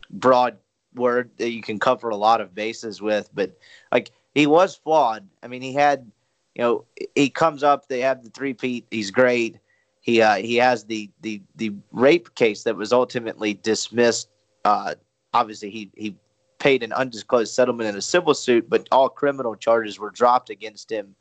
broad 0.09 0.57
word 0.95 1.31
that 1.37 1.51
you 1.51 1.61
can 1.61 1.79
cover 1.79 2.09
a 2.09 2.17
lot 2.17 2.41
of 2.41 2.55
bases 2.55 3.03
with. 3.03 3.29
But 3.35 3.59
like 3.93 4.11
he 4.35 4.47
was 4.47 4.75
flawed. 4.77 5.27
I 5.43 5.49
mean, 5.49 5.63
he 5.63 5.73
had 5.73 6.11
you 6.55 6.63
know 6.63 6.85
he 7.15 7.31
comes 7.31 7.63
up. 7.63 7.89
They 7.89 8.01
have 8.01 8.23
the 8.23 8.31
three 8.31 8.55
peat. 8.55 8.87
He's 8.91 9.11
great. 9.11 9.59
He 10.01 10.23
uh, 10.23 10.37
he 10.37 10.57
has 10.57 10.85
the 10.85 11.11
the 11.21 11.43
the 11.57 11.73
rape 11.93 12.35
case 12.35 12.65
that 12.65 12.77
was 12.77 12.93
ultimately 12.93 13.55
dismissed. 13.55 14.29
Uh, 14.65 14.95
obviously, 15.35 15.71
he 15.71 15.91
he 15.97 16.17
paid 16.59 16.83
an 16.83 16.93
undisclosed 16.93 17.53
settlement 17.53 17.89
in 17.89 17.97
a 17.97 18.03
civil 18.03 18.35
suit, 18.35 18.69
but 18.69 18.87
all 18.93 19.09
criminal 19.09 19.57
charges 19.57 19.99
were 19.99 20.11
dropped 20.11 20.51
against 20.51 20.91
him. 20.91 21.15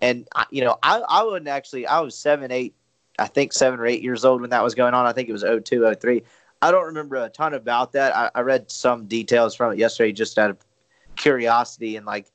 And 0.00 0.28
you 0.50 0.62
know, 0.64 0.78
I 0.82 1.02
I 1.08 1.22
wouldn't 1.22 1.48
actually. 1.48 1.86
I 1.86 2.00
was 2.00 2.16
seven, 2.16 2.50
eight, 2.50 2.74
I 3.18 3.26
think 3.26 3.52
seven 3.52 3.80
or 3.80 3.86
eight 3.86 4.02
years 4.02 4.24
old 4.24 4.40
when 4.40 4.50
that 4.50 4.62
was 4.62 4.74
going 4.74 4.94
on. 4.94 5.06
I 5.06 5.12
think 5.12 5.28
it 5.28 5.32
was 5.32 5.44
02, 5.44 5.94
03. 5.94 6.22
I 6.62 6.70
don't 6.70 6.86
remember 6.86 7.16
a 7.16 7.28
ton 7.28 7.54
about 7.54 7.92
that. 7.92 8.16
I, 8.16 8.30
I 8.34 8.40
read 8.40 8.70
some 8.70 9.06
details 9.06 9.54
from 9.54 9.72
it 9.72 9.78
yesterday, 9.78 10.12
just 10.12 10.38
out 10.38 10.50
of 10.50 10.58
curiosity 11.16 11.96
and 11.96 12.06
like 12.06 12.26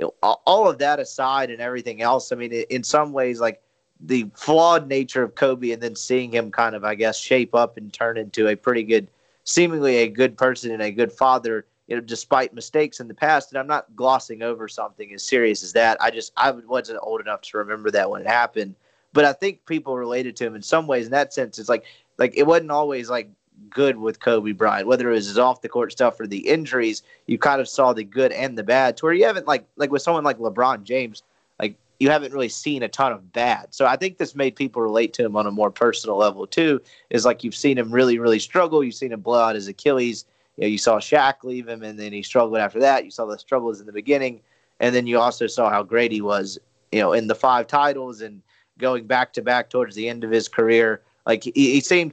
you 0.00 0.06
know, 0.06 0.14
all 0.22 0.66
of 0.66 0.78
that 0.78 0.98
aside 0.98 1.50
and 1.50 1.60
everything 1.60 2.00
else. 2.00 2.32
I 2.32 2.36
mean, 2.36 2.52
in 2.52 2.82
some 2.82 3.12
ways, 3.12 3.38
like 3.38 3.62
the 4.00 4.26
flawed 4.34 4.88
nature 4.88 5.22
of 5.22 5.34
Kobe, 5.34 5.72
and 5.72 5.82
then 5.82 5.94
seeing 5.94 6.32
him 6.32 6.50
kind 6.50 6.74
of, 6.74 6.84
I 6.84 6.94
guess, 6.94 7.18
shape 7.18 7.54
up 7.54 7.76
and 7.76 7.92
turn 7.92 8.16
into 8.16 8.48
a 8.48 8.56
pretty 8.56 8.82
good, 8.82 9.08
seemingly 9.44 9.96
a 9.96 10.08
good 10.08 10.38
person 10.38 10.70
and 10.72 10.80
a 10.80 10.90
good 10.90 11.12
father 11.12 11.66
you 11.86 11.96
know, 11.96 12.00
despite 12.00 12.54
mistakes 12.54 13.00
in 13.00 13.08
the 13.08 13.14
past. 13.14 13.50
And 13.50 13.58
I'm 13.58 13.66
not 13.66 13.94
glossing 13.94 14.42
over 14.42 14.68
something 14.68 15.12
as 15.12 15.22
serious 15.22 15.62
as 15.62 15.72
that. 15.74 16.00
I 16.00 16.10
just 16.10 16.32
I 16.36 16.50
wasn't 16.50 17.00
old 17.02 17.20
enough 17.20 17.42
to 17.42 17.58
remember 17.58 17.90
that 17.90 18.08
when 18.08 18.22
it 18.22 18.28
happened. 18.28 18.76
But 19.12 19.24
I 19.24 19.32
think 19.34 19.66
people 19.66 19.96
related 19.96 20.36
to 20.36 20.46
him 20.46 20.54
in 20.54 20.62
some 20.62 20.86
ways. 20.86 21.06
In 21.06 21.12
that 21.12 21.34
sense, 21.34 21.58
it's 21.58 21.68
like 21.68 21.84
like 22.16 22.32
it 22.36 22.46
wasn't 22.46 22.70
always 22.70 23.10
like 23.10 23.28
good 23.68 23.96
with 23.96 24.20
Kobe 24.20 24.52
Bryant, 24.52 24.86
whether 24.86 25.10
it 25.10 25.14
was 25.14 25.26
his 25.26 25.38
off 25.38 25.62
the 25.62 25.68
court 25.68 25.92
stuff 25.92 26.18
or 26.18 26.26
the 26.26 26.48
injuries. 26.48 27.02
You 27.26 27.38
kind 27.38 27.60
of 27.60 27.68
saw 27.68 27.92
the 27.92 28.04
good 28.04 28.32
and 28.32 28.56
the 28.56 28.62
bad. 28.62 28.96
To 28.96 29.06
where 29.06 29.14
you 29.14 29.24
haven't 29.24 29.46
like 29.46 29.64
like 29.76 29.90
with 29.90 30.02
someone 30.02 30.24
like 30.24 30.38
LeBron 30.38 30.84
James, 30.84 31.22
like 31.58 31.76
you 31.98 32.10
haven't 32.10 32.32
really 32.32 32.48
seen 32.48 32.82
a 32.82 32.88
ton 32.88 33.12
of 33.12 33.32
bad. 33.32 33.68
So 33.70 33.86
I 33.86 33.96
think 33.96 34.18
this 34.18 34.34
made 34.34 34.56
people 34.56 34.82
relate 34.82 35.12
to 35.14 35.24
him 35.24 35.36
on 35.36 35.46
a 35.46 35.50
more 35.50 35.70
personal 35.70 36.16
level 36.16 36.46
too. 36.46 36.80
Is 37.10 37.24
like 37.24 37.44
you've 37.44 37.54
seen 37.54 37.78
him 37.78 37.90
really 37.90 38.18
really 38.18 38.38
struggle. 38.38 38.82
You've 38.82 38.94
seen 38.94 39.12
him 39.12 39.20
blow 39.20 39.40
out 39.40 39.54
his 39.54 39.68
Achilles 39.68 40.24
you, 40.60 40.66
know, 40.66 40.68
you 40.68 40.78
saw 40.78 40.98
Shaq 40.98 41.42
leave 41.42 41.66
him, 41.66 41.82
and 41.82 41.98
then 41.98 42.12
he 42.12 42.22
struggled 42.22 42.58
after 42.58 42.80
that. 42.80 43.04
You 43.04 43.10
saw 43.10 43.24
the 43.24 43.38
struggles 43.38 43.80
in 43.80 43.86
the 43.86 43.92
beginning, 43.92 44.40
and 44.78 44.94
then 44.94 45.06
you 45.06 45.18
also 45.18 45.46
saw 45.46 45.70
how 45.70 45.82
great 45.82 46.12
he 46.12 46.20
was, 46.20 46.58
you 46.92 47.00
know, 47.00 47.14
in 47.14 47.28
the 47.28 47.34
five 47.34 47.66
titles 47.66 48.20
and 48.20 48.42
going 48.78 49.06
back 49.06 49.32
to 49.34 49.42
back 49.42 49.70
towards 49.70 49.94
the 49.94 50.06
end 50.06 50.22
of 50.22 50.30
his 50.30 50.48
career. 50.48 51.00
Like 51.24 51.44
he, 51.44 51.52
he 51.54 51.80
seemed 51.80 52.12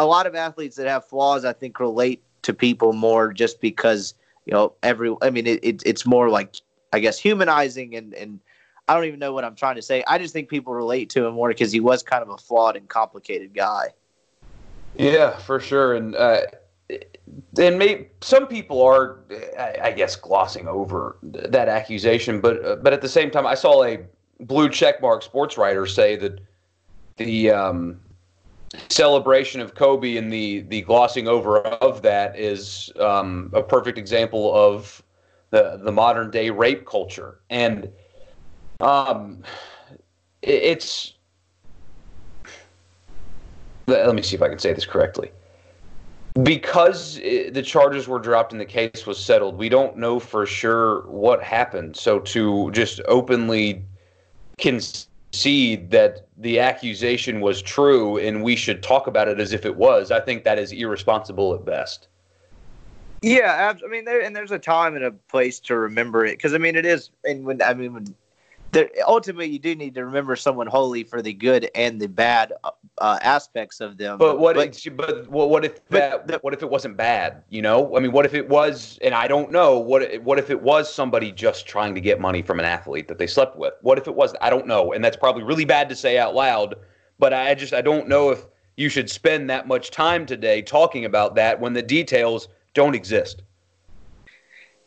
a 0.00 0.06
lot 0.06 0.26
of 0.26 0.34
athletes 0.34 0.76
that 0.76 0.88
have 0.88 1.04
flaws, 1.04 1.44
I 1.44 1.52
think, 1.52 1.78
relate 1.78 2.22
to 2.42 2.54
people 2.54 2.94
more 2.94 3.32
just 3.32 3.60
because 3.60 4.14
you 4.46 4.52
know 4.52 4.72
every. 4.82 5.14
I 5.22 5.30
mean, 5.30 5.46
it, 5.46 5.60
it 5.62 5.82
it's 5.84 6.06
more 6.06 6.30
like 6.30 6.56
I 6.92 7.00
guess 7.00 7.18
humanizing 7.18 7.94
and 7.94 8.14
and 8.14 8.40
I 8.88 8.94
don't 8.94 9.04
even 9.04 9.20
know 9.20 9.32
what 9.34 9.44
I'm 9.44 9.54
trying 9.54 9.76
to 9.76 9.82
say. 9.82 10.02
I 10.08 10.18
just 10.18 10.32
think 10.32 10.48
people 10.48 10.72
relate 10.72 11.10
to 11.10 11.26
him 11.26 11.34
more 11.34 11.48
because 11.48 11.70
he 11.70 11.80
was 11.80 12.02
kind 12.02 12.22
of 12.22 12.30
a 12.30 12.38
flawed 12.38 12.76
and 12.76 12.88
complicated 12.88 13.54
guy. 13.54 13.88
Yeah, 14.96 15.36
for 15.36 15.60
sure, 15.60 15.94
and 15.94 16.16
uh, 16.16 16.40
and 17.58 17.78
may, 17.78 18.08
some 18.22 18.46
people 18.46 18.82
are, 18.82 19.20
I, 19.58 19.92
guess, 19.92 20.16
glossing 20.16 20.66
over 20.66 21.18
that 21.22 21.68
accusation, 21.68 22.40
but 22.40 22.64
uh, 22.64 22.76
but 22.76 22.94
at 22.94 23.02
the 23.02 23.08
same 23.08 23.30
time, 23.30 23.46
I 23.46 23.54
saw 23.54 23.84
a 23.84 23.98
blue 24.40 24.70
checkmark 24.70 25.22
sports 25.22 25.58
writer 25.58 25.86
say 25.86 26.16
that 26.16 26.40
the 27.18 27.50
um, 27.50 28.00
celebration 28.88 29.60
of 29.60 29.74
Kobe 29.74 30.16
and 30.16 30.32
the 30.32 30.60
the 30.60 30.82
glossing 30.82 31.28
over 31.28 31.60
of 31.60 32.02
that 32.02 32.38
is 32.38 32.92
um, 33.00 33.50
a 33.52 33.62
perfect 33.62 33.98
example 33.98 34.54
of 34.54 35.02
the 35.50 35.80
the 35.82 35.92
modern 35.92 36.30
day 36.30 36.50
rape 36.50 36.86
culture, 36.86 37.40
and 37.50 37.90
um, 38.80 39.42
it, 40.42 40.62
it's. 40.62 41.14
Let 43.86 44.14
me 44.14 44.22
see 44.22 44.36
if 44.36 44.42
I 44.42 44.48
can 44.48 44.60
say 44.60 44.72
this 44.72 44.86
correctly 44.86 45.32
because 46.42 47.16
the 47.16 47.62
charges 47.64 48.06
were 48.06 48.18
dropped 48.18 48.52
and 48.52 48.60
the 48.60 48.66
case 48.66 49.06
was 49.06 49.22
settled, 49.22 49.58
we 49.58 49.68
don't 49.68 49.96
know 49.96 50.20
for 50.20 50.46
sure 50.46 51.02
what 51.08 51.42
happened. 51.42 51.96
So 51.96 52.20
to 52.20 52.70
just 52.70 53.00
openly 53.08 53.84
concede 55.32 55.90
that 55.90 56.26
the 56.36 56.58
accusation 56.58 57.40
was 57.40 57.62
true 57.62 58.18
and 58.18 58.42
we 58.42 58.56
should 58.56 58.82
talk 58.82 59.06
about 59.06 59.28
it 59.28 59.38
as 59.38 59.52
if 59.52 59.64
it 59.64 59.76
was, 59.76 60.10
I 60.10 60.20
think 60.20 60.44
that 60.44 60.58
is 60.58 60.72
irresponsible 60.72 61.54
at 61.54 61.64
best. 61.64 62.08
Yeah, 63.22 63.74
I 63.84 63.88
mean, 63.88 64.06
there 64.06 64.22
and 64.22 64.34
there's 64.34 64.50
a 64.50 64.58
time 64.58 64.96
and 64.96 65.04
a 65.04 65.10
place 65.10 65.60
to 65.60 65.76
remember 65.76 66.24
it 66.24 66.32
because 66.32 66.54
I 66.54 66.58
mean, 66.58 66.74
it 66.74 66.86
is, 66.86 67.10
and 67.24 67.44
when 67.44 67.60
I 67.60 67.74
mean, 67.74 67.92
when 67.92 68.14
there, 68.72 68.88
ultimately 69.06 69.48
you 69.48 69.58
do 69.58 69.74
need 69.74 69.94
to 69.94 70.04
remember 70.04 70.36
someone 70.36 70.66
holy 70.66 71.04
for 71.04 71.22
the 71.22 71.32
good 71.32 71.70
and 71.74 72.00
the 72.00 72.08
bad 72.08 72.52
uh, 72.98 73.18
aspects 73.22 73.80
of 73.80 73.96
them. 73.96 74.18
But 74.18 74.38
what? 74.38 74.56
But, 74.56 74.86
if, 74.86 74.96
but 74.96 75.28
what 75.28 75.64
if 75.64 75.84
that? 75.88 76.26
The, 76.26 76.38
what 76.38 76.54
if 76.54 76.62
it 76.62 76.70
wasn't 76.70 76.96
bad? 76.96 77.42
You 77.48 77.62
know, 77.62 77.96
I 77.96 78.00
mean, 78.00 78.12
what 78.12 78.26
if 78.26 78.34
it 78.34 78.48
was? 78.48 78.98
And 79.02 79.14
I 79.14 79.26
don't 79.26 79.50
know. 79.50 79.78
What? 79.78 80.22
What 80.22 80.38
if 80.38 80.50
it 80.50 80.62
was 80.62 80.92
somebody 80.92 81.32
just 81.32 81.66
trying 81.66 81.94
to 81.94 82.00
get 82.00 82.20
money 82.20 82.42
from 82.42 82.58
an 82.58 82.64
athlete 82.64 83.08
that 83.08 83.18
they 83.18 83.26
slept 83.26 83.56
with? 83.56 83.74
What 83.82 83.98
if 83.98 84.06
it 84.06 84.14
was? 84.14 84.34
I 84.40 84.50
don't 84.50 84.66
know. 84.66 84.92
And 84.92 85.04
that's 85.04 85.16
probably 85.16 85.42
really 85.42 85.64
bad 85.64 85.88
to 85.88 85.96
say 85.96 86.18
out 86.18 86.34
loud. 86.34 86.74
But 87.18 87.32
I 87.34 87.54
just 87.54 87.72
I 87.72 87.80
don't 87.80 88.08
know 88.08 88.30
if 88.30 88.46
you 88.76 88.88
should 88.88 89.10
spend 89.10 89.50
that 89.50 89.68
much 89.68 89.90
time 89.90 90.24
today 90.24 90.62
talking 90.62 91.04
about 91.04 91.34
that 91.34 91.60
when 91.60 91.74
the 91.74 91.82
details 91.82 92.48
don't 92.72 92.94
exist. 92.94 93.42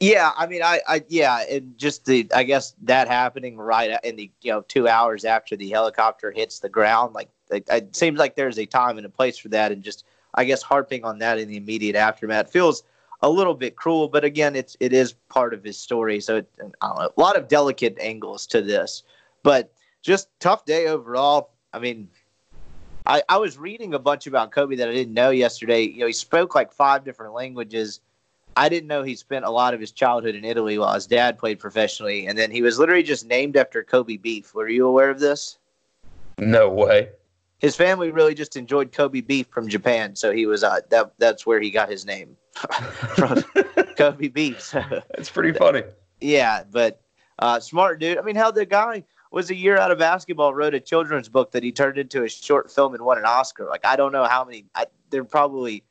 Yeah, 0.04 0.34
I 0.36 0.48
mean, 0.48 0.62
I, 0.62 0.82
I, 0.86 1.04
yeah, 1.08 1.46
and 1.50 1.78
just 1.78 2.04
the, 2.04 2.30
I 2.36 2.44
guess 2.44 2.76
that 2.82 3.08
happening 3.08 3.56
right 3.56 3.98
in 4.04 4.18
the, 4.18 4.30
you 4.42 4.52
know, 4.52 4.60
two 4.68 4.86
hours 4.86 5.24
after 5.24 5.56
the 5.56 5.70
helicopter 5.70 6.30
hits 6.30 6.60
the 6.60 6.68
ground, 6.68 7.14
like, 7.14 7.30
it, 7.50 7.66
it 7.72 7.96
seems 7.96 8.20
like 8.20 8.36
there's 8.36 8.60
a 8.60 8.66
time 8.66 8.98
and 8.98 9.06
a 9.06 9.10
place 9.10 9.38
for 9.38 9.48
that, 9.50 9.72
and 9.72 9.82
just, 9.82 10.04
I 10.34 10.44
guess, 10.44 10.62
harping 10.62 11.06
on 11.06 11.20
that 11.20 11.40
in 11.40 11.48
the 11.48 11.56
immediate 11.56 11.96
aftermath 11.96 12.52
feels 12.52 12.84
a 13.22 13.30
little 13.30 13.54
bit 13.54 13.78
cruel, 13.78 14.10
but 14.10 14.26
again, 14.26 14.58
it's, 14.58 14.76
it 14.82 14.92
is 14.92 15.14
part 15.30 15.54
of 15.54 15.64
his 15.64 15.78
story, 15.80 16.20
so 16.20 16.36
it, 16.36 16.50
know, 16.60 16.74
a 16.82 17.10
lot 17.16 17.38
of 17.38 17.48
delicate 17.48 17.98
angles 18.02 18.46
to 18.48 18.62
this, 18.62 19.04
but 19.42 19.72
just 20.02 20.28
tough 20.42 20.66
day 20.66 20.88
overall. 20.88 21.52
I 21.72 21.80
mean, 21.80 22.10
I, 23.06 23.24
I 23.30 23.38
was 23.38 23.58
reading 23.58 23.94
a 23.94 24.00
bunch 24.00 24.28
about 24.28 24.52
Kobe 24.52 24.76
that 24.76 24.90
I 24.90 24.92
didn't 24.92 25.14
know 25.14 25.30
yesterday. 25.30 25.84
You 25.84 26.00
know, 26.00 26.08
he 26.08 26.14
spoke 26.14 26.56
like 26.56 26.74
five 26.74 27.06
different 27.06 27.34
languages 27.34 28.02
I 28.56 28.70
didn't 28.70 28.88
know 28.88 29.04
he 29.04 29.16
spent 29.16 29.46
a 29.46 29.50
lot 29.50 29.74
of 29.74 29.80
his 29.80 29.92
childhood 29.92 30.36
in 30.36 30.46
Italy 30.46 30.78
while 30.78 30.94
his 30.94 31.08
dad 31.08 31.38
played 31.38 31.60
professionally, 31.60 32.28
and 32.28 32.38
then 32.38 32.52
he 32.52 32.62
was 32.62 32.78
literally 32.78 33.04
just 33.04 33.26
named 33.26 33.58
after 33.58 33.84
Kobe 33.84 34.18
beef. 34.18 34.54
Were 34.54 34.70
you 34.70 34.88
aware 34.88 35.10
of 35.10 35.20
this? 35.20 35.58
No 36.38 36.70
way. 36.70 37.10
His 37.60 37.76
family 37.76 38.12
really 38.12 38.36
just 38.36 38.56
enjoyed 38.56 38.92
Kobe 38.92 39.22
beef 39.22 39.48
from 39.48 39.70
Japan, 39.70 40.16
so 40.16 40.32
he 40.32 40.46
was 40.46 40.64
uh, 40.64 40.82
that. 40.90 41.14
That's 41.18 41.46
where 41.46 41.62
he 41.62 41.72
got 41.72 41.90
his 41.90 42.06
name 42.06 42.36
from 43.16 43.42
Kobe 43.98 44.28
beef. 44.28 44.72
That's 44.72 45.30
pretty 45.30 45.58
funny. 45.58 45.84
Yeah, 46.20 46.64
but 46.70 47.02
uh, 47.40 47.60
smart 47.60 48.00
dude. 48.00 48.18
I 48.18 48.22
mean, 48.22 48.36
how 48.36 48.52
the 48.52 48.66
guy 48.66 49.04
was 49.32 49.50
a 49.50 49.56
year 49.56 49.78
out 49.78 49.92
of 49.92 49.98
basketball, 49.98 50.54
wrote 50.54 50.76
a 50.76 50.80
children's 50.80 51.28
book 51.30 51.52
that 51.52 51.64
he 51.64 51.72
turned 51.72 51.98
into 51.98 52.24
a 52.24 52.30
short 52.30 52.70
film 52.70 52.94
and 52.94 53.04
won 53.04 53.18
an 53.18 53.26
Oscar. 53.26 53.66
Like 53.66 53.86
I 53.86 53.96
don't 53.96 54.12
know 54.12 54.26
how 54.26 54.44
many. 54.44 54.66
I, 54.76 54.86
they're 55.10 55.24
probably 55.24 55.84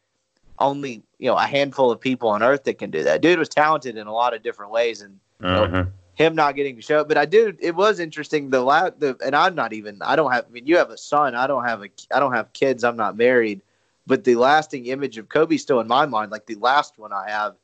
only 0.58 1.02
you 1.18 1.28
know 1.28 1.36
a 1.36 1.44
handful 1.44 1.90
of 1.90 2.00
people 2.00 2.28
on 2.28 2.42
earth 2.42 2.64
that 2.64 2.78
can 2.78 2.90
do 2.90 3.02
that. 3.04 3.20
Dude 3.20 3.38
was 3.38 3.48
talented 3.48 3.96
in 3.96 4.06
a 4.06 4.12
lot 4.12 4.34
of 4.34 4.42
different 4.42 4.72
ways, 4.72 5.02
and 5.02 5.18
mm-hmm. 5.40 5.72
know, 5.72 5.86
him 6.14 6.34
not 6.34 6.56
getting 6.56 6.76
to 6.76 6.82
show. 6.82 7.04
But 7.04 7.18
I 7.18 7.24
do. 7.24 7.56
It 7.60 7.74
was 7.74 7.98
interesting. 8.00 8.50
The 8.50 8.62
last, 8.62 9.00
the 9.00 9.16
and 9.24 9.34
I'm 9.34 9.54
not 9.54 9.72
even. 9.72 10.00
I 10.02 10.16
don't 10.16 10.32
have. 10.32 10.46
I 10.48 10.50
mean, 10.50 10.66
you 10.66 10.76
have 10.76 10.90
a 10.90 10.98
son. 10.98 11.34
I 11.34 11.46
don't 11.46 11.64
have 11.64 11.82
a. 11.82 11.88
I 12.14 12.20
don't 12.20 12.32
have 12.32 12.52
kids. 12.52 12.84
I'm 12.84 12.96
not 12.96 13.16
married. 13.16 13.60
But 14.06 14.24
the 14.24 14.34
lasting 14.34 14.86
image 14.86 15.16
of 15.16 15.28
Kobe 15.28 15.56
still 15.56 15.80
in 15.80 15.86
my 15.86 16.06
mind, 16.06 16.32
like 16.32 16.46
the 16.46 16.56
last 16.56 16.98
one 16.98 17.12
I 17.12 17.30
have, 17.30 17.54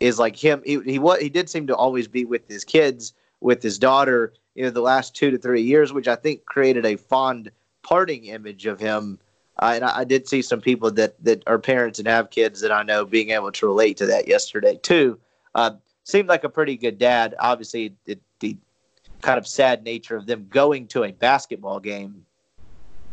is 0.00 0.18
like 0.18 0.36
him. 0.36 0.62
He 0.64 0.80
he 0.80 0.98
what 0.98 1.22
he 1.22 1.28
did 1.28 1.48
seem 1.48 1.66
to 1.68 1.76
always 1.76 2.08
be 2.08 2.24
with 2.24 2.46
his 2.48 2.64
kids, 2.64 3.14
with 3.40 3.62
his 3.62 3.78
daughter. 3.78 4.32
You 4.54 4.64
know, 4.64 4.70
the 4.70 4.80
last 4.80 5.14
two 5.14 5.30
to 5.30 5.38
three 5.38 5.62
years, 5.62 5.92
which 5.92 6.08
I 6.08 6.16
think 6.16 6.44
created 6.44 6.84
a 6.84 6.96
fond 6.96 7.50
parting 7.82 8.26
image 8.26 8.66
of 8.66 8.80
him 8.80 9.18
uh, 9.60 9.72
and 9.74 9.84
I, 9.84 9.98
I, 9.98 10.04
did 10.04 10.28
see 10.28 10.42
some 10.42 10.60
people 10.60 10.90
that 10.92 11.22
that 11.24 11.42
are 11.46 11.58
parents 11.58 11.98
and 11.98 12.06
have 12.06 12.30
kids 12.30 12.60
that 12.60 12.72
I 12.72 12.82
know 12.82 13.04
being 13.04 13.30
able 13.30 13.50
to 13.52 13.66
relate 13.66 13.96
to 13.98 14.06
that 14.06 14.28
yesterday 14.28 14.78
too. 14.82 15.18
Uh, 15.54 15.72
seemed 16.04 16.28
like 16.28 16.44
a 16.44 16.48
pretty 16.48 16.76
good 16.76 16.98
dad. 16.98 17.34
Obviously, 17.38 17.94
the 18.06 18.18
kind 19.22 19.38
of 19.38 19.46
sad 19.46 19.82
nature 19.82 20.16
of 20.16 20.26
them 20.26 20.46
going 20.48 20.86
to 20.88 21.04
a 21.04 21.12
basketball 21.12 21.80
game, 21.80 22.24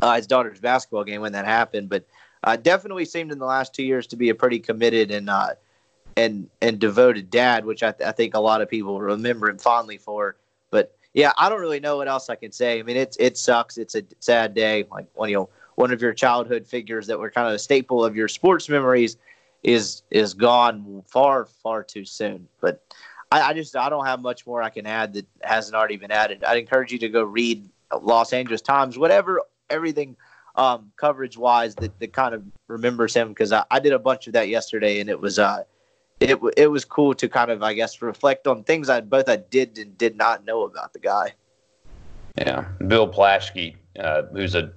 uh, 0.02 0.16
his 0.16 0.28
daughter's 0.28 0.60
basketball 0.60 1.04
game 1.04 1.22
when 1.22 1.34
that 1.34 1.46
happened, 1.46 1.89
but 1.89 2.06
uh, 2.43 2.56
definitely 2.56 3.06
seemed 3.06 3.32
in 3.32 3.39
the 3.39 3.46
last 3.46 3.74
two 3.74 3.84
years 3.84 4.08
to 4.08 4.16
be 4.16 4.30
a 4.30 4.36
pretty 4.36 4.60
committed 4.60 5.12
and 5.12 5.30
uh, 5.30 5.50
and 6.16 6.48
and 6.62 6.80
devoted 6.80 7.30
dad, 7.30 7.66
which 7.66 7.82
I, 7.82 7.91
th- 7.91 8.08
I 8.08 8.12
think 8.12 8.36
a 8.36 8.39
lot 8.39 8.62
of 8.62 8.70
people 8.70 9.00
remember 9.02 9.50
him 9.50 9.58
fondly 9.58 9.98
for. 9.98 10.36
But 10.70 10.96
yeah, 11.14 11.32
I 11.38 11.50
don't 11.50 11.60
really 11.60 11.80
know 11.80 11.98
what 11.98 12.08
else 12.08 12.30
I 12.30 12.36
can 12.36 12.52
say. 12.52 12.80
I 12.80 12.84
mean, 12.84 12.98
it's 12.98 13.18
it 13.20 13.38
sucks. 13.38 13.78
It's 13.78 13.96
a 13.96 14.04
sad 14.20 14.54
day. 14.54 14.86
Like 14.91 15.08
when 15.16 15.32
you 15.32 15.50
one 15.76 15.92
of 15.92 16.02
your 16.02 16.14
childhood 16.14 16.66
figures 16.66 17.08
that 17.08 17.20
were 17.20 17.30
kind 17.30 17.48
of 17.48 17.54
a 17.54 17.60
staple 17.60 18.04
of 18.04 18.16
your 18.16 18.28
sports 18.28 18.68
memories 18.70 19.18
is 19.64 20.04
is 20.12 20.34
gone 20.34 21.04
far 21.08 21.46
far 21.46 21.84
too 21.84 22.06
soon. 22.06 22.48
But 22.62 22.82
I, 23.32 23.42
I, 23.42 23.54
just 23.54 23.76
I 23.76 23.90
don't 23.90 24.06
have 24.06 24.22
much 24.22 24.46
more 24.46 24.62
I 24.62 24.70
can 24.70 24.86
add 24.86 25.14
that 25.14 25.26
hasn't 25.42 25.76
already 25.76 25.98
been 25.98 26.12
added. 26.12 26.44
I'd 26.44 26.58
encourage 26.58 26.92
you 26.92 27.00
to 27.00 27.10
go 27.10 27.24
read 27.24 27.68
Los 28.02 28.34
Angeles 28.34 28.62
Times, 28.62 28.98
whatever 28.98 29.42
everything 29.70 30.16
um, 30.56 30.92
coverage 30.96 31.38
wise 31.38 31.76
that, 31.76 32.00
that 32.00 32.14
kind 32.14 32.34
of 32.34 32.44
remembers 32.68 33.14
him 33.14 33.30
because 33.30 33.52
I, 33.52 33.66
I 33.72 33.80
did 33.80 33.94
a 33.94 34.00
bunch 34.00 34.28
of 34.28 34.34
that 34.34 34.48
yesterday 34.48 35.00
and 35.00 35.10
it 35.10 35.20
was 35.20 35.38
uh 35.38 35.64
it 36.20 36.40
it 36.56 36.68
was 36.68 36.86
cool 36.86 37.14
to 37.16 37.28
kind 37.28 37.52
of 37.52 37.62
I 37.62 37.74
guess 37.74 38.02
reflect 38.02 38.48
on 38.48 38.64
things 38.64 38.90
I 38.90 39.02
both 39.02 39.28
I 39.28 39.38
did 39.38 39.78
and 39.78 39.98
did 39.98 40.16
not 40.16 40.46
know 40.46 40.64
about 40.64 40.94
the 40.94 41.00
guy. 41.00 41.34
Yeah, 42.38 42.66
Bill 42.88 43.12
Plaschke, 43.12 43.76
uh, 44.00 44.24
who's 44.32 44.56
a 44.56 44.72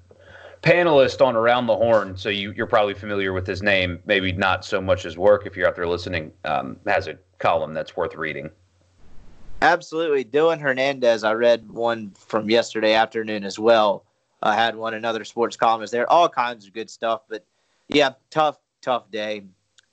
panelist 0.63 1.25
on 1.25 1.37
Around 1.37 1.67
the 1.67 1.77
Horn, 1.77 2.17
so 2.17 2.29
you, 2.29 2.55
are 2.63 2.67
probably 2.67 2.95
familiar 2.95 3.33
with 3.33 3.47
his 3.47 3.63
name. 3.63 4.01
Maybe 4.07 4.33
not 4.33 4.65
so 4.65 4.81
much 4.81 5.03
his 5.03 5.17
work 5.17 5.47
if 5.47 5.57
you're 5.57 5.69
out 5.69 5.77
there 5.77 5.87
listening. 5.87 6.33
Um, 6.45 6.79
has 6.87 7.09
a 7.09 7.19
column 7.39 7.75
that's 7.75 7.97
worth 7.97 8.15
reading. 8.15 8.51
Absolutely, 9.63 10.25
Dylan 10.25 10.61
Hernandez. 10.61 11.25
I 11.25 11.33
read 11.33 11.71
one 11.71 12.11
from 12.13 12.49
yesterday 12.49 12.95
afternoon 12.95 13.45
as 13.45 13.59
well. 13.59 14.05
I 14.43 14.55
had 14.55 14.77
one 14.77 14.95
another 14.95 15.25
sports 15.25 15.57
columnist 15.57 15.93
there. 15.93 16.09
All 16.11 16.29
kinds 16.29 16.67
of 16.67 16.73
good 16.73 16.89
stuff, 16.89 17.23
but 17.29 17.45
yeah, 17.89 18.11
tough, 18.31 18.59
tough 18.83 19.11
day. 19.11 19.43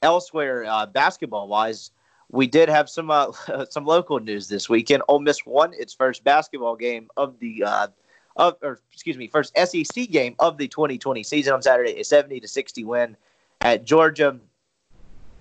Elsewhere, 0.04 0.66
uh, 0.66 0.86
basketball 0.86 1.48
wise, 1.48 1.90
we 2.30 2.46
did 2.46 2.70
have 2.70 2.90
some 2.90 3.10
uh, 3.10 3.32
some 3.70 3.86
local 3.86 4.20
news 4.20 4.48
this 4.48 4.70
weekend. 4.70 5.02
Ole 5.08 5.20
Miss 5.20 5.46
won 5.46 5.74
its 5.74 5.94
first 5.94 6.24
basketball 6.24 6.76
game 6.76 7.10
of 7.18 7.40
the 7.40 7.64
uh, 7.64 7.88
of, 8.36 8.58
or 8.62 8.80
excuse 8.92 9.18
me, 9.18 9.28
first 9.28 9.58
SEC 9.58 10.10
game 10.10 10.36
of 10.40 10.58
the 10.58 10.68
2020 10.68 11.24
season 11.24 11.54
on 11.54 11.62
Saturday, 11.62 12.00
a 12.00 12.04
70 12.04 12.40
to 12.42 12.48
60 12.48 12.84
win 12.84 13.18
at 13.62 13.86
Georgia. 13.86 14.38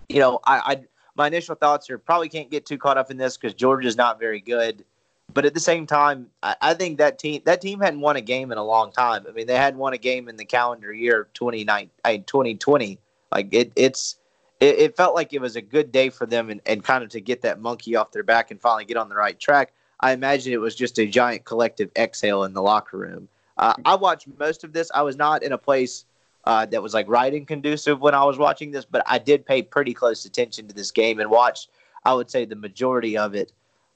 You 0.08 0.20
know, 0.20 0.40
I, 0.44 0.58
I 0.58 0.84
my 1.16 1.26
initial 1.26 1.54
thoughts 1.54 1.90
are 1.90 1.98
probably 1.98 2.28
can't 2.28 2.50
get 2.50 2.66
too 2.66 2.78
caught 2.78 2.98
up 2.98 3.10
in 3.10 3.16
this 3.16 3.36
because 3.36 3.54
Georgia's 3.54 3.96
not 3.96 4.18
very 4.18 4.40
good. 4.40 4.84
But 5.32 5.44
at 5.44 5.54
the 5.54 5.60
same 5.60 5.86
time, 5.86 6.28
I, 6.42 6.54
I, 6.60 6.74
think 6.74 6.98
that 6.98 7.18
team 7.18 7.40
that 7.44 7.60
team 7.60 7.80
hadn't 7.80 8.00
won 8.00 8.16
a 8.16 8.20
game 8.20 8.52
in 8.52 8.58
a 8.58 8.64
long 8.64 8.92
time. 8.92 9.24
I 9.28 9.32
mean, 9.32 9.46
they 9.46 9.56
hadn't 9.56 9.80
won 9.80 9.92
a 9.92 9.98
game 9.98 10.28
in 10.28 10.36
the 10.36 10.44
calendar 10.44 10.92
year 10.92 11.28
2020. 11.34 12.98
Like 13.32 13.48
it, 13.52 13.72
it's 13.74 14.16
it, 14.60 14.78
it, 14.78 14.96
felt 14.96 15.14
like 15.14 15.32
it 15.32 15.40
was 15.40 15.56
a 15.56 15.62
good 15.62 15.90
day 15.90 16.10
for 16.10 16.26
them 16.26 16.50
and, 16.50 16.60
and 16.66 16.84
kind 16.84 17.02
of 17.02 17.10
to 17.10 17.20
get 17.20 17.42
that 17.42 17.60
monkey 17.60 17.96
off 17.96 18.12
their 18.12 18.22
back 18.22 18.50
and 18.50 18.60
finally 18.60 18.84
get 18.84 18.96
on 18.96 19.08
the 19.08 19.16
right 19.16 19.38
track. 19.38 19.72
I 20.00 20.12
imagine 20.12 20.52
it 20.52 20.60
was 20.60 20.74
just 20.74 20.98
a 20.98 21.06
giant 21.06 21.44
collective 21.44 21.90
exhale 21.96 22.44
in 22.44 22.52
the 22.52 22.62
locker 22.62 22.98
room. 22.98 23.28
Uh, 23.56 23.74
I 23.84 23.94
watched 23.94 24.26
most 24.38 24.64
of 24.64 24.72
this. 24.72 24.90
I 24.94 25.02
was 25.02 25.16
not 25.16 25.42
in 25.42 25.52
a 25.52 25.58
place 25.58 26.04
uh, 26.44 26.66
that 26.66 26.82
was 26.82 26.94
like 26.94 27.08
writing 27.08 27.46
conducive 27.46 28.00
when 28.00 28.14
I 28.14 28.24
was 28.24 28.38
watching 28.38 28.70
this, 28.70 28.84
but 28.84 29.02
I 29.06 29.18
did 29.18 29.46
pay 29.46 29.62
pretty 29.62 29.94
close 29.94 30.24
attention 30.24 30.68
to 30.68 30.74
this 30.74 30.90
game 30.90 31.20
and 31.20 31.30
watched, 31.30 31.70
I 32.04 32.14
would 32.14 32.30
say, 32.30 32.44
the 32.44 32.56
majority 32.56 33.16
of 33.16 33.34
it. 33.34 33.52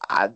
I, 0.08 0.30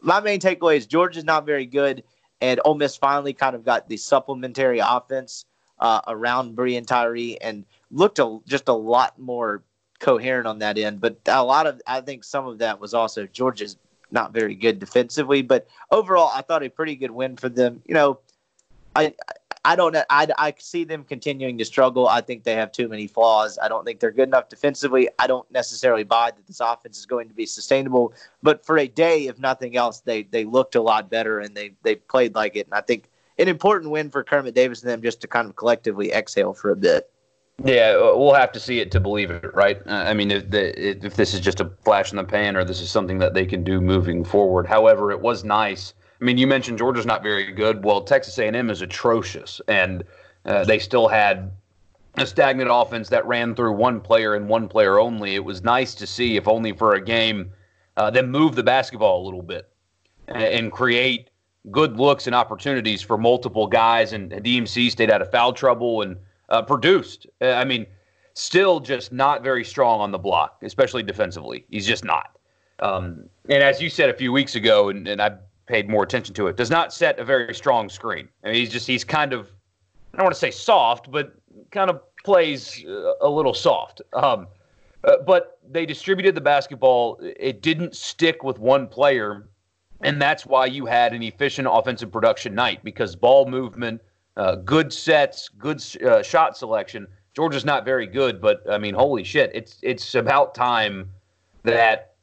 my 0.00 0.20
main 0.20 0.40
takeaway 0.40 0.76
is 0.76 0.86
Georgia's 0.86 1.24
not 1.24 1.44
very 1.44 1.66
good, 1.66 2.04
and 2.40 2.60
Ole 2.64 2.74
Miss 2.74 2.96
finally 2.96 3.32
kind 3.32 3.54
of 3.54 3.64
got 3.64 3.88
the 3.88 3.96
supplementary 3.96 4.78
offense 4.78 5.44
uh, 5.78 6.00
around 6.06 6.56
Breein 6.56 6.86
Tyree 6.86 7.36
and 7.40 7.64
looked 7.90 8.18
a, 8.18 8.38
just 8.46 8.68
a 8.68 8.72
lot 8.72 9.18
more 9.18 9.62
coherent 9.98 10.46
on 10.46 10.58
that 10.60 10.78
end. 10.78 11.00
But 11.00 11.18
a 11.26 11.44
lot 11.44 11.66
of, 11.66 11.80
I 11.86 12.00
think 12.00 12.24
some 12.24 12.46
of 12.46 12.58
that 12.58 12.80
was 12.80 12.94
also 12.94 13.26
Georgia's 13.26 13.76
not 14.12 14.32
very 14.32 14.54
good 14.54 14.78
defensively. 14.78 15.42
But 15.42 15.66
overall, 15.90 16.30
I 16.34 16.42
thought 16.42 16.62
a 16.62 16.68
pretty 16.68 16.96
good 16.96 17.10
win 17.10 17.36
for 17.36 17.48
them. 17.48 17.82
You 17.86 17.94
know, 17.94 18.20
I 18.94 19.14
I 19.64 19.76
don't 19.76 19.92
know. 19.92 20.02
I, 20.10 20.26
I 20.38 20.54
see 20.58 20.82
them 20.82 21.04
continuing 21.04 21.56
to 21.58 21.64
struggle. 21.64 22.08
I 22.08 22.20
think 22.20 22.42
they 22.42 22.54
have 22.54 22.72
too 22.72 22.88
many 22.88 23.06
flaws. 23.06 23.58
I 23.62 23.68
don't 23.68 23.84
think 23.84 24.00
they're 24.00 24.10
good 24.10 24.28
enough 24.28 24.48
defensively. 24.48 25.08
I 25.20 25.28
don't 25.28 25.48
necessarily 25.52 26.02
buy 26.02 26.32
that 26.32 26.46
this 26.46 26.58
offense 26.58 26.98
is 26.98 27.06
going 27.06 27.28
to 27.28 27.34
be 27.34 27.46
sustainable. 27.46 28.12
But 28.42 28.64
for 28.64 28.78
a 28.78 28.88
day, 28.88 29.28
if 29.28 29.38
nothing 29.38 29.76
else, 29.76 30.00
they 30.00 30.24
they 30.24 30.44
looked 30.44 30.74
a 30.74 30.82
lot 30.82 31.10
better 31.10 31.38
and 31.38 31.56
they 31.56 31.74
they 31.82 31.96
played 31.96 32.34
like 32.34 32.56
it. 32.56 32.66
And 32.66 32.74
I 32.74 32.80
think 32.80 33.08
an 33.38 33.48
important 33.48 33.92
win 33.92 34.10
for 34.10 34.24
Kermit 34.24 34.54
Davis 34.54 34.82
and 34.82 34.90
them 34.90 35.02
just 35.02 35.20
to 35.20 35.28
kind 35.28 35.48
of 35.48 35.54
collectively 35.54 36.12
exhale 36.12 36.54
for 36.54 36.70
a 36.70 36.76
bit. 36.76 37.11
Yeah, 37.64 37.96
we'll 37.96 38.34
have 38.34 38.52
to 38.52 38.60
see 38.60 38.80
it 38.80 38.90
to 38.92 39.00
believe 39.00 39.30
it, 39.30 39.54
right? 39.54 39.80
Uh, 39.86 39.90
I 39.90 40.14
mean, 40.14 40.30
if, 40.30 40.50
the, 40.50 41.06
if 41.06 41.14
this 41.14 41.32
is 41.32 41.40
just 41.40 41.60
a 41.60 41.70
flash 41.84 42.10
in 42.10 42.16
the 42.16 42.24
pan 42.24 42.56
or 42.56 42.64
this 42.64 42.80
is 42.80 42.90
something 42.90 43.18
that 43.18 43.34
they 43.34 43.46
can 43.46 43.62
do 43.62 43.80
moving 43.80 44.24
forward. 44.24 44.66
However, 44.66 45.12
it 45.12 45.20
was 45.20 45.44
nice 45.44 45.94
I 46.22 46.24
mean, 46.24 46.38
you 46.38 46.46
mentioned 46.46 46.78
Georgia's 46.78 47.04
not 47.04 47.24
very 47.24 47.50
good. 47.50 47.84
Well, 47.84 48.00
Texas 48.00 48.38
A&M 48.38 48.70
is 48.70 48.80
atrocious, 48.80 49.60
and 49.66 50.04
uh, 50.44 50.64
they 50.64 50.78
still 50.78 51.08
had 51.08 51.50
a 52.16 52.24
stagnant 52.24 52.70
offense 52.72 53.08
that 53.08 53.26
ran 53.26 53.56
through 53.56 53.72
one 53.72 54.00
player 54.00 54.36
and 54.36 54.48
one 54.48 54.68
player 54.68 55.00
only. 55.00 55.34
It 55.34 55.44
was 55.44 55.64
nice 55.64 55.96
to 55.96 56.06
see, 56.06 56.36
if 56.36 56.46
only 56.46 56.74
for 56.74 56.94
a 56.94 57.00
game, 57.00 57.50
uh, 57.96 58.08
them 58.10 58.30
move 58.30 58.54
the 58.54 58.62
basketball 58.62 59.20
a 59.20 59.24
little 59.24 59.42
bit 59.42 59.68
and, 60.28 60.44
and 60.44 60.72
create 60.72 61.30
good 61.72 61.98
looks 61.98 62.28
and 62.28 62.36
opportunities 62.36 63.02
for 63.02 63.18
multiple 63.18 63.66
guys. 63.66 64.12
And 64.12 64.30
DMC 64.30 64.92
stayed 64.92 65.10
out 65.10 65.22
of 65.22 65.30
foul 65.32 65.52
trouble 65.52 66.02
and 66.02 66.16
uh, 66.52 66.62
produced. 66.62 67.26
Uh, 67.40 67.52
I 67.52 67.64
mean, 67.64 67.86
still 68.34 68.78
just 68.78 69.12
not 69.12 69.42
very 69.42 69.64
strong 69.64 70.00
on 70.00 70.12
the 70.12 70.18
block, 70.18 70.58
especially 70.62 71.02
defensively. 71.02 71.64
He's 71.70 71.86
just 71.86 72.04
not. 72.04 72.38
Um, 72.78 73.28
and 73.48 73.62
as 73.62 73.82
you 73.82 73.90
said 73.90 74.08
a 74.08 74.14
few 74.14 74.32
weeks 74.32 74.54
ago, 74.54 74.88
and, 74.88 75.08
and 75.08 75.20
I 75.20 75.32
paid 75.66 75.88
more 75.88 76.02
attention 76.02 76.34
to 76.34 76.46
it. 76.48 76.56
Does 76.56 76.70
not 76.70 76.92
set 76.92 77.18
a 77.18 77.24
very 77.24 77.54
strong 77.54 77.88
screen. 77.88 78.28
I 78.44 78.48
mean, 78.48 78.56
he's 78.56 78.70
just 78.70 78.86
he's 78.86 79.04
kind 79.04 79.32
of 79.32 79.50
I 80.12 80.18
don't 80.18 80.24
want 80.24 80.34
to 80.34 80.40
say 80.40 80.50
soft, 80.50 81.10
but 81.10 81.34
kind 81.70 81.88
of 81.90 82.00
plays 82.24 82.84
uh, 82.86 83.14
a 83.20 83.28
little 83.28 83.54
soft. 83.54 84.02
Um, 84.12 84.46
uh, 85.04 85.16
but 85.26 85.58
they 85.68 85.86
distributed 85.86 86.34
the 86.34 86.40
basketball. 86.40 87.18
It 87.22 87.62
didn't 87.62 87.96
stick 87.96 88.44
with 88.44 88.58
one 88.58 88.86
player, 88.86 89.48
and 90.02 90.20
that's 90.20 90.44
why 90.44 90.66
you 90.66 90.86
had 90.86 91.12
an 91.12 91.22
efficient 91.22 91.66
offensive 91.70 92.12
production 92.12 92.54
night 92.54 92.84
because 92.84 93.16
ball 93.16 93.46
movement, 93.46 94.00
uh, 94.36 94.56
good 94.56 94.92
sets, 94.92 95.48
good 95.48 95.82
uh, 96.04 96.22
shot 96.22 96.56
selection. 96.56 97.06
Georgia's 97.34 97.64
not 97.64 97.84
very 97.84 98.06
good, 98.06 98.40
but 98.40 98.62
I 98.70 98.78
mean, 98.78 98.94
holy 98.94 99.24
shit! 99.24 99.50
It's 99.54 99.78
it's 99.82 100.14
about 100.14 100.54
time 100.54 101.10
that 101.64 102.14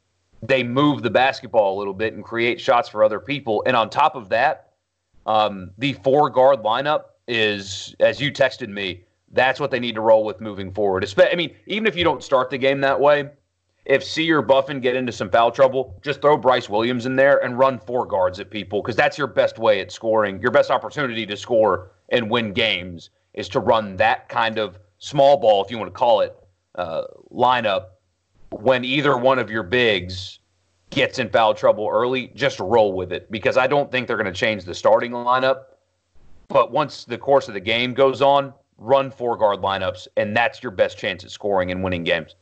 they 0.42 0.64
move 0.64 1.02
the 1.02 1.10
basketball 1.10 1.76
a 1.76 1.78
little 1.78 1.94
bit 1.94 2.14
and 2.14 2.24
create 2.24 2.60
shots 2.60 2.88
for 2.88 3.04
other 3.04 3.20
people. 3.20 3.64
And 3.66 3.76
on 3.76 3.90
top 3.90 4.16
of 4.16 4.30
that, 4.30 4.74
um, 5.26 5.72
the 5.78 5.94
four 5.94 6.30
guard 6.30 6.64
lineup 6.64 7.06
is, 7.28 7.96
as 8.00 8.22
you 8.22 8.32
texted 8.32 8.70
me, 8.70 9.04
that's 9.32 9.60
what 9.60 9.70
they 9.70 9.80
need 9.80 9.96
to 9.96 10.02
roll 10.02 10.24
with 10.24 10.42
moving 10.42 10.72
forward. 10.72 11.06
I 11.18 11.36
mean, 11.36 11.54
even 11.68 11.86
if 11.86 11.96
you 11.96 12.04
don't 12.04 12.24
start 12.24 12.50
the 12.50 12.58
game 12.58 12.82
that 12.82 13.00
way, 13.00 13.30
if 13.90 14.04
Sy 14.04 14.30
or 14.30 14.44
Buffin 14.44 14.80
get 14.80 14.96
into 14.96 15.12
some 15.12 15.32
foul 15.32 15.50
trouble, 15.50 16.00
just 16.04 16.22
throw 16.22 16.38
Bryce 16.38 16.70
Williams 16.70 17.08
in 17.08 17.16
there 17.16 17.44
and 17.44 17.58
run 17.58 17.80
four 17.80 18.06
guards 18.06 18.40
at 18.40 18.52
people 18.52 18.84
because 18.84 18.96
that's 18.96 19.18
your 19.18 19.26
best 19.26 19.58
way 19.58 19.82
at 19.82 19.92
scoring. 19.92 20.40
Your 20.40 20.52
best 20.52 20.70
opportunity 20.70 21.26
to 21.26 21.36
score 21.36 21.92
and 22.10 22.30
win 22.30 22.54
games 22.54 23.10
is 23.34 23.50
to 23.50 23.60
run 23.60 23.98
that 23.98 24.30
kind 24.30 24.60
of 24.60 24.78
small 25.00 25.38
ball, 25.38 25.66
if 25.66 25.72
you 25.72 25.80
want 25.80 25.92
to 25.92 25.98
call 25.98 26.22
it, 26.22 26.38
uh, 26.76 27.06
lineup 27.34 27.88
when 28.52 28.86
either 28.86 29.18
one 29.18 29.40
of 29.40 29.50
your 29.50 29.64
bigs 29.64 30.40
gets 30.92 31.18
in 31.18 31.30
foul 31.30 31.56
trouble 31.56 31.90
early, 31.92 32.32
just 32.36 32.60
roll 32.60 32.94
with 32.94 33.12
it 33.12 33.30
because 33.32 33.58
I 33.58 33.66
don't 33.66 33.92
think 33.92 34.08
they're 34.08 34.18
going 34.18 34.32
to 34.32 34.40
change 34.40 34.66
the 34.66 34.76
starting 34.76 35.12
lineup. 35.12 35.64
But 36.48 36.72
once 36.72 37.06
the 37.06 37.18
course 37.18 37.48
of 37.48 37.56
the 37.56 37.60
game 37.60 37.96
goes 37.96 38.22
on, 38.22 38.54
run 38.78 39.10
four 39.10 39.36
guard 39.36 39.62
lineups, 39.62 40.08
and 40.16 40.38
that's 40.38 40.62
your 40.62 40.72
best 40.72 40.98
chance 40.98 41.24
at 41.24 41.32
scoring 41.32 41.72
and 41.72 41.84
winning 41.84 42.04
games. 42.04 42.36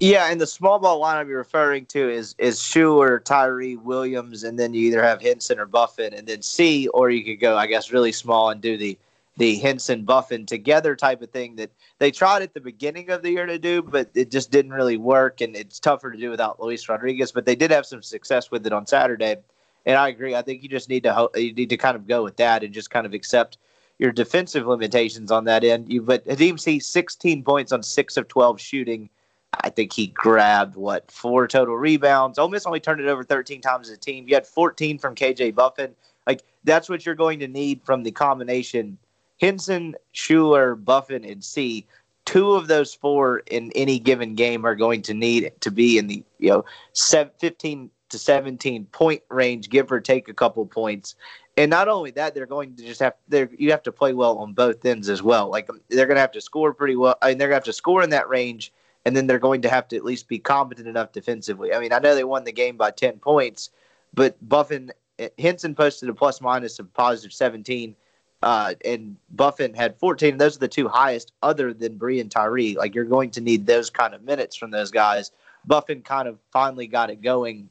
Yeah, 0.00 0.30
and 0.30 0.40
the 0.40 0.46
small 0.46 0.78
ball 0.78 0.98
lineup 0.98 1.28
you're 1.28 1.36
referring 1.36 1.84
to 1.86 2.08
is 2.08 2.34
is 2.38 2.58
Shuler, 2.58 3.22
Tyree, 3.22 3.76
Williams, 3.76 4.44
and 4.44 4.58
then 4.58 4.72
you 4.72 4.86
either 4.88 5.02
have 5.02 5.20
Hinson 5.20 5.58
or 5.58 5.66
Buffin, 5.66 6.14
and 6.14 6.26
then 6.26 6.40
Sy, 6.40 6.86
or 6.94 7.10
you 7.10 7.22
could 7.22 7.38
go, 7.38 7.58
I 7.58 7.66
guess, 7.66 7.92
really 7.92 8.10
small 8.10 8.48
and 8.48 8.62
do 8.62 8.78
the 8.78 8.98
the 9.36 9.56
Hinson 9.56 10.04
Buffin 10.04 10.46
together 10.46 10.96
type 10.96 11.20
of 11.20 11.30
thing 11.30 11.56
that 11.56 11.70
they 11.98 12.10
tried 12.10 12.42
at 12.42 12.54
the 12.54 12.60
beginning 12.60 13.10
of 13.10 13.22
the 13.22 13.30
year 13.30 13.46
to 13.46 13.58
do, 13.58 13.82
but 13.82 14.10
it 14.14 14.30
just 14.30 14.50
didn't 14.50 14.72
really 14.72 14.96
work, 14.96 15.42
and 15.42 15.54
it's 15.54 15.78
tougher 15.78 16.10
to 16.10 16.18
do 16.18 16.30
without 16.30 16.60
Luis 16.60 16.88
Rodriguez. 16.88 17.30
But 17.30 17.44
they 17.44 17.54
did 17.54 17.70
have 17.70 17.84
some 17.84 18.02
success 18.02 18.50
with 18.50 18.66
it 18.66 18.72
on 18.72 18.86
Saturday, 18.86 19.36
and 19.84 19.98
I 19.98 20.08
agree. 20.08 20.34
I 20.34 20.40
think 20.40 20.62
you 20.62 20.70
just 20.70 20.88
need 20.88 21.02
to 21.02 21.28
you 21.34 21.52
need 21.52 21.68
to 21.68 21.76
kind 21.76 21.94
of 21.94 22.08
go 22.08 22.24
with 22.24 22.38
that 22.38 22.64
and 22.64 22.72
just 22.72 22.90
kind 22.90 23.04
of 23.04 23.12
accept 23.12 23.58
your 23.98 24.12
defensive 24.12 24.66
limitations 24.66 25.30
on 25.30 25.44
that 25.44 25.62
end. 25.62 25.92
You 25.92 26.00
but 26.00 26.26
Khadim 26.26 26.58
Sy 26.58 26.78
16 26.78 27.44
points 27.44 27.70
on 27.70 27.82
six 27.82 28.16
of 28.16 28.28
12 28.28 28.58
shooting. 28.58 29.10
I 29.52 29.68
think 29.70 29.92
he 29.92 30.08
grabbed 30.08 30.76
what 30.76 31.10
four 31.10 31.48
total 31.48 31.76
rebounds. 31.76 32.38
Ole 32.38 32.48
Miss 32.48 32.66
only 32.66 32.80
turned 32.80 33.00
it 33.00 33.08
over 33.08 33.24
13 33.24 33.60
times 33.60 33.88
as 33.88 33.96
a 33.96 34.00
team. 34.00 34.28
You 34.28 34.34
had 34.34 34.46
14 34.46 34.98
from 34.98 35.14
KJ 35.14 35.54
Buffin. 35.54 35.94
Like 36.26 36.42
that's 36.64 36.88
what 36.88 37.04
you're 37.04 37.14
going 37.14 37.40
to 37.40 37.48
need 37.48 37.82
from 37.84 38.02
the 38.02 38.12
combination 38.12 38.98
Hinson, 39.38 39.96
Shuler, 40.14 40.82
Buffin, 40.82 41.24
and 41.24 41.42
Sy. 41.42 41.84
Two 42.26 42.52
of 42.52 42.68
those 42.68 42.94
four 42.94 43.38
in 43.50 43.72
any 43.74 43.98
given 43.98 44.34
game 44.34 44.64
are 44.64 44.76
going 44.76 45.02
to 45.02 45.14
need 45.14 45.52
to 45.60 45.70
be 45.70 45.98
in 45.98 46.06
the 46.06 46.22
you 46.38 46.50
know 46.50 46.64
15 46.94 47.90
to 48.10 48.18
17 48.18 48.84
point 48.86 49.22
range, 49.30 49.70
give 49.70 49.90
or 49.90 50.00
take 50.00 50.28
a 50.28 50.34
couple 50.34 50.64
points. 50.66 51.16
And 51.56 51.70
not 51.70 51.88
only 51.88 52.10
that, 52.12 52.34
they're 52.34 52.46
going 52.46 52.76
to 52.76 52.84
just 52.84 53.00
have 53.00 53.14
they're 53.28 53.50
you 53.56 53.70
have 53.70 53.82
to 53.84 53.92
play 53.92 54.12
well 54.12 54.38
on 54.38 54.52
both 54.52 54.84
ends 54.84 55.08
as 55.08 55.22
well. 55.22 55.48
Like 55.48 55.68
they're 55.88 56.06
going 56.06 56.16
to 56.16 56.20
have 56.20 56.32
to 56.32 56.40
score 56.40 56.72
pretty 56.72 56.96
well. 56.96 57.16
I 57.22 57.30
mean, 57.30 57.38
they're 57.38 57.48
going 57.48 57.56
to 57.56 57.62
have 57.62 57.64
to 57.64 57.72
score 57.72 58.02
in 58.02 58.10
that 58.10 58.28
range, 58.28 58.72
and 59.04 59.16
then 59.16 59.26
they're 59.26 59.38
going 59.38 59.62
to 59.62 59.68
have 59.68 59.88
to 59.88 59.96
at 59.96 60.04
least 60.04 60.28
be 60.28 60.38
competent 60.38 60.88
enough 60.88 61.12
defensively. 61.12 61.72
I 61.72 61.80
mean, 61.80 61.92
I 61.92 61.98
know 61.98 62.14
they 62.14 62.24
won 62.24 62.44
the 62.44 62.52
game 62.52 62.76
by 62.76 62.90
10 62.90 63.18
points, 63.18 63.70
but 64.14 64.36
Buffin 64.46 64.92
Hinson 65.36 65.74
posted 65.74 66.08
a 66.08 66.14
plus 66.14 66.40
minus 66.40 66.78
of 66.78 66.92
positive 66.94 67.32
17 67.32 67.94
uh, 68.42 68.74
and 68.84 69.16
Buffin 69.30 69.74
had 69.74 69.98
14. 69.98 70.38
Those 70.38 70.56
are 70.56 70.60
the 70.60 70.68
two 70.68 70.88
highest, 70.88 71.32
other 71.42 71.74
than 71.74 71.98
Breein 71.98 72.30
Tyree. 72.30 72.74
Like 72.76 72.94
you're 72.94 73.04
going 73.04 73.30
to 73.32 73.40
need 73.40 73.66
those 73.66 73.90
kind 73.90 74.14
of 74.14 74.22
minutes 74.22 74.56
from 74.56 74.70
those 74.70 74.90
guys. 74.90 75.30
Buffin 75.66 76.00
kind 76.00 76.26
of 76.26 76.38
finally 76.52 76.86
got 76.86 77.10
it 77.10 77.20
going 77.20 77.68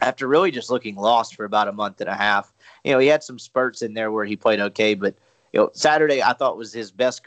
after 0.00 0.26
really 0.26 0.50
just 0.50 0.70
looking 0.70 0.96
lost 0.96 1.36
for 1.36 1.44
about 1.44 1.68
a 1.68 1.72
month 1.72 2.00
and 2.00 2.10
a 2.10 2.14
half. 2.14 2.52
You 2.82 2.92
know, 2.92 2.98
he 2.98 3.06
had 3.06 3.22
some 3.22 3.38
spurts 3.38 3.82
in 3.82 3.94
there 3.94 4.10
where 4.10 4.24
he 4.24 4.36
played 4.36 4.60
okay, 4.60 4.94
but 4.94 5.14
you 5.52 5.60
know, 5.60 5.70
Saturday 5.72 6.22
I 6.22 6.32
thought 6.32 6.58
was 6.58 6.72
his 6.72 6.90
best 6.90 7.22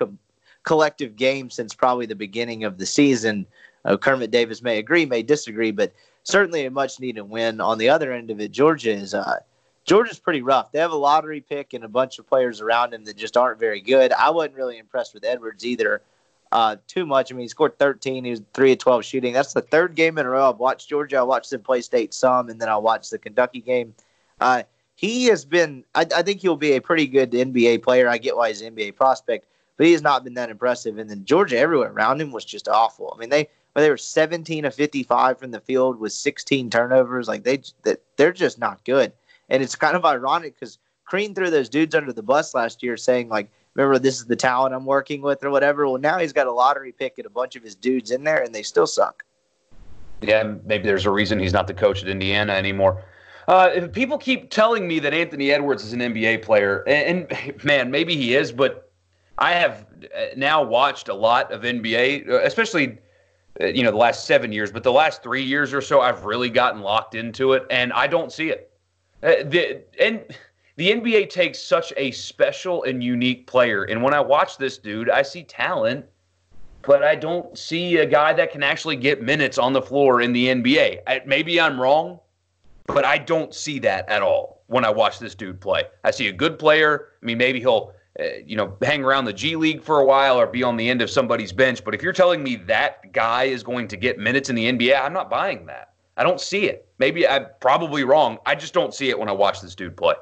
collective 0.64 1.16
game 1.16 1.50
since 1.50 1.74
probably 1.74 2.06
the 2.06 2.16
beginning 2.16 2.64
of 2.64 2.78
the 2.78 2.86
season. 2.86 3.46
Uh, 3.86 3.98
Kermit 3.98 4.32
Davis 4.32 4.62
may 4.62 4.78
agree, 4.78 5.06
may 5.06 5.24
disagree, 5.24 5.72
but 5.72 5.94
certainly 6.24 6.66
a 6.66 6.72
much 6.72 7.00
needed 7.00 7.22
win. 7.24 7.62
On 7.62 7.78
the 7.78 7.90
other 7.90 8.12
end 8.12 8.30
of 8.30 8.40
it, 8.40 8.52
Georgia 8.52 8.92
is 8.92 9.14
uh, 9.14 9.40
Georgia's 9.86 10.20
pretty 10.20 10.42
rough. 10.42 10.72
They 10.72 10.80
have 10.80 10.92
a 10.92 10.98
lottery 10.98 11.42
pick 11.42 11.74
and 11.74 11.84
a 11.84 11.88
bunch 11.88 12.20
of 12.20 12.28
players 12.28 12.62
around 12.62 12.94
him 12.94 13.06
that 13.06 13.18
just 13.18 13.38
aren't 13.38 13.60
very 13.60 13.82
good. 13.82 14.14
I 14.14 14.30
wasn't 14.30 14.56
really 14.56 14.78
impressed 14.78 15.14
with 15.14 15.24
Edwards 15.24 15.66
either 15.66 16.02
uh, 16.52 16.78
too 16.88 17.06
much. 17.06 17.32
I 17.32 17.36
mean, 17.36 17.44
he 17.44 17.48
scored 17.48 17.78
13. 17.80 18.24
He 18.24 18.32
was 18.32 18.42
3 18.54 18.74
of 18.74 18.78
12 18.78 19.06
shooting. 19.06 19.34
That's 19.34 19.54
the 19.54 19.62
third 19.62 19.96
game 19.96 20.18
in 20.18 20.26
a 20.26 20.30
row 20.30 20.50
I've 20.50 20.60
watched 20.60 20.90
Georgia. 20.90 21.18
I 21.18 21.24
watched 21.24 21.50
them 21.50 21.62
play 21.62 21.82
state 21.82 22.14
some, 22.14 22.50
and 22.50 22.60
then 22.60 22.70
I 22.70 22.78
watched 22.78 23.12
the 23.12 23.18
Kentucky 23.18 23.62
game. 23.62 23.94
Uh, 24.40 24.64
he 24.96 25.26
has 25.26 25.46
been, 25.46 25.84
I, 25.96 26.06
I, 26.16 26.24
think 26.24 26.42
he'll 26.42 26.58
be 26.58 26.74
a 26.74 26.82
pretty 26.82 27.08
good 27.08 27.32
NBA 27.32 27.84
player. 27.84 28.08
I 28.08 28.18
get 28.18 28.36
why 28.36 28.50
he's 28.50 28.62
an 28.62 28.76
NBA 28.76 28.96
prospect, 28.96 29.48
but 29.80 29.86
he 29.86 29.94
has 29.94 30.02
not 30.02 30.26
been 30.26 30.34
that 30.34 30.50
impressive. 30.50 30.98
And 30.98 31.10
then 31.10 31.24
Georgia, 31.24 31.58
everywhere 31.58 31.94
around 31.94 32.20
him, 32.20 32.34
was 32.34 32.44
just 32.44 32.68
awful. 32.68 33.14
I 33.16 33.18
mean, 33.18 33.30
they, 33.30 33.48
they 33.76 33.90
were 33.90 33.96
17 33.96 34.66
of 34.66 34.76
55 34.76 35.40
from 35.40 35.52
the 35.52 35.62
field 35.62 36.02
with 36.02 36.12
16 36.12 36.70
turnovers. 36.70 37.30
Like, 37.30 37.46
they, 37.46 37.62
they're 38.18 38.34
just 38.34 38.60
not 38.60 38.84
good. 38.84 39.14
And 39.48 39.64
it's 39.64 39.78
kind 39.78 39.96
of 39.96 40.04
ironic 40.04 40.60
because 40.60 40.80
Crean 41.06 41.34
threw 41.34 41.50
those 41.50 41.70
dudes 41.70 41.96
under 41.96 42.12
the 42.12 42.22
bus 42.22 42.54
last 42.54 42.84
year, 42.84 42.98
saying 42.98 43.30
like, 43.30 43.50
"Remember, 43.74 43.98
this 43.98 44.20
is 44.20 44.26
the 44.26 44.36
talent 44.36 44.76
I'm 44.76 44.86
working 44.86 45.22
with, 45.22 45.44
or 45.46 45.50
whatever." 45.50 45.88
Well, 45.88 45.98
now 45.98 46.20
he's 46.20 46.34
got 46.34 46.46
a 46.46 46.52
lottery 46.52 46.92
pick 46.92 47.18
and 47.18 47.26
a 47.26 47.32
bunch 47.32 47.56
of 47.56 47.64
his 47.64 47.74
dudes 47.74 48.12
in 48.12 48.26
there, 48.26 48.44
and 48.44 48.54
they 48.54 48.62
still 48.62 48.86
suck. 48.86 49.24
Yeah, 50.22 50.56
maybe 50.66 50.84
there's 50.84 51.08
a 51.08 51.12
reason 51.12 51.40
he's 51.40 51.54
not 51.54 51.66
the 51.66 51.74
coach 51.74 52.04
at 52.04 52.10
Indiana 52.10 52.54
anymore. 52.54 53.04
Uh, 53.48 53.88
people 53.88 54.20
keep 54.20 54.52
telling 54.52 54.88
me 54.88 55.00
that 55.00 55.14
Anthony 55.14 55.52
Edwards 55.52 55.84
is 55.84 55.94
an 55.94 56.02
NBA 56.02 56.44
player, 56.44 56.84
and, 56.86 57.32
and 57.32 57.64
man, 57.64 57.90
maybe 57.90 58.16
he 58.16 58.36
is, 58.36 58.52
but 58.52 58.89
I 59.40 59.54
have 59.54 59.86
uh, 60.16 60.26
now 60.36 60.62
watched 60.62 61.08
a 61.10 61.14
lot 61.14 61.52
of 61.52 61.62
NBA, 61.62 62.30
uh, 62.30 62.42
especially 62.42 63.00
uh, 63.62 63.66
you 63.68 63.84
know 63.84 63.92
the 63.92 63.98
last 63.98 64.26
seven 64.26 64.52
years, 64.52 64.72
but 64.72 64.84
the 64.84 64.92
last 64.92 65.24
three 65.24 65.44
years 65.44 65.74
or 65.74 65.82
so, 65.82 66.02
I've 66.02 66.26
really 66.26 66.50
gotten 66.50 66.82
locked 66.82 67.16
into 67.16 67.54
it, 67.54 67.66
and 67.72 67.92
I 67.94 68.06
don't 68.06 68.32
see 68.32 68.50
it. 68.50 68.72
Uh, 69.24 69.44
the, 69.46 69.82
and 70.00 70.24
the 70.76 70.92
NBA 70.92 71.30
takes 71.30 71.60
such 71.60 71.92
a 71.98 72.12
special 72.12 72.84
and 72.84 73.04
unique 73.04 73.48
player. 73.48 73.84
And 73.84 74.02
when 74.02 74.14
I 74.14 74.22
watch 74.22 74.58
this 74.58 74.78
dude, 74.78 75.10
I 75.10 75.24
see 75.24 75.44
talent, 75.44 76.06
but 76.84 77.04
I 77.04 77.16
don't 77.16 77.58
see 77.58 77.98
a 77.98 78.06
guy 78.06 78.32
that 78.34 78.52
can 78.52 78.64
actually 78.64 78.96
get 78.96 79.22
minutes 79.22 79.58
on 79.58 79.74
the 79.74 79.82
floor 79.82 80.22
in 80.22 80.32
the 80.32 80.48
NBA. 80.48 81.00
I, 81.06 81.22
maybe 81.26 81.60
I'm 81.60 81.80
wrong, 81.80 82.20
but 82.88 83.04
I 83.04 83.18
don't 83.18 83.54
see 83.54 83.80
that 83.80 84.08
at 84.08 84.22
all 84.22 84.64
when 84.68 84.86
I 84.86 84.90
watch 84.90 85.20
this 85.20 85.36
dude 85.36 85.60
play. 85.60 85.84
I 86.06 86.12
see 86.12 86.28
a 86.28 86.34
good 86.34 86.58
player. 86.58 87.10
I 87.22 87.26
mean, 87.26 87.38
maybe 87.38 87.60
he'll, 87.60 87.94
Uh, 88.20 88.40
you 88.46 88.56
know, 88.56 88.76
hang 88.82 89.04
around 89.04 89.26
the 89.26 89.34
G 89.34 89.56
League 89.56 89.82
for 89.82 90.00
a 90.00 90.06
while 90.06 90.38
or 90.38 90.46
be 90.46 90.62
on 90.62 90.76
the 90.76 90.90
end 90.90 91.02
of 91.02 91.10
somebody's 91.10 91.54
bench. 91.54 91.84
But 91.84 91.96
if 91.96 92.04
you're 92.04 92.12
telling 92.12 92.44
me 92.44 92.58
that 92.58 93.14
guy 93.14 93.46
is 93.46 93.64
going 93.64 93.88
to 93.88 93.98
get 93.98 94.20
minutes 94.20 94.50
in 94.50 94.56
the 94.56 94.70
NBA, 94.70 95.00
I'm 95.00 95.14
not 95.14 95.30
buying 95.30 95.66
that. 95.68 95.94
I 96.18 96.24
don't 96.24 96.42
see 96.42 96.66
it. 96.66 96.90
Maybe 96.98 97.26
I'm 97.26 97.48
probably 97.62 98.04
wrong. 98.04 98.38
I 98.46 98.56
just 98.56 98.74
don't 98.74 98.94
see 98.94 99.10
it 99.10 99.18
when 99.18 99.30
I 99.30 99.32
watch 99.32 99.62
this 99.62 99.74
dude 99.74 99.96
play. 99.96 100.16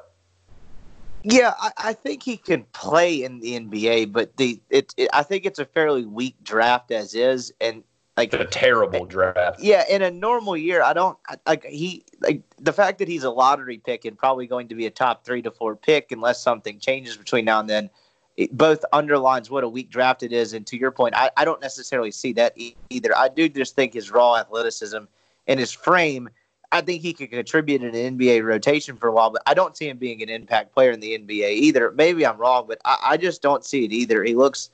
Yeah, 1.24 1.54
I, 1.58 1.70
I, 1.76 1.92
think 1.92 2.22
he 2.22 2.36
could 2.36 2.70
play 2.72 3.24
in 3.24 3.40
the 3.40 3.58
NBA, 3.58 4.12
but 4.12 4.36
the 4.36 4.60
it, 4.70 4.94
it, 4.96 5.10
I 5.12 5.24
think 5.24 5.44
it's 5.44 5.58
a 5.58 5.64
fairly 5.64 6.06
weak 6.06 6.36
draft 6.44 6.92
as 6.92 7.14
is, 7.14 7.52
and 7.60 7.82
like 8.18 8.32
a 8.32 8.44
terrible 8.44 9.06
draft. 9.06 9.60
Yeah, 9.60 9.84
in 9.88 10.02
a 10.02 10.10
normal 10.10 10.56
year, 10.56 10.82
I 10.82 10.92
don't 10.92 11.16
like 11.46 11.64
he 11.64 12.04
like 12.20 12.42
the 12.58 12.72
fact 12.72 12.98
that 12.98 13.08
he's 13.08 13.24
a 13.24 13.30
lottery 13.30 13.78
pick 13.78 14.04
and 14.04 14.18
probably 14.18 14.46
going 14.46 14.68
to 14.68 14.74
be 14.74 14.86
a 14.86 14.90
top 14.90 15.24
three 15.24 15.40
to 15.42 15.50
four 15.50 15.76
pick 15.76 16.12
unless 16.12 16.42
something 16.42 16.78
changes 16.78 17.16
between 17.16 17.44
now 17.44 17.60
and 17.60 17.70
then. 17.70 17.90
It 18.36 18.56
both 18.56 18.84
underlines 18.92 19.50
what 19.50 19.64
a 19.64 19.68
weak 19.68 19.90
draft 19.90 20.22
it 20.22 20.32
is, 20.32 20.52
and 20.52 20.64
to 20.68 20.78
your 20.78 20.92
point, 20.92 21.16
I, 21.16 21.30
I 21.36 21.44
don't 21.44 21.60
necessarily 21.60 22.12
see 22.12 22.32
that 22.34 22.52
e- 22.56 22.76
either. 22.88 23.16
I 23.16 23.28
do 23.28 23.48
just 23.48 23.74
think 23.74 23.94
his 23.94 24.12
raw 24.12 24.36
athleticism 24.36 25.04
and 25.48 25.58
his 25.58 25.72
frame 25.72 26.28
I 26.70 26.82
think 26.82 27.02
he 27.02 27.14
could 27.14 27.30
contribute 27.30 27.82
in 27.82 27.94
an 27.94 28.18
NBA 28.18 28.44
rotation 28.44 28.96
for 28.96 29.08
a 29.08 29.12
while, 29.12 29.30
but 29.30 29.42
I 29.46 29.54
don't 29.54 29.76
see 29.76 29.88
him 29.88 29.96
being 29.96 30.22
an 30.22 30.28
impact 30.28 30.74
player 30.74 30.90
in 30.90 31.00
the 31.00 31.18
NBA 31.18 31.52
either. 31.52 31.90
Maybe 31.92 32.26
I'm 32.26 32.36
wrong, 32.36 32.66
but 32.68 32.78
I, 32.84 32.98
I 33.02 33.16
just 33.16 33.40
don't 33.40 33.64
see 33.64 33.84
it 33.84 33.92
either. 33.92 34.22
He 34.22 34.34
looks 34.34 34.70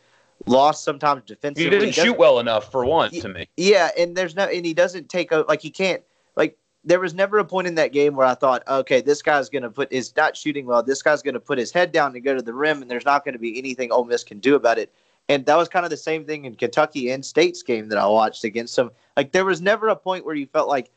lost 0.46 0.84
sometimes 0.84 1.22
defensively. 1.24 1.64
He 1.64 1.70
didn't 1.70 1.86
he 1.86 1.92
shoot 1.92 2.18
well 2.18 2.38
enough 2.38 2.70
for 2.70 2.84
one 2.84 3.10
to 3.10 3.28
me. 3.28 3.48
Yeah, 3.56 3.90
and 3.98 4.16
there's 4.16 4.36
no, 4.36 4.44
and 4.44 4.64
he 4.64 4.74
doesn't 4.74 5.08
take 5.08 5.32
a 5.32 5.44
like 5.48 5.60
he 5.60 5.70
can't 5.70 6.02
like. 6.36 6.56
There 6.86 7.00
was 7.00 7.14
never 7.14 7.38
a 7.38 7.44
point 7.44 7.66
in 7.66 7.76
that 7.76 7.92
game 7.92 8.14
where 8.14 8.26
I 8.26 8.34
thought, 8.34 8.62
okay, 8.68 9.00
this 9.00 9.22
guy's 9.22 9.48
going 9.48 9.62
to 9.62 9.70
put 9.70 9.90
is 9.90 10.14
not 10.16 10.36
shooting 10.36 10.66
well. 10.66 10.82
This 10.82 11.00
guy's 11.00 11.22
to 11.22 11.40
put 11.40 11.56
his 11.56 11.72
head 11.72 11.92
down 11.92 12.14
and 12.14 12.22
go 12.22 12.34
to 12.34 12.42
the 12.42 12.52
rim, 12.52 12.82
and 12.82 12.90
there's 12.90 13.06
not 13.06 13.24
going 13.24 13.32
to 13.32 13.38
be 13.38 13.58
anything 13.58 13.90
Ole 13.90 14.04
Miss 14.04 14.22
can 14.22 14.38
do 14.38 14.54
about 14.54 14.78
it. 14.78 14.92
And 15.30 15.46
that 15.46 15.56
was 15.56 15.68
kind 15.68 15.86
of 15.86 15.90
the 15.90 15.96
same 15.96 16.26
thing 16.26 16.44
in 16.44 16.54
Kentucky 16.54 17.10
and 17.10 17.24
State's 17.24 17.62
game 17.62 17.88
that 17.88 17.96
I 17.96 18.06
watched 18.06 18.44
against 18.44 18.76
them. 18.76 18.90
Like 19.16 19.32
there 19.32 19.46
was 19.46 19.62
never 19.62 19.88
a 19.88 19.96
point 19.96 20.26
where 20.26 20.34
you 20.34 20.46
felt 20.46 20.68
like 20.68 20.90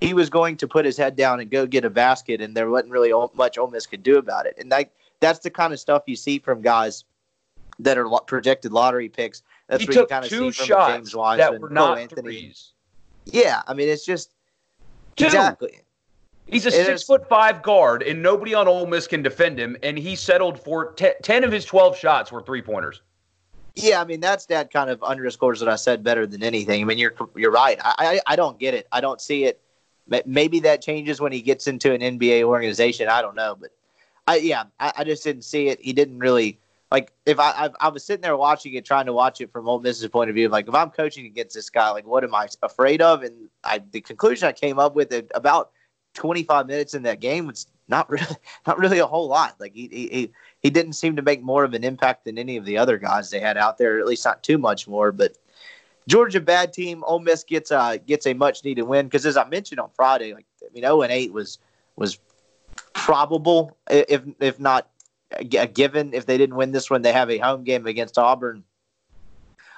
he 0.00 0.14
was 0.14 0.30
going 0.30 0.56
to 0.56 0.68
put 0.68 0.86
his 0.86 0.96
head 0.96 1.16
down 1.16 1.40
and 1.40 1.50
go 1.50 1.66
get 1.66 1.84
a 1.84 1.90
basket, 1.90 2.40
and 2.40 2.56
there 2.56 2.70
wasn't 2.70 2.92
really 2.92 3.12
much 3.34 3.58
Ole 3.58 3.68
Miss 3.68 3.86
could 3.86 4.02
do 4.02 4.16
about 4.16 4.46
it. 4.46 4.56
And 4.58 4.72
that 4.72 4.90
that's 5.20 5.40
the 5.40 5.50
kind 5.50 5.72
of 5.72 5.80
stuff 5.80 6.04
you 6.06 6.16
see 6.16 6.38
from 6.38 6.62
guys 6.62 7.04
that 7.80 7.98
are 7.98 8.08
projected 8.26 8.72
lottery 8.72 9.08
picks. 9.08 9.42
That's 9.68 9.82
he 9.82 9.86
what 9.88 9.96
you 9.96 10.06
kind 10.06 10.24
of 10.24 10.30
see 10.30 10.50
from 10.50 10.66
James 10.66 11.14
Wiseman, 11.14 11.52
that 11.54 11.60
were 11.60 11.70
not 11.70 11.98
Anthony. 11.98 12.22
threes. 12.22 12.72
Yeah, 13.24 13.62
I 13.66 13.74
mean 13.74 13.88
it's 13.88 14.04
just 14.04 14.32
Two. 15.16 15.26
exactly. 15.26 15.80
He's 16.46 16.64
a 16.64 16.68
It 16.68 16.86
six 16.86 17.00
is- 17.00 17.04
foot 17.06 17.28
five 17.28 17.62
guard, 17.62 18.02
and 18.04 18.22
nobody 18.22 18.54
on 18.54 18.68
Ole 18.68 18.86
Miss 18.86 19.06
can 19.08 19.20
defend 19.22 19.58
him. 19.58 19.76
And 19.82 19.98
he 19.98 20.14
settled 20.14 20.60
for 20.60 20.92
te- 20.92 21.14
ten 21.22 21.42
of 21.42 21.50
his 21.50 21.64
twelve 21.64 21.96
shots 21.96 22.30
were 22.30 22.42
three 22.42 22.62
pointers. 22.62 23.02
Yeah, 23.74 24.00
I 24.00 24.04
mean 24.04 24.20
that's 24.20 24.46
that 24.46 24.72
kind 24.72 24.88
of 24.88 25.02
underscores 25.02 25.60
what 25.60 25.68
I 25.68 25.76
said 25.76 26.02
better 26.04 26.26
than 26.26 26.42
anything. 26.42 26.80
I 26.80 26.84
mean 26.84 26.98
you're 26.98 27.14
you're 27.34 27.50
right. 27.50 27.78
I 27.84 27.94
I, 28.26 28.32
I 28.32 28.36
don't 28.36 28.58
get 28.58 28.74
it. 28.74 28.86
I 28.92 29.00
don't 29.00 29.20
see 29.20 29.44
it. 29.44 29.60
Maybe 30.24 30.60
that 30.60 30.80
changes 30.82 31.20
when 31.20 31.32
he 31.32 31.42
gets 31.42 31.66
into 31.66 31.92
an 31.92 32.00
NBA 32.00 32.44
organization. 32.44 33.08
I 33.08 33.20
don't 33.20 33.34
know, 33.34 33.56
but 33.60 33.70
I 34.28 34.36
yeah 34.36 34.64
I, 34.78 34.92
I 34.98 35.04
just 35.04 35.24
didn't 35.24 35.42
see 35.42 35.68
it. 35.68 35.80
He 35.82 35.92
didn't 35.92 36.20
really 36.20 36.60
like 36.90 37.12
if 37.24 37.38
I, 37.38 37.66
I 37.66 37.70
I 37.80 37.88
was 37.88 38.04
sitting 38.04 38.22
there 38.22 38.36
watching 38.36 38.74
it, 38.74 38.84
trying 38.84 39.06
to 39.06 39.12
watch 39.12 39.40
it 39.40 39.50
from 39.50 39.68
Ole 39.68 39.80
Miss's 39.80 40.08
point 40.08 40.30
of 40.30 40.36
view. 40.36 40.48
Like 40.48 40.68
if 40.68 40.74
I'm 40.74 40.90
coaching 40.90 41.26
against 41.26 41.54
this 41.54 41.68
guy, 41.68 41.90
like 41.90 42.06
what 42.06 42.22
am 42.22 42.34
I 42.34 42.48
afraid 42.62 43.02
of? 43.02 43.22
And 43.22 43.48
I 43.64 43.82
the 43.90 44.00
conclusion 44.00 44.48
I 44.48 44.52
came 44.52 44.78
up 44.78 44.94
with 44.94 45.12
about 45.34 45.72
25 46.14 46.66
minutes 46.66 46.94
in 46.94 47.02
that 47.02 47.20
game 47.20 47.46
was 47.46 47.66
not 47.88 48.08
really 48.10 48.36
not 48.66 48.78
really 48.78 48.98
a 48.98 49.06
whole 49.06 49.28
lot. 49.28 49.56
Like 49.58 49.74
he 49.74 49.88
he 49.88 50.32
he, 50.60 50.70
didn't 50.70 50.94
seem 50.94 51.16
to 51.16 51.22
make 51.22 51.42
more 51.42 51.64
of 51.64 51.74
an 51.74 51.84
impact 51.84 52.24
than 52.24 52.38
any 52.38 52.56
of 52.56 52.64
the 52.64 52.78
other 52.78 52.98
guys 52.98 53.30
they 53.30 53.40
had 53.40 53.56
out 53.56 53.78
there. 53.78 53.98
At 53.98 54.06
least 54.06 54.24
not 54.24 54.42
too 54.42 54.58
much 54.58 54.88
more, 54.88 55.12
but. 55.12 55.36
Georgia 56.08 56.40
bad 56.40 56.72
team. 56.72 57.02
Ole 57.04 57.18
Miss 57.18 57.42
gets 57.42 57.72
a 57.72 57.98
gets 58.06 58.28
a 58.28 58.32
much 58.32 58.62
needed 58.62 58.82
win 58.82 59.06
because 59.06 59.26
as 59.26 59.36
I 59.36 59.44
mentioned 59.48 59.80
on 59.80 59.90
Friday, 59.96 60.34
like 60.34 60.46
I 60.62 60.72
mean, 60.72 60.84
zero 60.84 61.02
and 61.02 61.10
eight 61.10 61.32
was 61.32 61.58
was 61.96 62.20
probable 62.92 63.76
if 63.90 64.22
if 64.38 64.60
not 64.60 64.88
given. 65.48 66.14
If 66.14 66.26
they 66.26 66.38
didn't 66.38 66.56
win 66.56 66.72
this 66.72 66.90
one, 66.90 67.02
they 67.02 67.12
have 67.12 67.30
a 67.30 67.38
home 67.38 67.64
game 67.64 67.86
against 67.86 68.18
Auburn 68.18 68.64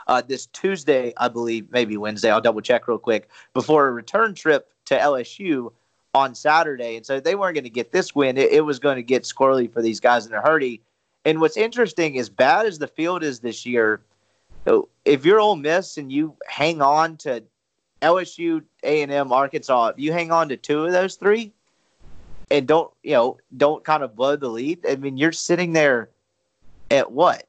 uh, 0.07 0.22
this 0.26 0.46
Tuesday, 0.46 1.12
I 1.16 1.28
believe, 1.28 1.70
maybe 1.70 1.96
Wednesday. 1.96 2.30
I'll 2.30 2.40
double 2.40 2.61
check 2.61 2.88
real 2.88 2.99
quick 2.99 3.28
before 3.55 3.86
a 3.86 3.92
return 3.92 4.34
trip 4.34 4.72
to 4.86 4.96
LSU 4.96 5.72
on 6.14 6.34
Saturday, 6.34 6.96
and 6.96 7.05
so 7.05 7.20
they 7.20 7.34
weren't 7.34 7.55
going 7.55 7.64
to 7.64 7.70
get 7.70 7.92
this 7.92 8.14
win. 8.14 8.38
It, 8.38 8.53
it 8.53 8.61
was 8.62 8.78
going 8.78 8.96
to 8.96 9.03
get 9.03 9.24
squirrely 9.24 9.70
for 9.70 9.82
these 9.82 10.01
guys 10.01 10.26
in 10.26 10.32
a 10.32 10.40
hurry. 10.40 10.80
And 11.24 11.40
what's 11.40 11.57
interesting, 11.57 12.18
as 12.18 12.30
bad 12.30 12.64
as 12.64 12.78
the 12.78 12.86
field 12.86 13.22
is 13.22 13.40
this 13.40 13.66
year, 13.66 14.01
if 15.05 15.24
you're 15.24 15.40
Ole 15.40 15.57
Miss 15.57 15.99
and 15.99 16.11
you 16.11 16.34
hang 16.46 16.80
on 16.80 17.16
to 17.18 17.42
LSU, 18.03 18.62
A 18.82 19.03
and 19.03 19.12
M, 19.12 19.32
Arkansas, 19.32 19.88
if 19.88 19.99
you 19.99 20.12
hang 20.12 20.30
on 20.30 20.49
to 20.49 20.57
two 20.57 20.84
of 20.84 20.92
those 20.92 21.16
three, 21.16 21.53
and 22.51 22.66
don't 22.66 22.90
you 23.03 23.12
know 23.12 23.38
don't 23.57 23.84
kind 23.84 24.03
of 24.03 24.16
blow 24.16 24.36
the 24.36 24.49
lead. 24.49 24.84
I 24.86 24.96
mean, 24.96 25.16
you're 25.16 25.32
sitting 25.32 25.72
there 25.72 26.11
at 26.90 27.12
what? 27.12 27.44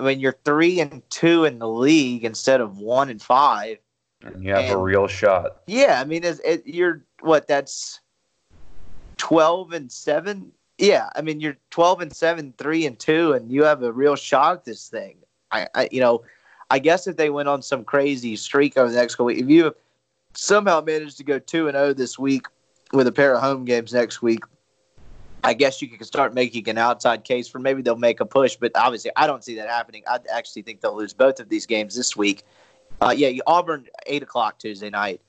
I 0.00 0.04
mean, 0.04 0.20
you're 0.20 0.36
three 0.44 0.80
and 0.80 1.02
two 1.10 1.44
in 1.44 1.58
the 1.58 1.68
league 1.68 2.24
instead 2.24 2.60
of 2.60 2.78
one 2.78 3.10
and 3.10 3.22
five. 3.22 3.78
And 4.22 4.42
you 4.42 4.52
have 4.54 4.70
a 4.70 4.76
real 4.76 5.06
shot. 5.06 5.62
Yeah, 5.66 6.00
I 6.00 6.04
mean, 6.04 6.24
it, 6.24 6.66
you're 6.66 7.04
what? 7.20 7.46
That's 7.46 8.00
twelve 9.16 9.72
and 9.72 9.90
seven. 9.90 10.52
Yeah, 10.78 11.10
I 11.14 11.22
mean, 11.22 11.40
you're 11.40 11.56
twelve 11.70 12.00
and 12.00 12.12
seven, 12.12 12.54
three 12.58 12.86
and 12.86 12.98
two, 12.98 13.32
and 13.32 13.50
you 13.50 13.64
have 13.64 13.82
a 13.82 13.92
real 13.92 14.16
shot 14.16 14.56
at 14.56 14.64
this 14.64 14.88
thing. 14.88 15.16
I, 15.50 15.68
I 15.74 15.88
you 15.92 16.00
know, 16.00 16.24
I 16.70 16.78
guess 16.78 17.06
if 17.06 17.16
they 17.16 17.30
went 17.30 17.48
on 17.48 17.62
some 17.62 17.84
crazy 17.84 18.34
streak 18.36 18.76
over 18.76 18.90
the 18.90 18.96
next 18.96 19.14
couple 19.14 19.26
weeks, 19.26 19.42
if 19.42 19.48
you 19.48 19.74
somehow 20.32 20.80
managed 20.80 21.18
to 21.18 21.24
go 21.24 21.38
two 21.38 21.68
and 21.68 21.76
zero 21.76 21.92
this 21.92 22.18
week 22.18 22.46
with 22.94 23.06
a 23.06 23.12
pair 23.12 23.34
of 23.34 23.42
home 23.42 23.64
games 23.64 23.92
next 23.92 24.22
week, 24.22 24.44
I 25.42 25.52
guess 25.52 25.82
you 25.82 25.88
could 25.88 26.06
start 26.06 26.32
making 26.32 26.68
an 26.68 26.78
outside 26.78 27.24
case 27.24 27.48
for 27.48 27.58
maybe 27.58 27.82
they'll 27.82 27.96
make 27.96 28.20
a 28.20 28.26
push. 28.26 28.56
But 28.56 28.72
obviously, 28.74 29.10
I 29.16 29.26
don't 29.26 29.44
see 29.44 29.56
that 29.56 29.68
happening. 29.68 30.02
I 30.06 30.18
actually 30.32 30.62
think 30.62 30.80
they'll 30.80 30.96
lose 30.96 31.12
both 31.12 31.40
of 31.40 31.48
these 31.48 31.66
games 31.66 31.94
this 31.94 32.16
week. 32.16 32.44
Uh, 33.00 33.14
yeah, 33.14 33.30
Auburn 33.46 33.86
eight 34.06 34.22
o'clock 34.22 34.58
Tuesday 34.58 34.90
night. 34.90 35.20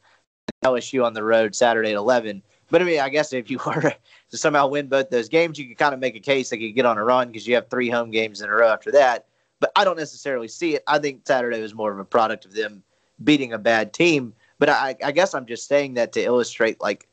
LSU 0.63 1.05
on 1.05 1.13
the 1.13 1.23
road 1.23 1.55
Saturday 1.55 1.91
at 1.91 1.97
11. 1.97 2.41
But 2.69 2.81
I 2.81 2.85
mean, 2.85 2.99
I 2.99 3.09
guess 3.09 3.33
if 3.33 3.49
you 3.49 3.59
were 3.65 3.93
to 4.31 4.37
somehow 4.37 4.67
win 4.67 4.87
both 4.87 5.09
those 5.09 5.29
games, 5.29 5.59
you 5.59 5.67
could 5.67 5.77
kind 5.77 5.93
of 5.93 5.99
make 5.99 6.15
a 6.15 6.19
case 6.19 6.49
they 6.49 6.57
could 6.57 6.75
get 6.75 6.85
on 6.85 6.97
a 6.97 7.03
run 7.03 7.27
because 7.27 7.47
you 7.47 7.55
have 7.55 7.69
three 7.69 7.89
home 7.89 8.11
games 8.11 8.41
in 8.41 8.49
a 8.49 8.53
row 8.53 8.69
after 8.69 8.91
that. 8.91 9.25
But 9.59 9.71
I 9.75 9.83
don't 9.83 9.97
necessarily 9.97 10.47
see 10.47 10.75
it. 10.75 10.83
I 10.87 10.99
think 10.99 11.21
Saturday 11.25 11.61
was 11.61 11.73
more 11.73 11.91
of 11.91 11.99
a 11.99 12.05
product 12.05 12.45
of 12.45 12.53
them 12.53 12.83
beating 13.23 13.53
a 13.53 13.57
bad 13.57 13.93
team. 13.93 14.33
But 14.59 14.69
I, 14.69 14.95
I 15.03 15.11
guess 15.11 15.33
I'm 15.33 15.45
just 15.45 15.67
saying 15.67 15.95
that 15.95 16.13
to 16.13 16.23
illustrate, 16.23 16.81
like, 16.81 17.07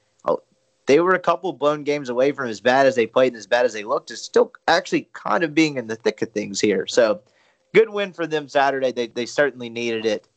they 0.87 1.01
were 1.01 1.14
a 1.14 1.20
couple 1.20 1.53
blown 1.53 1.85
games 1.85 2.09
away 2.09 2.33
from 2.33 2.49
as 2.49 2.61
bad 2.61 2.87
as 2.87 2.97
they 2.97 3.07
played 3.07 3.33
and 3.33 3.39
as 3.39 3.47
bad 3.47 3.64
as 3.64 3.72
they 3.72 3.85
looked 3.85 4.09
to 4.09 4.16
still 4.16 4.53
actually 4.68 5.09
kind 5.12 5.45
of 5.45 5.55
being 5.55 5.76
in 5.76 5.87
the 5.87 5.97
thick 5.97 6.22
of 6.22 6.30
things 6.30 6.61
here. 6.61 6.87
So 6.87 7.20
good 7.74 7.91
win 7.91 8.12
for 8.12 8.26
them 8.26 8.49
Saturday. 8.49 8.93
They, 8.93 9.07
they 9.07 9.26
certainly 9.26 9.70
needed 9.70 10.05
it 10.05 10.28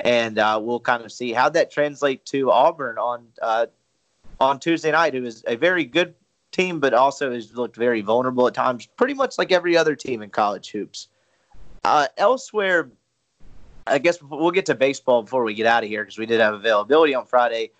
and 0.00 0.38
uh, 0.38 0.60
we'll 0.62 0.80
kind 0.80 1.04
of 1.04 1.12
see 1.12 1.32
how 1.32 1.48
that 1.50 1.70
translates 1.70 2.30
to 2.30 2.50
Auburn 2.50 2.98
on 2.98 3.26
uh, 3.42 3.66
on 4.40 4.60
Tuesday 4.60 4.90
night. 4.90 5.14
Who 5.14 5.24
is 5.24 5.42
a 5.46 5.56
very 5.56 5.84
good 5.84 6.14
team, 6.52 6.80
but 6.80 6.94
also 6.94 7.32
has 7.32 7.54
looked 7.54 7.76
very 7.76 8.00
vulnerable 8.02 8.46
at 8.46 8.54
times, 8.54 8.86
pretty 8.86 9.14
much 9.14 9.38
like 9.38 9.52
every 9.52 9.76
other 9.76 9.94
team 9.96 10.22
in 10.22 10.30
college 10.30 10.70
hoops. 10.70 11.08
Uh, 11.84 12.06
elsewhere, 12.16 12.90
I 13.86 13.98
guess 13.98 14.20
we'll 14.22 14.50
get 14.50 14.66
to 14.66 14.74
baseball 14.74 15.22
before 15.22 15.44
we 15.44 15.54
get 15.54 15.66
out 15.66 15.84
of 15.84 15.88
here 15.88 16.02
because 16.02 16.18
we 16.18 16.26
did 16.26 16.40
have 16.40 16.54
availability 16.54 17.14
on 17.14 17.26
Friday. 17.26 17.70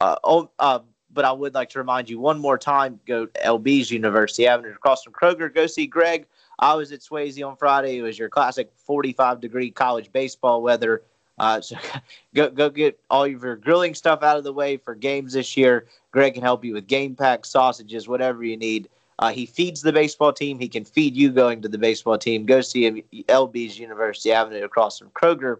Uh, 0.00 0.16
oh, 0.24 0.50
uh, 0.58 0.80
but 1.12 1.24
I 1.24 1.32
would 1.32 1.54
like 1.54 1.70
to 1.70 1.78
remind 1.78 2.08
you 2.08 2.18
one 2.18 2.38
more 2.38 2.58
time: 2.58 3.00
go 3.06 3.26
to 3.26 3.40
LB's 3.40 3.90
University 3.90 4.46
Avenue 4.46 4.72
across 4.72 5.02
from 5.02 5.12
Kroger. 5.12 5.52
Go 5.52 5.66
see 5.66 5.86
Greg. 5.86 6.26
I 6.58 6.74
was 6.74 6.92
at 6.92 7.00
Swayze 7.00 7.46
on 7.46 7.56
Friday. 7.56 7.98
It 7.98 8.02
was 8.02 8.18
your 8.18 8.28
classic 8.28 8.70
45 8.76 9.40
degree 9.40 9.70
college 9.70 10.12
baseball 10.12 10.62
weather. 10.62 11.02
Uh, 11.38 11.60
so 11.60 11.76
go 12.34 12.50
go 12.50 12.70
get 12.70 12.98
all 13.10 13.24
of 13.24 13.42
your 13.42 13.56
grilling 13.56 13.94
stuff 13.94 14.22
out 14.22 14.36
of 14.36 14.44
the 14.44 14.52
way 14.52 14.76
for 14.76 14.94
games 14.94 15.32
this 15.32 15.56
year. 15.56 15.86
Greg 16.10 16.34
can 16.34 16.42
help 16.42 16.64
you 16.64 16.74
with 16.74 16.86
game 16.86 17.14
packs, 17.14 17.50
sausages, 17.50 18.08
whatever 18.08 18.44
you 18.44 18.56
need. 18.56 18.88
Uh, 19.18 19.30
he 19.30 19.46
feeds 19.46 19.82
the 19.82 19.92
baseball 19.92 20.32
team. 20.32 20.58
He 20.58 20.68
can 20.68 20.84
feed 20.84 21.14
you 21.14 21.30
going 21.30 21.62
to 21.62 21.68
the 21.68 21.78
baseball 21.78 22.18
team. 22.18 22.44
Go 22.44 22.60
see 22.60 22.86
him, 22.86 23.02
LB's 23.28 23.78
University 23.78 24.32
Avenue 24.32 24.64
across 24.64 24.98
from 24.98 25.10
Kroger. 25.10 25.58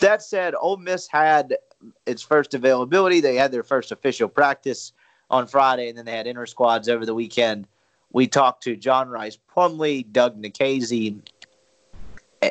That 0.00 0.22
said, 0.22 0.54
Ole 0.54 0.76
Miss 0.76 1.08
had 1.08 1.56
its 2.06 2.22
first 2.22 2.54
availability. 2.54 3.20
They 3.20 3.36
had 3.36 3.52
their 3.52 3.62
first 3.62 3.92
official 3.92 4.28
practice 4.28 4.92
on 5.30 5.46
Friday, 5.46 5.88
and 5.88 5.98
then 5.98 6.04
they 6.04 6.16
had 6.16 6.26
inter 6.26 6.46
squads 6.46 6.88
over 6.88 7.04
the 7.06 7.14
weekend. 7.14 7.66
We 8.12 8.26
talked 8.26 8.62
to 8.64 8.76
John 8.76 9.08
Rhys 9.08 9.38
Plumlee, 9.54 10.10
Doug 10.10 10.40
Nikhazy, 10.42 11.20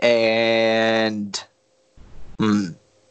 and 0.01 1.43
hmm, 2.39 2.65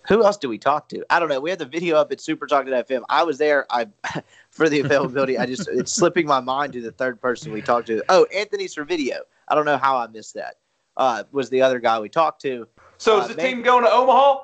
who 0.08 0.24
else 0.24 0.36
do 0.36 0.48
we 0.48 0.58
talk 0.58 0.88
to? 0.90 1.04
I 1.10 1.18
don't 1.18 1.28
know. 1.28 1.40
We 1.40 1.50
had 1.50 1.58
the 1.58 1.64
video 1.66 1.96
up 1.96 2.12
at 2.12 2.20
Super 2.20 2.46
Talk 2.46 2.66
to 2.66 2.70
FM. 2.70 3.02
I 3.08 3.24
was 3.24 3.38
there. 3.38 3.66
I 3.70 3.88
for 4.50 4.68
the 4.68 4.80
availability. 4.80 5.38
I 5.38 5.46
just 5.46 5.68
it's 5.68 5.92
slipping 5.94 6.26
my 6.26 6.40
mind 6.40 6.72
to 6.74 6.80
the 6.80 6.92
third 6.92 7.20
person 7.20 7.52
we 7.52 7.62
talked 7.62 7.88
to. 7.88 8.02
Oh, 8.08 8.26
Anthony 8.34 8.66
Servideo. 8.66 9.18
I 9.48 9.54
don't 9.54 9.64
know 9.64 9.78
how 9.78 9.96
I 9.96 10.06
missed 10.06 10.34
that. 10.34 10.56
Uh, 10.96 11.24
was 11.32 11.50
the 11.50 11.60
other 11.62 11.78
guy 11.78 11.98
we 12.00 12.08
talked 12.08 12.40
to. 12.42 12.66
So 12.98 13.18
is 13.18 13.24
Uh, 13.24 13.28
the 13.28 13.34
maybe- 13.34 13.54
team 13.54 13.62
going 13.62 13.84
to 13.84 13.90
Omaha? 13.90 14.38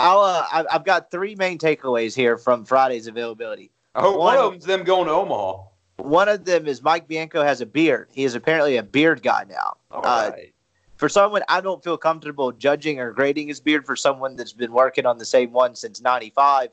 I'll, 0.00 0.20
uh, 0.20 0.46
I've- 0.52 0.68
I've 0.70 0.84
got 0.84 1.10
three 1.10 1.34
main 1.34 1.58
takeaways 1.58 2.14
here 2.14 2.36
from 2.38 2.64
Friday's 2.64 3.06
availability. 3.06 3.70
I 3.94 4.00
hope 4.00 4.16
One- 4.16 4.36
one 4.36 4.44
of 4.46 4.52
them's 4.52 4.64
them 4.66 4.84
going 4.84 5.06
to 5.06 5.12
Omaha. 5.12 5.62
One 5.98 6.28
of 6.28 6.44
them 6.44 6.66
is 6.66 6.82
Mike 6.82 7.06
Bianco 7.06 7.42
has 7.42 7.60
a 7.60 7.66
beard. 7.66 8.08
He 8.12 8.24
is 8.24 8.34
apparently 8.34 8.76
a 8.78 8.82
beard 8.82 9.22
guy 9.22 9.44
now. 9.48 9.76
All 9.90 10.06
Uh, 10.06 10.30
right. 10.34 10.54
For 10.96 11.08
someone, 11.08 11.42
I 11.48 11.60
don't 11.60 11.82
feel 11.82 11.96
comfortable 11.96 12.52
judging 12.52 13.00
or 13.00 13.12
grading 13.12 13.48
his 13.48 13.60
beard 13.60 13.84
for 13.86 13.96
someone 13.96 14.36
that's 14.36 14.52
been 14.52 14.72
working 14.72 15.06
on 15.06 15.18
the 15.18 15.24
same 15.24 15.52
one 15.52 15.74
since 15.74 16.00
'95. 16.00 16.70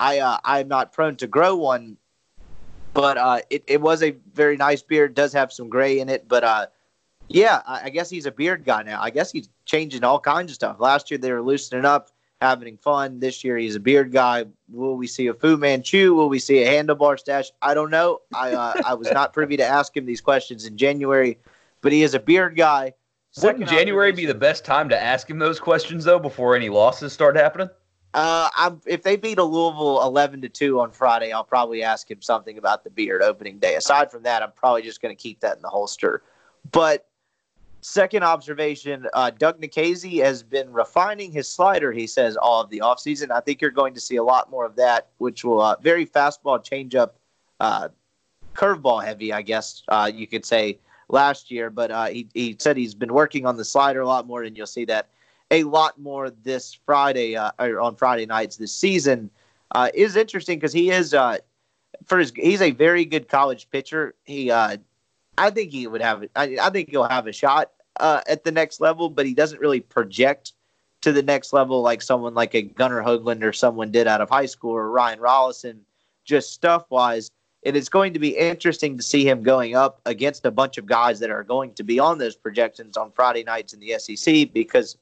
I 0.00 0.18
uh, 0.18 0.38
I'm 0.44 0.68
not 0.68 0.92
prone 0.92 1.16
to 1.16 1.26
grow 1.26 1.56
one, 1.56 1.96
but 2.94 3.16
uh, 3.16 3.40
it 3.50 3.64
it 3.66 3.80
was 3.80 4.02
a 4.02 4.10
very 4.34 4.56
nice 4.56 4.82
beard. 4.82 5.14
Does 5.14 5.32
have 5.32 5.52
some 5.52 5.68
gray 5.68 5.98
in 6.00 6.08
it, 6.08 6.26
but 6.28 6.42
uh, 6.44 6.66
yeah, 7.28 7.62
I, 7.66 7.84
I 7.84 7.88
guess 7.90 8.08
he's 8.10 8.26
a 8.26 8.30
beard 8.30 8.64
guy 8.64 8.82
now. 8.82 9.00
I 9.00 9.10
guess 9.10 9.30
he's 9.32 9.48
changing 9.66 10.04
all 10.04 10.20
kinds 10.20 10.50
of 10.52 10.54
stuff. 10.54 10.76
Last 10.80 11.10
year 11.10 11.18
they 11.18 11.32
were 11.32 11.42
loosening 11.42 11.84
up, 11.84 12.10
having 12.40 12.76
fun. 12.76 13.20
This 13.20 13.42
year 13.44 13.56
he's 13.56 13.76
a 13.76 13.80
beard 13.80 14.12
guy. 14.12 14.44
Will 14.68 14.96
we 14.96 15.06
see 15.06 15.26
a 15.26 15.34
Fu 15.34 15.56
Manchu? 15.56 16.14
Will 16.14 16.28
we 16.28 16.38
see 16.38 16.62
a 16.62 16.66
handlebar 16.66 17.18
stash? 17.18 17.50
I 17.62 17.74
don't 17.74 17.90
know. 17.90 18.20
I 18.34 18.52
uh, 18.52 18.74
I 18.84 18.94
was 18.94 19.10
not 19.10 19.32
privy 19.32 19.56
to 19.56 19.64
ask 19.64 19.96
him 19.96 20.06
these 20.06 20.20
questions 20.20 20.66
in 20.66 20.76
January, 20.76 21.38
but 21.80 21.92
he 21.92 22.02
is 22.02 22.14
a 22.14 22.20
beard 22.20 22.56
guy. 22.56 22.92
Wouldn't 23.38 23.60
Second 23.60 23.68
January 23.68 24.12
be 24.12 24.26
the 24.26 24.34
best 24.34 24.64
time 24.64 24.88
to 24.88 25.02
ask 25.02 25.28
him 25.28 25.38
those 25.38 25.60
questions 25.60 26.04
though, 26.04 26.18
before 26.18 26.56
any 26.56 26.68
losses 26.68 27.12
start 27.12 27.36
happening? 27.36 27.68
Uh, 28.14 28.48
I'm, 28.56 28.80
if 28.86 29.02
they 29.02 29.16
beat 29.16 29.38
a 29.38 29.44
Louisville 29.44 30.02
eleven 30.02 30.40
to 30.40 30.48
two 30.48 30.80
on 30.80 30.90
Friday, 30.90 31.32
I'll 31.32 31.44
probably 31.44 31.82
ask 31.82 32.10
him 32.10 32.22
something 32.22 32.56
about 32.56 32.82
the 32.82 32.90
beard 32.90 33.22
opening 33.22 33.58
day. 33.58 33.74
Aside 33.74 34.10
from 34.10 34.22
that, 34.22 34.42
I'm 34.42 34.52
probably 34.52 34.82
just 34.82 35.02
going 35.02 35.14
to 35.14 35.22
keep 35.22 35.40
that 35.40 35.56
in 35.56 35.62
the 35.62 35.68
holster. 35.68 36.22
But 36.72 37.06
second 37.86 38.24
observation, 38.24 39.06
uh, 39.14 39.30
Doug 39.30 39.60
Nikhazy 39.60 40.22
has 40.22 40.42
been 40.42 40.72
refining 40.72 41.30
his 41.30 41.48
slider. 41.48 41.92
He 41.92 42.06
says 42.06 42.36
all 42.36 42.60
of 42.60 42.68
the 42.68 42.80
offseason. 42.80 43.30
I 43.30 43.40
think 43.40 43.62
you're 43.62 43.70
going 43.70 43.94
to 43.94 44.00
see 44.00 44.16
a 44.16 44.24
lot 44.24 44.50
more 44.50 44.64
of 44.64 44.74
that, 44.76 45.08
which 45.18 45.44
will 45.44 45.62
uh, 45.62 45.76
very 45.80 46.04
fastball 46.04 46.58
changeup, 46.64 47.10
uh, 47.60 47.88
curveball 48.54 49.04
heavy, 49.04 49.32
I 49.32 49.42
guess 49.42 49.84
uh, 49.88 50.10
you 50.12 50.26
could 50.26 50.44
say 50.44 50.80
last 51.08 51.48
year. 51.50 51.70
But 51.70 51.92
uh, 51.92 52.06
he 52.06 52.28
he 52.34 52.56
said 52.58 52.76
he's 52.76 52.94
been 52.94 53.14
working 53.14 53.46
on 53.46 53.56
the 53.56 53.64
slider 53.64 54.00
a 54.00 54.06
lot 54.06 54.26
more, 54.26 54.42
and 54.42 54.56
you'll 54.56 54.66
see 54.66 54.84
that 54.86 55.08
a 55.52 55.62
lot 55.62 55.96
more 55.96 56.30
this 56.30 56.76
Friday 56.84 57.36
uh, 57.36 57.52
or 57.60 57.80
on 57.80 57.94
Friday 57.94 58.26
nights 58.26 58.56
this 58.56 58.72
season 58.72 59.30
uh, 59.76 59.90
is 59.94 60.16
interesting 60.16 60.58
because 60.58 60.72
he 60.72 60.90
is 60.90 61.12
for 61.12 62.18
his 62.18 62.32
he's 62.34 62.62
a 62.62 62.72
very 62.72 63.04
good 63.04 63.28
college 63.28 63.70
pitcher. 63.70 64.16
He 64.24 64.50
I 64.50 65.50
think 65.50 65.70
he 65.70 65.86
would 65.86 66.02
have 66.02 66.24
I, 66.34 66.56
I 66.60 66.70
think 66.70 66.90
he'll 66.90 67.04
have 67.04 67.28
a 67.28 67.32
shot 67.32 67.70
uh, 68.00 68.20
at 68.26 68.44
the 68.44 68.52
next 68.52 68.80
level, 68.80 69.08
but 69.10 69.26
he 69.26 69.34
doesn't 69.34 69.60
really 69.60 69.80
project 69.80 70.52
to 71.02 71.12
the 71.12 71.22
next 71.22 71.52
level 71.52 71.82
like 71.82 72.02
someone 72.02 72.34
like 72.34 72.54
a 72.54 72.62
Gunnar 72.62 73.02
Hoglund 73.02 73.42
or 73.42 73.52
someone 73.52 73.90
did 73.90 74.06
out 74.06 74.20
of 74.20 74.30
high 74.30 74.46
school 74.46 74.72
or 74.72 74.90
Ryan 74.90 75.18
Rollison, 75.18 75.78
just 76.24 76.52
stuff 76.52 76.84
wise. 76.90 77.30
It 77.62 77.76
is 77.76 77.88
going 77.88 78.12
to 78.12 78.18
be 78.18 78.36
interesting 78.36 78.96
to 78.96 79.02
see 79.02 79.28
him 79.28 79.42
going 79.42 79.74
up 79.74 80.00
against 80.06 80.46
a 80.46 80.50
bunch 80.50 80.78
of 80.78 80.86
guys 80.86 81.18
that 81.20 81.30
are 81.30 81.42
going 81.42 81.74
to 81.74 81.84
be 81.84 81.98
on 81.98 82.18
those 82.18 82.36
projections 82.36 82.96
on 82.96 83.10
Friday 83.12 83.44
nights 83.44 83.72
in 83.72 83.80
the 83.80 83.98
SEC 83.98 84.52
because 84.52 84.96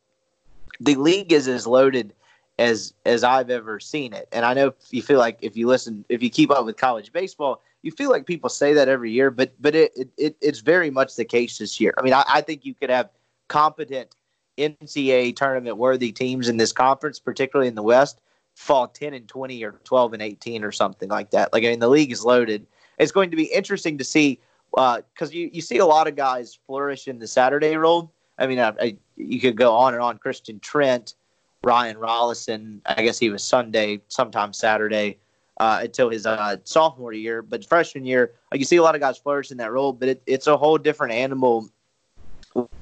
the 0.80 0.94
league 0.94 1.32
is 1.32 1.46
as 1.46 1.66
loaded 1.66 2.14
as 2.58 2.94
as 3.04 3.24
I've 3.24 3.50
ever 3.50 3.80
seen 3.80 4.12
it. 4.12 4.28
And 4.32 4.44
I 4.44 4.54
know 4.54 4.74
you 4.90 5.02
feel 5.02 5.18
like 5.18 5.38
if 5.42 5.56
you 5.56 5.66
listen, 5.66 6.04
if 6.08 6.22
you 6.22 6.30
keep 6.30 6.50
up 6.50 6.64
with 6.64 6.76
college 6.76 7.12
baseball, 7.12 7.62
you 7.84 7.92
feel 7.92 8.10
like 8.10 8.24
people 8.24 8.48
say 8.48 8.72
that 8.72 8.88
every 8.88 9.12
year, 9.12 9.30
but 9.30 9.52
but 9.60 9.74
it, 9.74 9.92
it, 9.94 10.08
it 10.16 10.36
it's 10.40 10.60
very 10.60 10.90
much 10.90 11.16
the 11.16 11.24
case 11.24 11.58
this 11.58 11.78
year. 11.78 11.92
I 11.98 12.02
mean, 12.02 12.14
I, 12.14 12.24
I 12.26 12.40
think 12.40 12.64
you 12.64 12.74
could 12.74 12.88
have 12.88 13.10
competent 13.48 14.16
NCAA 14.56 15.36
tournament 15.36 15.76
worthy 15.76 16.10
teams 16.10 16.48
in 16.48 16.56
this 16.56 16.72
conference, 16.72 17.20
particularly 17.20 17.68
in 17.68 17.74
the 17.74 17.82
West, 17.82 18.22
fall 18.54 18.88
ten 18.88 19.12
and 19.12 19.28
twenty 19.28 19.62
or 19.62 19.72
twelve 19.84 20.14
and 20.14 20.22
eighteen 20.22 20.64
or 20.64 20.72
something 20.72 21.10
like 21.10 21.30
that. 21.32 21.52
Like 21.52 21.62
I 21.64 21.68
mean, 21.68 21.80
the 21.80 21.88
league 21.88 22.10
is 22.10 22.24
loaded. 22.24 22.66
It's 22.98 23.12
going 23.12 23.30
to 23.30 23.36
be 23.36 23.52
interesting 23.52 23.98
to 23.98 24.04
see 24.04 24.40
uh, 24.78 25.02
because 25.12 25.34
you 25.34 25.50
you 25.52 25.60
see 25.60 25.76
a 25.76 25.86
lot 25.86 26.08
of 26.08 26.16
guys 26.16 26.58
flourish 26.66 27.06
in 27.06 27.18
the 27.18 27.26
Saturday 27.26 27.76
role. 27.76 28.10
I 28.38 28.46
mean, 28.46 28.60
I, 28.60 28.72
I, 28.80 28.96
you 29.16 29.40
could 29.40 29.56
go 29.58 29.76
on 29.76 29.92
and 29.92 30.02
on. 30.02 30.16
Christian 30.16 30.58
Trent, 30.58 31.16
Ryan 31.62 31.98
Rollison. 31.98 32.80
I 32.86 33.02
guess 33.02 33.18
he 33.18 33.28
was 33.28 33.44
Sunday, 33.44 34.00
sometimes 34.08 34.56
Saturday, 34.56 35.18
uh, 35.58 35.80
until 35.82 36.10
his 36.10 36.26
uh, 36.26 36.56
sophomore 36.64 37.12
year. 37.12 37.42
But 37.42 37.64
freshman 37.64 38.04
year, 38.04 38.32
you 38.52 38.64
see 38.64 38.76
a 38.76 38.82
lot 38.82 38.94
of 38.94 39.00
guys 39.00 39.18
flourish 39.18 39.50
in 39.50 39.58
that 39.58 39.72
role. 39.72 39.92
But 39.92 40.08
it, 40.08 40.22
it's 40.26 40.46
a 40.46 40.56
whole 40.56 40.78
different 40.78 41.14
animal 41.14 41.68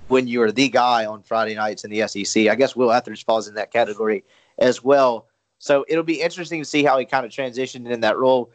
when 0.08 0.26
you're 0.26 0.52
the 0.52 0.68
guy 0.68 1.06
on 1.06 1.22
Friday 1.22 1.54
nights 1.54 1.84
in 1.84 1.90
the 1.90 2.06
SEC. 2.06 2.48
I 2.48 2.54
guess 2.54 2.76
Will 2.76 2.92
Ethridge 2.92 3.24
falls 3.24 3.48
in 3.48 3.54
that 3.54 3.72
category 3.72 4.24
as 4.58 4.82
well. 4.82 5.26
So 5.58 5.84
it'll 5.88 6.04
be 6.04 6.20
interesting 6.20 6.60
to 6.60 6.64
see 6.64 6.82
how 6.82 6.98
he 6.98 7.04
kind 7.04 7.24
of 7.24 7.30
transitioned 7.30 7.88
in 7.88 8.00
that 8.00 8.18
role, 8.18 8.50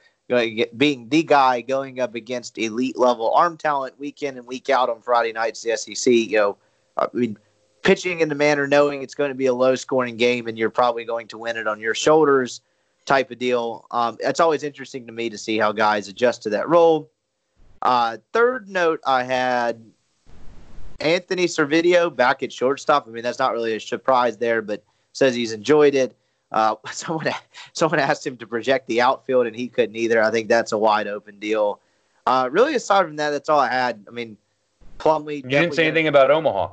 being 0.76 1.08
the 1.08 1.24
guy 1.24 1.62
going 1.62 2.00
up 2.00 2.16
against 2.16 2.58
elite 2.58 2.98
level 2.98 3.32
arm 3.34 3.58
talent 3.58 3.98
week 3.98 4.22
in 4.22 4.38
and 4.38 4.46
week 4.46 4.70
out 4.70 4.90
on 4.90 5.02
Friday 5.02 5.32
nights. 5.32 5.62
The 5.62 5.78
SEC, 5.78 6.12
you 6.12 6.38
know, 6.38 6.58
I 6.98 7.08
mean, 7.14 7.38
pitching 7.82 8.20
in 8.20 8.28
the 8.28 8.36
manner 8.36 8.68
knowing 8.68 9.02
it's 9.02 9.16
going 9.16 9.30
to 9.30 9.36
be 9.36 9.46
a 9.46 9.54
low 9.54 9.76
scoring 9.76 10.18
game 10.18 10.48
and 10.48 10.58
you're 10.58 10.70
probably 10.70 11.06
going 11.06 11.28
to 11.30 11.38
win 11.38 11.56
it 11.56 11.68
on 11.68 11.80
your 11.80 11.96
shoulders 11.96 12.60
type 13.08 13.32
of 13.32 13.40
deal. 13.40 13.88
Um, 13.90 14.18
it's 14.20 14.40
always 14.40 14.64
interesting 14.64 15.08
to 15.08 15.14
me 15.14 15.30
to 15.30 15.38
see 15.38 15.58
how 15.58 15.72
guys 15.72 16.08
adjust 16.08 16.44
to 16.44 16.50
that 16.52 16.70
role. 16.70 17.10
Uh, 17.82 18.18
third 18.34 18.70
note 18.70 19.00
I 19.06 19.24
had 19.24 19.84
Anthony 21.00 21.46
Servideo 21.46 22.16
back 22.16 22.44
at 22.44 22.52
shortstop. 22.52 23.08
I 23.08 23.12
mean, 23.12 23.24
that's 23.24 23.40
not 23.40 23.54
really 23.54 23.76
a 23.76 23.80
surprise 23.80 24.38
there, 24.38 24.62
but 24.62 24.84
says 25.14 25.34
he's 25.34 25.54
enjoyed 25.54 25.96
it. 25.96 26.16
Uh, 26.52 26.76
someone 26.92 27.28
someone 27.74 28.00
asked 28.00 28.26
him 28.26 28.38
to 28.38 28.48
project 28.48 28.88
the 28.88 29.02
outfield, 29.02 29.48
and 29.48 29.56
he 29.56 29.68
couldn't 29.68 29.96
either. 29.96 30.22
I 30.22 30.30
think 30.30 30.50
that's 30.50 30.72
a 30.72 30.78
wide 30.78 31.08
open 31.08 31.40
deal. 31.40 31.80
Uh, 32.26 32.50
really, 32.52 32.76
aside 32.76 33.06
from 33.06 33.16
that, 33.16 33.32
that's 33.32 33.48
all 33.48 33.60
I 33.60 33.72
had. 33.72 34.06
I 34.08 34.12
mean, 34.12 34.38
Plumlee. 35.00 35.38
You 35.38 35.50
didn't 35.50 35.76
say 35.76 35.86
anything 35.86 36.08
about 36.08 36.30
Omaha. 36.30 36.70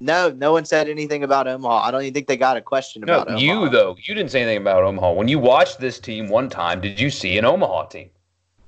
No, 0.00 0.30
no 0.30 0.52
one 0.52 0.64
said 0.64 0.88
anything 0.88 1.22
about 1.24 1.46
Omaha. 1.46 1.86
I 1.86 1.90
don't 1.90 2.02
even 2.02 2.14
think 2.14 2.26
they 2.26 2.36
got 2.38 2.56
a 2.56 2.62
question 2.62 3.02
No, 3.06 3.14
about 3.20 3.28
Omaha. 3.28 3.38
you 3.42 3.68
though. 3.68 3.96
You 4.02 4.14
didn't 4.14 4.30
say 4.30 4.40
anything 4.42 4.58
about 4.62 4.82
Omaha. 4.82 5.12
When 5.12 5.28
you 5.28 5.38
watched 5.38 5.78
this 5.78 5.98
team 6.00 6.28
one 6.28 6.48
time, 6.48 6.80
did 6.80 6.98
you 6.98 7.10
see 7.10 7.36
an 7.38 7.44
Omaha 7.44 7.86
team? 7.86 8.10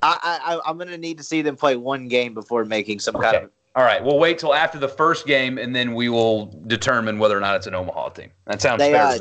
I, 0.03 0.41
I, 0.45 0.61
I'm 0.68 0.76
going 0.76 0.89
to 0.89 0.99
need 0.99 1.16
to 1.18 1.24
see 1.24 1.43
them 1.43 1.57
play 1.57 1.76
one 1.76 2.09
game 2.09 2.35
before 2.35 2.64
making 2.64 2.99
some 2.99 3.14
kind 3.14 3.37
of. 3.37 3.51
All 3.74 3.85
right, 3.85 4.05
we'll 4.05 4.18
wait 4.18 4.39
till 4.39 4.53
after 4.53 4.78
the 4.78 4.89
first 4.89 5.26
game, 5.26 5.57
and 5.57 5.74
then 5.74 5.95
we 5.95 6.11
will 6.11 6.47
determine 6.66 7.18
whether 7.18 7.37
or 7.37 7.41
not 7.41 7.57
it's 7.57 7.66
an 7.66 7.74
Omaha 7.74 8.11
team. 8.11 8.30
That 8.47 8.61
sounds 8.61 8.80
They 8.80 8.93
fair. 8.93 9.03
uh, 9.03 9.18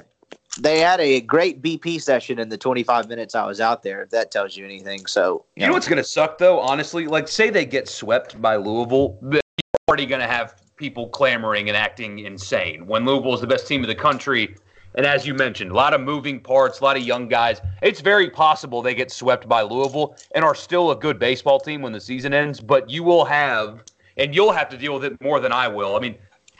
they 0.59 0.79
had 0.79 0.99
a 0.99 1.21
great 1.21 1.61
BP 1.61 2.01
session 2.01 2.39
in 2.39 2.49
the 2.49 2.57
25 2.57 3.07
minutes 3.07 3.35
I 3.35 3.45
was 3.45 3.61
out 3.61 3.83
there. 3.83 4.01
If 4.01 4.09
that 4.09 4.31
tells 4.31 4.57
you 4.57 4.65
anything, 4.65 5.05
so 5.05 5.45
You 5.55 5.67
know 5.67 5.71
what's 5.73 5.87
going 5.87 5.97
to 5.99 6.03
suck 6.03 6.37
though, 6.37 6.59
honestly? 6.59 7.07
Like, 7.07 7.29
say 7.29 7.49
they 7.49 7.63
get 7.65 7.87
swept 7.87 8.41
by 8.41 8.57
Louisville, 8.57 9.17
you're 9.31 9.39
already 9.87 10.05
going 10.05 10.19
to 10.21 10.27
have 10.27 10.60
people 10.81 11.07
clamoring 11.09 11.69
and 11.69 11.77
acting 11.77 12.17
insane. 12.19 12.87
When 12.87 13.05
Louisville 13.05 13.35
is 13.35 13.39
the 13.39 13.45
best 13.45 13.67
team 13.67 13.83
of 13.83 13.87
the 13.87 13.93
country, 13.93 14.55
and 14.95 15.05
as 15.05 15.27
you 15.27 15.35
mentioned, 15.35 15.69
a 15.69 15.75
lot 15.75 15.93
of 15.93 16.01
moving 16.01 16.39
parts, 16.39 16.79
a 16.79 16.83
lot 16.83 16.97
of 16.97 17.03
young 17.03 17.27
guys. 17.27 17.61
It's 17.83 18.01
very 18.01 18.31
possible 18.31 18.81
they 18.81 18.95
get 18.95 19.11
swept 19.11 19.47
by 19.47 19.61
Louisville 19.61 20.17
and 20.33 20.43
are 20.43 20.55
still 20.55 20.89
a 20.89 20.95
good 20.95 21.19
baseball 21.19 21.59
team 21.59 21.83
when 21.83 21.93
the 21.93 22.01
season 22.01 22.33
ends. 22.33 22.59
But 22.59 22.89
you 22.89 23.03
will 23.03 23.23
have, 23.25 23.83
and 24.17 24.33
you'll 24.33 24.51
have 24.51 24.69
to 24.69 24.77
deal 24.77 24.95
with 24.95 25.05
it 25.05 25.21
more 25.21 25.39
than 25.39 25.51
I 25.51 25.67
will. 25.67 25.95
I 25.95 25.99
mean, 25.99 26.15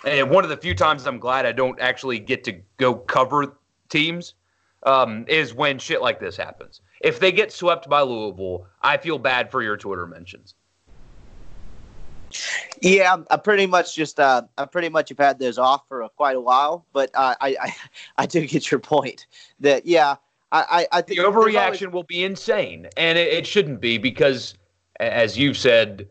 and 0.06 0.30
one 0.30 0.44
of 0.44 0.52
the 0.52 0.58
few 0.58 0.76
times 0.76 1.08
I'm 1.08 1.18
glad 1.18 1.48
I 1.48 1.52
don't 1.52 1.80
actually 1.82 2.20
get 2.20 2.44
to 2.44 2.54
go 2.78 2.94
cover 2.94 3.58
teams 3.90 4.36
um, 4.84 5.26
is 5.28 5.56
when 5.56 5.80
shit 5.80 6.00
like 6.00 6.20
this 6.20 6.38
happens. 6.38 6.82
If 7.02 7.20
they 7.20 7.32
get 7.32 7.52
swept 7.52 7.90
by 7.90 8.02
Louisville, 8.02 8.68
I 8.84 8.98
feel 8.98 9.18
bad 9.18 9.50
for 9.50 9.64
your 9.64 9.78
Twitter 9.78 10.06
mentions. 10.06 10.54
Yeah, 12.82 13.14
I'm, 13.14 13.28
I 13.30 13.38
pretty 13.38 13.66
much 13.66 13.96
just 13.96 14.20
uh, 14.20 14.44
I 14.58 14.66
pretty 14.66 14.90
much 14.90 15.10
have 15.10 15.18
had 15.18 15.40
those 15.40 15.58
off 15.58 15.88
for 15.88 16.02
a, 16.02 16.10
quite 16.10 16.36
a 16.36 16.42
while, 16.42 16.86
but 16.94 17.12
uh, 17.14 17.36
I, 17.42 17.56
I 17.62 17.76
I 18.18 18.26
do 18.26 18.46
get 18.46 18.72
your 18.72 18.80
point 18.80 19.28
that 19.60 19.86
yeah 19.86 20.16
I 20.52 20.88
I, 20.92 20.98
I 20.98 21.02
The 21.02 21.16
think 21.16 21.20
there's 21.20 21.34
overreaction 21.34 21.92
will 21.92 22.04
be 22.04 22.24
insane, 22.24 22.88
and 22.98 23.18
it, 23.18 23.28
it 23.34 23.48
shouldn't 23.48 23.82
be 23.82 23.98
because, 23.98 24.56
as 25.00 25.38
you've 25.38 25.58
said, 25.58 26.08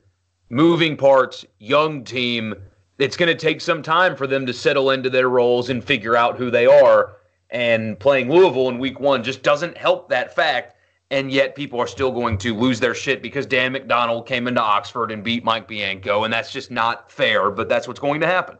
moving 0.51 0.97
parts, 0.97 1.45
young 1.59 2.05
team. 2.05 2.55
It's 2.99 3.17
going 3.17 3.29
to 3.29 3.35
take 3.35 3.63
some 3.63 3.83
time 3.83 4.15
for 4.15 4.27
them 4.27 4.45
to 4.45 4.53
settle 4.53 4.91
into 4.91 5.09
their 5.09 5.31
roles 5.31 5.71
and 5.71 5.83
figure 5.83 6.17
out 6.17 6.37
who 6.37 6.51
they 6.51 6.67
are. 6.67 7.17
And 7.49 7.99
playing 7.99 8.31
Louisville 8.31 8.69
in 8.69 8.79
Week 8.79 9.01
One 9.01 9.25
just 9.25 9.43
doesn't 9.43 9.77
help 9.77 10.11
that 10.11 10.37
fact. 10.37 10.77
And 11.11 11.31
yet 11.33 11.57
people 11.57 11.81
are 11.81 11.89
still 11.89 12.13
going 12.13 12.39
to 12.39 12.55
lose 12.55 12.79
their 12.79 12.95
shit 12.95 13.21
because 13.21 13.45
Dan 13.45 13.75
McDonnell 13.75 14.25
came 14.25 14.47
into 14.47 14.61
Oxford 14.61 15.11
and 15.11 15.25
beat 15.25 15.43
Mike 15.43 15.67
Bianco, 15.67 16.23
and 16.23 16.33
that's 16.33 16.53
just 16.53 16.71
not 16.71 17.11
fair, 17.11 17.51
but 17.51 17.69
that's 17.69 17.89
what's 17.89 17.99
going 17.99 18.21
to 18.21 18.29
happen. 18.29 18.59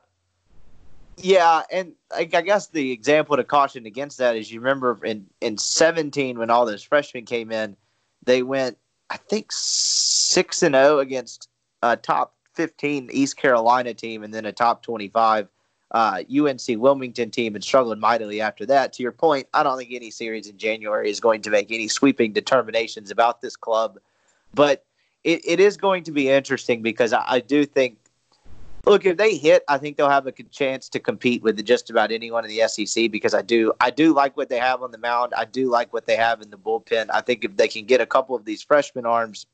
Yeah, 1.17 1.63
and 1.71 1.93
I, 2.15 2.25
guess 2.25 2.69
the 2.69 2.93
example 2.93 3.37
to 3.37 3.45
caution 3.45 3.87
against 3.87 4.19
that 4.19 4.37
is 4.37 4.51
you 4.51 4.61
remember 4.61 4.99
in, 5.05 5.27
in 5.41 5.59
17 5.59 6.39
when 6.39 6.51
all 6.51 6.65
those 6.65 6.83
freshmen 6.83 7.25
came 7.25 7.53
in, 7.53 7.77
they 8.25 8.43
went, 8.43 8.79
I 9.11 9.17
think, 9.17 9.53
6 9.53 10.63
and 10.63 10.75
0 10.75 10.99
against 10.99 11.49
a 11.83 11.97
top 11.97 12.35
15 12.55 13.11
East 13.13 13.37
Carolina 13.37 13.95
team 13.95 14.23
and 14.23 14.33
then 14.33 14.47
a 14.47 14.53
top 14.53 14.83
25 14.83 15.49
uh, 15.91 16.23
UNC 16.31 16.63
Wilmington 16.69 17.31
team 17.31 17.55
and 17.55 17.65
struggled 17.65 17.99
mightily 17.99 18.41
after 18.41 18.65
that. 18.67 18.93
To 18.95 19.03
your 19.03 19.13
point, 19.13 19.49
I 19.53 19.63
don't 19.63 19.77
think 19.77 19.91
any 19.93 20.11
series 20.11 20.47
in 20.47 20.57
January 20.57 21.11
is 21.11 21.21
going 21.21 21.43
to 21.43 21.51
make 21.51 21.73
any 21.73 21.89
sweeping 21.89 22.33
determinations 22.33 23.11
about 23.11 23.41
this 23.41 23.57
club, 23.57 23.99
but 24.55 24.85
it, 25.25 25.41
it 25.45 25.61
is 25.61 25.77
going 25.77 26.05
to 26.05 26.13
be 26.13 26.29
interesting 26.29 26.83
because 26.83 27.13
I, 27.13 27.25
I 27.27 27.41
do 27.41 27.65
think. 27.65 27.97
Look, 28.87 29.05
if 29.05 29.19
they 29.19 29.37
hit, 29.37 29.63
I 29.69 29.77
think 29.77 29.99
they'll 29.99 30.09
have 30.09 30.27
a 30.27 30.33
chance 30.33 30.89
to 30.89 30.99
compete 30.99 31.43
with 31.43 31.63
just 31.67 31.91
about 31.91 32.11
anyone 32.11 32.47
in 32.47 32.51
the 32.51 32.67
SEC 32.67 33.11
because 33.11 33.35
I 33.35 33.43
do, 33.43 33.75
I 33.79 33.91
do 33.91 34.15
like 34.15 34.39
what 34.39 34.49
they 34.49 34.59
have 34.59 34.83
on 34.83 34.91
the 34.91 34.97
mound. 34.97 35.35
I 35.37 35.45
do 35.45 35.69
like 35.69 35.93
what 35.93 36.07
they 36.07 36.17
have 36.17 36.41
in 36.41 36.49
the 36.49 36.57
bullpen. 36.57 37.09
I 37.13 37.21
think 37.21 37.45
if 37.45 37.55
they 37.59 37.69
can 37.69 37.85
get 37.85 38.01
a 38.01 38.07
couple 38.07 38.35
of 38.35 38.47
these 38.47 38.63
freshman 38.63 39.05
arms 39.05 39.45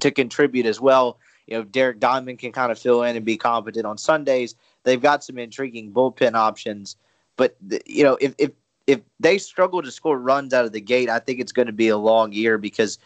to 0.00 0.10
contribute 0.10 0.66
as 0.66 0.80
well, 0.80 1.18
you 1.46 1.56
know, 1.56 1.62
Derek 1.64 2.00
Diamond 2.00 2.40
can 2.40 2.50
kind 2.50 2.72
of 2.72 2.78
fill 2.78 3.04
in 3.04 3.14
and 3.14 3.24
be 3.24 3.36
competent 3.36 3.86
on 3.86 3.96
Sundays. 3.96 4.56
They've 4.84 5.00
got 5.00 5.24
some 5.24 5.38
intriguing 5.38 5.92
bullpen 5.92 6.34
options, 6.34 6.96
but 7.36 7.56
you 7.86 8.04
know, 8.04 8.18
if 8.20 8.34
if 8.38 8.50
if 8.86 9.00
they 9.20 9.38
struggle 9.38 9.82
to 9.82 9.90
score 9.90 10.18
runs 10.18 10.52
out 10.52 10.64
of 10.64 10.72
the 10.72 10.80
gate, 10.80 11.08
I 11.08 11.18
think 11.18 11.40
it's 11.40 11.52
going 11.52 11.66
to 11.66 11.72
be 11.72 11.88
a 11.88 11.96
long 11.96 12.32
year 12.32 12.58
because 12.58 12.98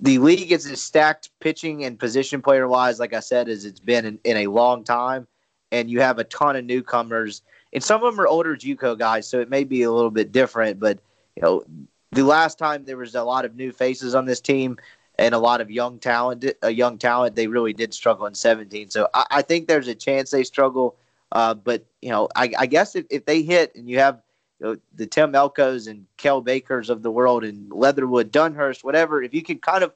the 0.00 0.18
league 0.18 0.52
is 0.52 0.66
as 0.66 0.82
stacked 0.82 1.30
pitching 1.40 1.84
and 1.84 1.98
position 1.98 2.42
player 2.42 2.66
wise, 2.66 2.98
like 2.98 3.12
I 3.14 3.20
said, 3.20 3.48
as 3.48 3.64
it's 3.64 3.80
been 3.80 4.04
in, 4.04 4.18
in 4.24 4.36
a 4.38 4.46
long 4.48 4.84
time. 4.84 5.26
And 5.72 5.90
you 5.90 6.00
have 6.00 6.18
a 6.18 6.24
ton 6.24 6.54
of 6.54 6.64
newcomers, 6.64 7.42
and 7.72 7.82
some 7.82 8.02
of 8.02 8.14
them 8.14 8.20
are 8.20 8.28
older 8.28 8.56
JUCO 8.56 8.96
guys, 8.96 9.26
so 9.26 9.40
it 9.40 9.50
may 9.50 9.64
be 9.64 9.82
a 9.82 9.90
little 9.90 10.12
bit 10.12 10.30
different. 10.30 10.78
But 10.78 11.00
you 11.34 11.42
know, 11.42 11.64
the 12.12 12.22
last 12.22 12.56
time 12.56 12.84
there 12.84 12.96
was 12.96 13.16
a 13.16 13.24
lot 13.24 13.44
of 13.44 13.56
new 13.56 13.72
faces 13.72 14.14
on 14.14 14.26
this 14.26 14.40
team 14.40 14.78
and 15.18 15.34
a 15.34 15.38
lot 15.38 15.60
of 15.60 15.70
young 15.70 15.98
talent, 15.98 16.44
a 16.62 16.70
young 16.70 16.98
talent, 16.98 17.36
they 17.36 17.46
really 17.46 17.72
did 17.72 17.94
struggle 17.94 18.26
in 18.26 18.34
17. 18.34 18.90
So 18.90 19.08
I, 19.14 19.26
I 19.30 19.42
think 19.42 19.66
there's 19.66 19.88
a 19.88 19.94
chance 19.94 20.30
they 20.30 20.44
struggle. 20.44 20.96
Uh, 21.32 21.54
but 21.54 21.84
you 22.02 22.10
know, 22.10 22.28
I, 22.36 22.52
I 22.58 22.66
guess 22.66 22.94
if, 22.94 23.06
if 23.10 23.24
they 23.24 23.42
hit 23.42 23.74
and 23.74 23.88
you 23.88 23.98
have 23.98 24.20
you 24.60 24.66
know, 24.66 24.76
the 24.94 25.06
Tim 25.06 25.32
Elkos 25.32 25.88
and 25.88 26.06
Cael 26.18 26.44
Bakers 26.44 26.90
of 26.90 27.02
the 27.02 27.10
world 27.10 27.44
and 27.44 27.70
Leatherwood, 27.72 28.32
Dunhurst, 28.32 28.84
whatever, 28.84 29.22
if 29.22 29.34
you 29.34 29.42
can 29.42 29.58
kind 29.58 29.82
of 29.82 29.92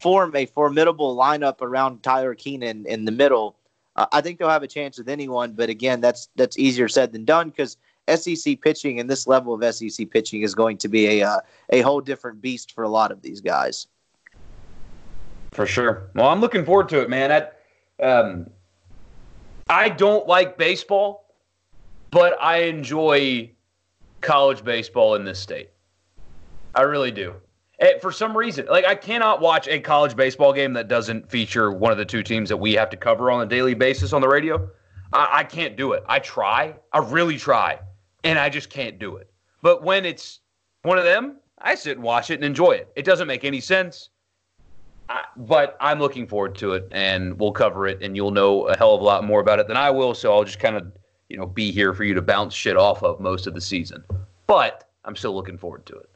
form 0.00 0.34
a 0.36 0.46
formidable 0.46 1.16
lineup 1.16 1.60
around 1.60 2.02
Tyler 2.02 2.34
Keenan 2.34 2.86
in 2.86 3.04
the 3.04 3.12
middle, 3.12 3.56
uh, 3.96 4.06
I 4.12 4.20
think 4.20 4.38
they'll 4.38 4.48
have 4.48 4.62
a 4.62 4.68
chance 4.68 4.98
with 4.98 5.08
anyone. 5.08 5.52
But 5.52 5.68
again, 5.68 6.00
that's 6.00 6.28
that's 6.36 6.58
easier 6.58 6.88
said 6.88 7.12
than 7.12 7.24
done 7.24 7.50
because 7.50 7.76
SEC 8.14 8.60
pitching 8.60 9.00
and 9.00 9.10
this 9.10 9.26
level 9.26 9.54
of 9.54 9.74
SEC 9.74 10.10
pitching 10.10 10.42
is 10.42 10.54
going 10.54 10.78
to 10.78 10.88
be 10.88 11.20
a 11.20 11.26
uh, 11.26 11.40
a 11.70 11.80
whole 11.80 12.00
different 12.00 12.40
beast 12.40 12.72
for 12.72 12.84
a 12.84 12.88
lot 12.88 13.10
of 13.10 13.22
these 13.22 13.40
guys. 13.40 13.86
For 15.52 15.66
sure. 15.66 16.10
Well, 16.14 16.28
I'm 16.28 16.40
looking 16.40 16.64
forward 16.64 16.88
to 16.90 17.00
it, 17.00 17.10
man. 17.10 17.32
I, 18.00 18.02
um, 18.04 18.50
I 19.68 19.88
don't 19.88 20.26
like 20.26 20.56
baseball, 20.56 21.34
but 22.10 22.40
I 22.40 22.62
enjoy 22.62 23.50
college 24.20 24.64
baseball 24.64 25.14
in 25.14 25.24
this 25.24 25.38
state. 25.38 25.70
I 26.74 26.82
really 26.82 27.10
do. 27.10 27.34
For 28.00 28.10
some 28.10 28.36
reason, 28.36 28.66
like 28.66 28.84
I 28.84 28.94
cannot 28.94 29.40
watch 29.40 29.68
a 29.68 29.78
college 29.78 30.16
baseball 30.16 30.52
game 30.52 30.72
that 30.72 30.88
doesn't 30.88 31.30
feature 31.30 31.70
one 31.70 31.92
of 31.92 31.98
the 31.98 32.04
two 32.04 32.22
teams 32.22 32.48
that 32.48 32.56
we 32.56 32.72
have 32.72 32.90
to 32.90 32.96
cover 32.96 33.30
on 33.30 33.40
a 33.40 33.46
daily 33.46 33.74
basis 33.74 34.12
on 34.12 34.20
the 34.20 34.28
radio. 34.28 34.68
I, 35.12 35.28
I 35.32 35.44
can't 35.44 35.76
do 35.76 35.92
it. 35.92 36.02
I 36.08 36.18
try. 36.18 36.74
I 36.92 36.98
really 36.98 37.38
try. 37.38 37.78
And 38.24 38.38
I 38.38 38.48
just 38.48 38.68
can't 38.68 38.98
do 38.98 39.16
it. 39.16 39.30
But 39.62 39.84
when 39.84 40.04
it's 40.04 40.40
one 40.82 40.98
of 40.98 41.04
them, 41.04 41.36
I 41.58 41.76
sit 41.76 41.96
and 41.96 42.04
watch 42.04 42.30
it 42.30 42.34
and 42.34 42.44
enjoy 42.44 42.72
it. 42.72 42.92
It 42.96 43.04
doesn't 43.04 43.28
make 43.28 43.44
any 43.44 43.60
sense 43.60 44.10
but 45.36 45.76
I'm 45.80 45.98
looking 45.98 46.26
forward 46.26 46.54
to 46.56 46.72
it, 46.72 46.88
and 46.90 47.38
we'll 47.38 47.52
cover 47.52 47.86
it, 47.86 48.02
and 48.02 48.16
you'll 48.16 48.30
know 48.30 48.66
a 48.68 48.76
hell 48.76 48.94
of 48.94 49.00
a 49.00 49.04
lot 49.04 49.24
more 49.24 49.40
about 49.40 49.58
it 49.58 49.68
than 49.68 49.76
I 49.76 49.90
will. 49.90 50.14
So 50.14 50.32
I'll 50.32 50.44
just 50.44 50.58
kind 50.58 50.76
of, 50.76 50.92
you 51.28 51.36
know, 51.36 51.46
be 51.46 51.70
here 51.70 51.94
for 51.94 52.04
you 52.04 52.14
to 52.14 52.22
bounce 52.22 52.54
shit 52.54 52.76
off 52.76 53.02
of 53.02 53.20
most 53.20 53.46
of 53.46 53.54
the 53.54 53.60
season. 53.60 54.04
But 54.46 54.88
I'm 55.04 55.16
still 55.16 55.34
looking 55.34 55.58
forward 55.58 55.86
to 55.86 55.96
it. 55.96 56.10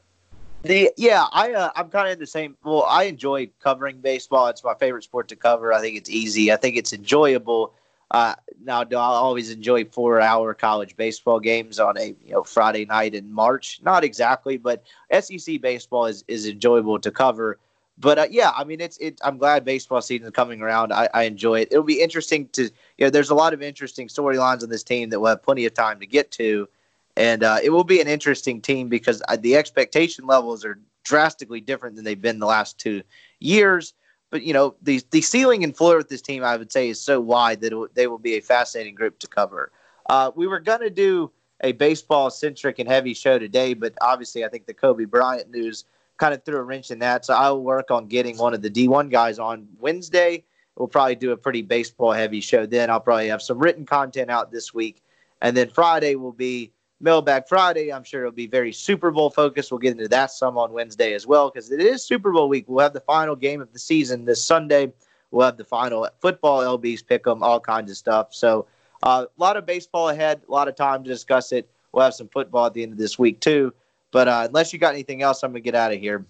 The 0.63 0.91
yeah, 0.95 1.25
I 1.31 1.51
uh, 1.53 1.71
I'm 1.75 1.89
kind 1.89 2.07
of 2.07 2.13
in 2.13 2.19
the 2.19 2.27
same. 2.27 2.55
Well, 2.63 2.83
I 2.83 3.03
enjoy 3.03 3.49
covering 3.59 3.99
baseball. 3.99 4.47
It's 4.47 4.63
my 4.63 4.75
favorite 4.75 5.03
sport 5.03 5.27
to 5.29 5.35
cover. 5.35 5.73
I 5.73 5.81
think 5.81 5.97
it's 5.97 6.09
easy. 6.09 6.51
I 6.51 6.55
think 6.55 6.77
it's 6.77 6.93
enjoyable. 6.93 7.73
Uh, 8.11 8.35
now, 8.63 8.83
do 8.83 8.95
I 8.95 9.01
always 9.01 9.49
enjoy 9.49 9.85
four-hour 9.85 10.53
college 10.53 10.95
baseball 10.95 11.39
games 11.39 11.79
on 11.79 11.97
a 11.97 12.15
you 12.23 12.31
know 12.31 12.43
Friday 12.43 12.85
night 12.85 13.13
in 13.13 13.33
March? 13.33 13.81
Not 13.83 14.05
exactly, 14.05 14.55
but 14.55 14.83
SEC 15.19 15.59
baseball 15.59 16.05
is 16.05 16.23
is 16.27 16.47
enjoyable 16.47 16.97
to 16.99 17.11
cover 17.11 17.57
but 17.97 18.17
uh, 18.17 18.27
yeah, 18.29 18.51
I 18.55 18.63
mean, 18.63 18.81
it's 18.81 18.97
it. 18.97 19.19
I'm 19.23 19.37
glad 19.37 19.65
baseball 19.65 20.01
season 20.01 20.27
is 20.27 20.33
coming 20.33 20.61
around. 20.61 20.91
I, 20.91 21.09
I, 21.13 21.23
enjoy 21.23 21.61
it. 21.61 21.67
It'll 21.71 21.83
be 21.83 22.01
interesting 22.01 22.49
to 22.53 22.63
you 22.63 22.71
know. 23.05 23.09
There's 23.09 23.29
a 23.29 23.35
lot 23.35 23.53
of 23.53 23.61
interesting 23.61 24.07
storylines 24.07 24.63
on 24.63 24.69
this 24.69 24.83
team 24.83 25.09
that 25.09 25.19
we'll 25.19 25.29
have 25.29 25.43
plenty 25.43 25.65
of 25.65 25.73
time 25.73 25.99
to 25.99 26.07
get 26.07 26.31
to, 26.31 26.67
and 27.15 27.43
uh, 27.43 27.59
it 27.63 27.69
will 27.69 27.83
be 27.83 28.01
an 28.01 28.07
interesting 28.07 28.61
team 28.61 28.89
because 28.89 29.21
uh, 29.27 29.37
the 29.37 29.55
expectation 29.55 30.25
levels 30.25 30.65
are 30.65 30.79
drastically 31.03 31.61
different 31.61 31.95
than 31.95 32.03
they've 32.03 32.21
been 32.21 32.39
the 32.39 32.47
last 32.47 32.79
two 32.79 33.03
years. 33.39 33.93
But 34.31 34.41
you 34.41 34.53
know, 34.53 34.73
the 34.81 35.01
the 35.11 35.21
ceiling 35.21 35.63
and 35.63 35.77
floor 35.77 35.97
with 35.97 36.09
this 36.09 36.21
team, 36.21 36.43
I 36.43 36.57
would 36.57 36.71
say, 36.71 36.89
is 36.89 36.99
so 36.99 37.21
wide 37.21 37.61
that 37.61 37.73
it, 37.73 37.95
they 37.95 38.07
will 38.07 38.17
be 38.17 38.37
a 38.37 38.41
fascinating 38.41 38.95
group 38.95 39.19
to 39.19 39.27
cover. 39.27 39.71
Uh, 40.09 40.31
we 40.35 40.47
were 40.47 40.59
gonna 40.59 40.89
do 40.89 41.31
a 41.61 41.73
baseball 41.73 42.31
centric 42.31 42.79
and 42.79 42.89
heavy 42.89 43.13
show 43.13 43.37
today, 43.37 43.75
but 43.75 43.93
obviously, 44.01 44.43
I 44.43 44.49
think 44.49 44.65
the 44.65 44.73
Kobe 44.73 45.05
Bryant 45.05 45.51
news 45.51 45.85
kind 46.23 46.33
of 46.33 46.45
threw 46.45 46.55
a 46.55 46.63
wrench 46.63 46.89
in 46.89 46.99
that. 46.99 47.25
So 47.25 47.33
I 47.33 47.49
will 47.49 47.63
work 47.63 47.91
on 47.91 48.07
getting 48.07 48.37
one 48.37 48.53
of 48.53 48.61
the 48.61 48.69
D1 48.69 49.11
guys 49.11 49.39
on 49.39 49.67
Wednesday. 49.77 50.45
We'll 50.77 50.87
probably 50.87 51.15
do 51.15 51.33
a 51.33 51.37
pretty 51.37 51.61
baseball 51.61 52.13
heavy 52.13 52.39
show 52.39 52.65
then. 52.65 52.89
I'll 52.89 53.01
probably 53.01 53.27
have 53.27 53.41
some 53.41 53.59
written 53.59 53.85
content 53.85 54.31
out 54.31 54.49
this 54.49 54.73
week. 54.73 55.03
And 55.41 55.55
then 55.57 55.69
Friday 55.69 56.15
will 56.15 56.31
be 56.31 56.71
Mailbag 57.01 57.49
Friday. 57.49 57.91
I'm 57.91 58.05
sure 58.05 58.21
it'll 58.21 58.31
be 58.31 58.47
very 58.47 58.71
Super 58.71 59.11
Bowl 59.11 59.31
focused. 59.31 59.69
We'll 59.69 59.79
get 59.79 59.91
into 59.91 60.07
that 60.07 60.31
some 60.31 60.57
on 60.57 60.71
Wednesday 60.71 61.13
as 61.13 61.27
well 61.27 61.49
because 61.49 61.69
it 61.73 61.81
is 61.81 62.05
Super 62.05 62.31
Bowl 62.31 62.47
week. 62.47 62.69
We'll 62.69 62.83
have 62.83 62.93
the 62.93 63.01
final 63.01 63.35
game 63.35 63.59
of 63.59 63.73
the 63.73 63.79
season 63.79 64.23
this 64.23 64.41
Sunday. 64.41 64.93
We'll 65.31 65.45
have 65.45 65.57
the 65.57 65.65
final 65.65 66.07
football 66.21 66.61
LBs 66.61 67.05
pick 67.05 67.25
them, 67.25 67.43
all 67.43 67.59
kinds 67.59 67.91
of 67.91 67.97
stuff. 67.97 68.33
So 68.33 68.65
uh, 69.03 69.25
a 69.27 69.41
lot 69.41 69.57
of 69.57 69.65
baseball 69.65 70.07
ahead, 70.07 70.39
a 70.47 70.51
lot 70.51 70.69
of 70.69 70.77
time 70.77 71.03
to 71.03 71.09
discuss 71.09 71.51
it. 71.51 71.69
We'll 71.91 72.05
have 72.05 72.13
some 72.13 72.29
football 72.29 72.67
at 72.67 72.73
the 72.73 72.83
end 72.83 72.93
of 72.93 72.97
this 72.97 73.19
week 73.19 73.41
too. 73.41 73.73
But 74.13 74.27
uh, 74.27 74.43
unless 74.47 74.71
you 74.71 74.79
got 74.79 74.93
anything 74.93 75.23
else, 75.23 75.43
I'm 75.43 75.51
gonna 75.51 75.59
get 75.59 75.75
out 75.75 75.91
of 75.91 75.99
here. 75.99 76.25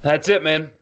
That's 0.00 0.28
it, 0.28 0.42
man. 0.42 0.72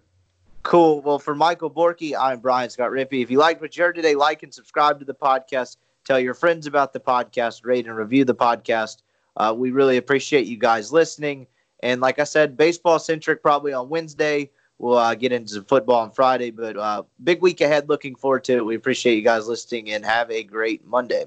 Cool. 0.62 1.03
Well, 1.03 1.18
for 1.18 1.34
Michael 1.34 1.70
Borky, 1.70 2.14
I'm 2.18 2.38
Brian 2.38 2.70
Scott 2.70 2.90
Rippey. 2.92 3.22
If 3.22 3.30
you 3.30 3.38
liked 3.38 3.61
what 3.61 3.76
you 3.76 3.82
heard 3.82 3.96
today, 3.96 4.14
like 4.14 4.42
and 4.42 4.55
subscribe 4.55 5.01
to 5.01 5.05
the 5.05 5.14
podcast. 5.14 5.76
Tell 6.05 6.20
your 6.20 6.34
friends 6.34 6.66
about 6.66 6.92
the 6.92 7.01
podcast. 7.01 7.66
Rate 7.66 7.86
and 7.86 7.96
review 7.96 8.24
the 8.24 8.34
podcast. 8.34 8.98
Uh, 9.36 9.53
we 9.57 9.72
really 9.72 9.96
appreciate 9.96 10.46
you 10.46 10.57
guys 10.57 10.92
listening. 10.92 11.46
And 11.82 12.01
like 12.01 12.18
I 12.18 12.24
said, 12.24 12.57
baseball 12.57 12.98
centric 12.98 13.42
probably 13.42 13.72
on 13.72 13.88
Wednesday. 13.88 14.51
We'll 14.78 14.98
uh, 14.98 15.14
get 15.14 15.32
into 15.32 15.62
football 15.62 16.01
on 16.01 16.12
Friday, 16.12 16.51
but 16.51 16.76
uh, 16.76 17.03
big 17.24 17.42
week 17.42 17.61
ahead. 17.61 17.88
Looking 17.88 18.14
forward 18.14 18.44
to 18.44 18.57
it. 18.57 18.64
We 18.64 18.76
appreciate 18.76 19.16
you 19.16 19.22
guys 19.22 19.48
listening 19.48 19.90
and 19.90 20.05
have 20.05 20.30
a 20.30 20.44
great 20.44 20.86
Monday. 20.86 21.26